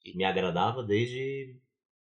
[0.04, 1.56] E- que me agradava desde,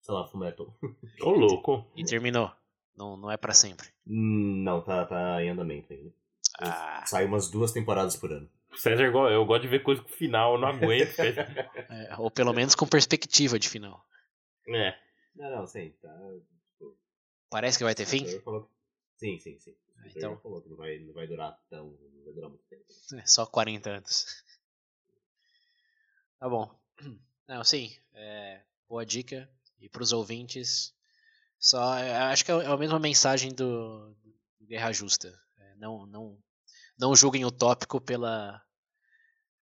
[0.00, 0.74] sei lá, Fullmetal.
[1.20, 1.86] Ô, louco.
[1.96, 2.50] E terminou.
[2.96, 3.88] Não, não é pra sempre.
[4.04, 6.12] Não, tá, tá em andamento ainda.
[6.60, 8.50] Ah, Sai umas duas temporadas por ano.
[8.74, 11.18] César, eu gosto de ver coisa com final, eu não aguento.
[11.18, 14.04] é, ou pelo menos com perspectiva de final.
[14.68, 14.94] é.
[15.36, 16.12] Não, não, sim, tá.
[17.50, 18.26] Parece que vai ter fim?
[18.40, 18.68] Falou
[19.16, 19.70] Sim, sim, sim.
[19.72, 20.38] O então.
[20.38, 21.90] Falou que não vai, não vai durar tão.
[21.90, 22.84] Não vai durar muito tempo.
[23.14, 24.26] É, só 40 anos.
[26.40, 26.72] Tá bom.
[27.48, 27.90] Não, sim.
[28.14, 29.50] é, boa dica.
[29.80, 30.92] E pros ouvintes,
[31.58, 34.14] só é, acho que é a mesma mensagem do,
[34.60, 35.28] do Guerra Justa.
[35.58, 36.38] É, não, não,
[36.98, 38.60] não julguem o tópico pela,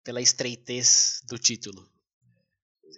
[0.04, 1.90] pela estreitez do título.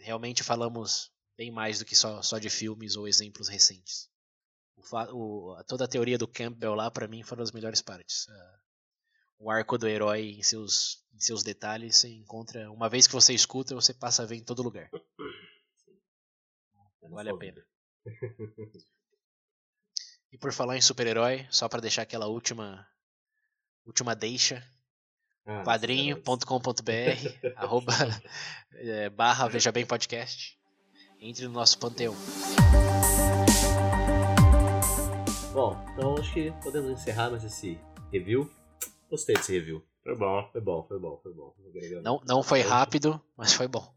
[0.02, 4.10] Realmente falamos bem mais do que só, só de filmes ou exemplos recentes.
[4.78, 8.28] O o- toda a teoria do Campbell lá, pra mim, foram as melhores partes.
[9.40, 12.72] O arco do herói em seus, em seus detalhes, você encontra.
[12.72, 14.90] Uma vez que você escuta, você passa a ver em todo lugar.
[17.06, 17.66] É Vale a pena.
[20.32, 22.86] E por falar em super-herói, só pra deixar aquela última
[23.86, 24.62] última deixa,
[25.46, 27.94] Ah, padrinho.com.br, arroba
[28.74, 30.60] eh, barra Veja Bem Podcast.
[31.22, 32.14] Entre no nosso panteão.
[35.54, 37.80] Bom, então acho que podemos encerrar mais esse
[38.12, 38.52] review.
[39.10, 39.86] Gostei desse review.
[40.04, 40.50] Foi bom.
[40.52, 41.56] Foi bom, foi bom, foi bom.
[42.04, 43.96] Não, não foi rápido, mas foi bom.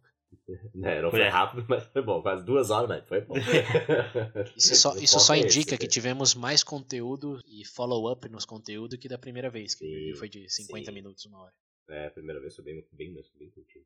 [0.82, 1.28] É, não foi É.
[1.28, 2.20] rápido, mas foi bom.
[2.22, 3.34] Quase duas horas, mas foi bom.
[4.56, 5.90] Isso só, O isso foco só é indica esse, que né?
[5.90, 10.48] tivemos mais conteúdo e follow-up nos conteúdos que da primeira vez, que Sim, foi de
[10.48, 10.92] 50 sim.
[10.92, 11.52] minutos, uma hora.
[11.88, 13.84] É, a primeira vez foi bem, bem, bem, bem curtinho.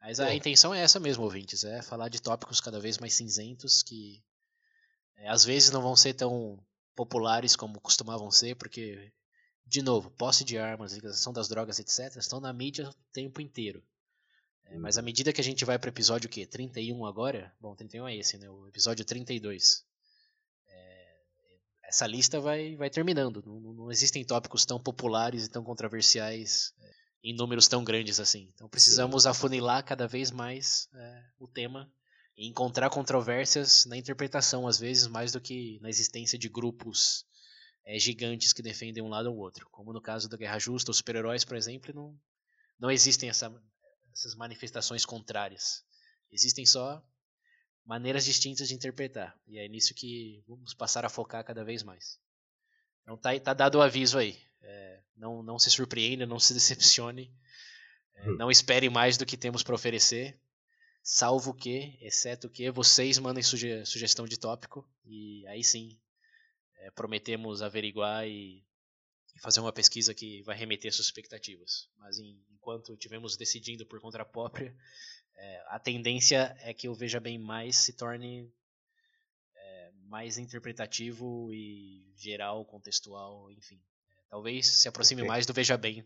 [0.00, 0.32] Mas a Bom.
[0.32, 4.22] intenção é essa mesmo, ouvintes, é falar de tópicos cada vez mais cinzentos que
[5.16, 6.58] é, às vezes não vão ser tão
[6.96, 9.12] populares como costumavam ser, porque,
[9.64, 13.82] de novo, posse de armas, legalização das drogas, etc., estão na mídia o tempo inteiro.
[14.66, 16.46] É, mas à medida que a gente vai para o episódio o quê?
[16.46, 17.52] 31 agora?
[17.60, 18.48] Bom, 31 é esse, né?
[18.48, 19.84] O episódio 32.
[20.68, 21.14] É,
[21.84, 23.42] essa lista vai, vai terminando.
[23.44, 26.90] Não, não- existem tópicos tão populares e tão controversiais é,
[27.24, 28.50] em números tão grandes assim.
[28.54, 31.90] Então precisamos afunilar cada vez mais é, o tema
[32.36, 37.26] e encontrar controvérsias na interpretação, às vezes, mais do que na existência de grupos
[37.84, 39.68] é, gigantes que defendem um lado ou outro.
[39.70, 42.18] Como no caso da Guerra Justa, os super-heróis, por exemplo, não,
[42.80, 43.52] não existem essa,
[44.12, 45.84] essas manifestações contrárias.
[46.30, 47.02] Existem só
[47.84, 49.36] maneiras distintas de interpretar.
[49.46, 52.18] E é nisso que vamos passar a focar cada vez mais.
[53.02, 54.38] Então tá, tá dado o aviso aí.
[54.62, 57.34] É, não, não se surpreenda, não se decepcione.
[58.14, 58.36] É, hum.
[58.36, 60.38] não espere mais do que temos para oferecer.
[61.02, 64.88] Salvo que, exceto que, vocês mandem suge sugestão de tópico.
[65.04, 65.98] E aí sim,
[66.76, 68.64] é, prometemos averiguar e,
[69.34, 71.88] e, fazer uma pesquisa que vai remeter suas expectativas.
[71.98, 74.74] Mas em, enquanto estivermos decidindo por conta própria,
[75.36, 78.52] é, a tendência é que o Veja Bem Mais se torne
[79.54, 83.80] é, mais interpretativo e geral, contextual, enfim.
[84.10, 85.28] É, talvez se aproxime okay.
[85.28, 86.04] mais do Veja Bem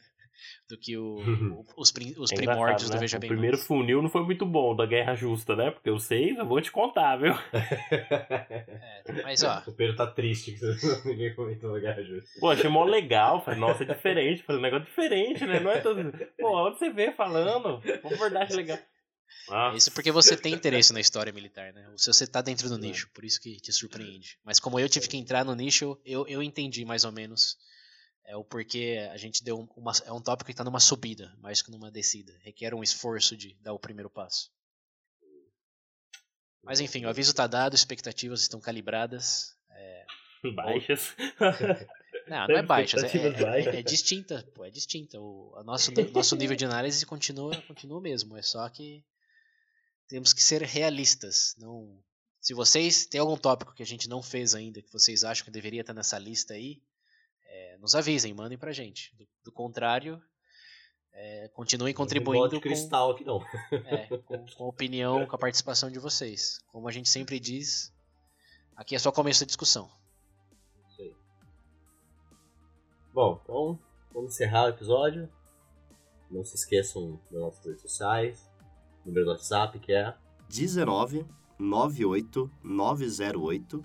[0.68, 2.96] do que o, o, os, os é primórdios né?
[2.96, 3.28] do Veja Bem.
[3.28, 3.66] O primeiro mais.
[3.66, 5.70] funil não foi muito bom da Guerra Justa, né?
[5.70, 7.32] Porque eu sei, eu vou te contar, viu?
[7.52, 9.62] É, mas ó.
[9.66, 10.60] O Pedro tá triste que
[11.08, 12.40] ninguém comentou da Guerra Justa.
[12.40, 13.44] Pô, achei mó legal.
[13.44, 14.42] Falei, nossa, é diferente.
[14.42, 15.60] Falei, um negócio diferente, né?
[15.60, 15.96] Não é todo.
[16.38, 17.80] Pô, onde você vê falando?
[18.02, 18.78] Uma verdade legal.
[19.50, 19.72] Ah.
[19.76, 21.92] Isso porque você tem interesse na história militar, né?
[21.96, 24.38] Se você tá dentro do nicho, por isso que te surpreende.
[24.44, 27.56] Mas como eu tive que entrar no nicho, eu, eu entendi mais ou menos
[28.27, 29.93] é o porquê a gente deu uma.
[30.05, 32.36] É um tópico que está numa subida, mais que numa descida.
[32.43, 34.51] Requer um esforço de dar o primeiro passo.
[36.62, 39.57] Mas enfim, o aviso está dado, expectativas estão calibradas.
[39.70, 40.07] É...
[40.55, 41.15] Baixas.
[42.28, 45.16] Não, não é baixas, é, é, é, distinta, pô, é distinta.
[45.20, 49.05] O nosso, nosso nível de análise continua, continua mesmo, é só que
[50.09, 51.55] temos que ser realistas.
[51.57, 52.03] Não,
[52.40, 55.53] se vocês têm algum tópico que a gente não fez ainda, que vocês acham que
[55.53, 56.82] deveria estar nessa lista aí,
[57.57, 59.15] é, nos avisem, mandem pra gente.
[59.16, 60.23] Do, do contrário,
[61.12, 63.41] é, continuem contribuindo com, cristal aqui não.
[63.87, 66.61] É, com, com a opinião, com a participação de vocês.
[66.69, 67.93] Como a gente sempre diz,
[68.77, 69.91] aqui é só começo da discussão.
[73.12, 73.81] Bom, então
[74.12, 75.27] vamos encerrar o episódio.
[76.31, 78.47] Não se esqueçam das nossas redes sociais
[79.07, 80.15] número do WhatsApp que é
[80.49, 81.24] 19
[81.59, 83.85] 98 908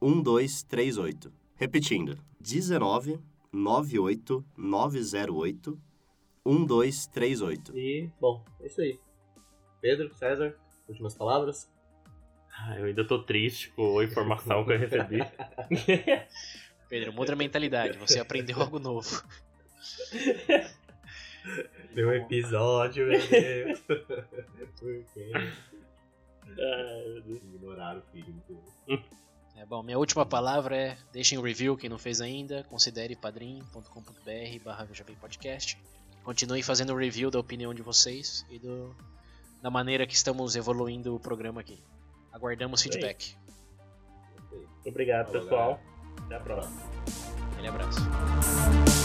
[0.00, 1.32] 1238.
[1.54, 3.20] Repetindo, 19
[3.52, 5.80] 98 908
[6.44, 7.76] 1238.
[7.76, 8.98] E, bom, é isso aí.
[9.80, 10.56] Pedro, César,
[10.88, 11.70] últimas palavras?
[12.58, 15.18] Ah, eu ainda tô triste com a informação que eu recebi.
[16.88, 19.22] Pedro, muda a mentalidade, você aprendeu algo novo.
[21.94, 23.80] Meu episódio, meu Deus.
[24.78, 25.32] Por quê?
[27.26, 28.34] Ignoraram o filho.
[29.56, 34.64] É bom, minha última palavra é deixem um review quem não fez ainda, considere padrim.com.br
[34.64, 34.86] barra
[35.20, 35.78] podcast.
[36.22, 38.94] Continue fazendo um review da opinião de vocês e do,
[39.62, 41.82] da maneira que estamos evoluindo o programa aqui.
[42.32, 43.34] Aguardamos feedback.
[44.84, 45.80] Obrigado, pessoal.
[46.26, 46.82] Até a próxima.
[47.52, 48.95] Aquele abraço.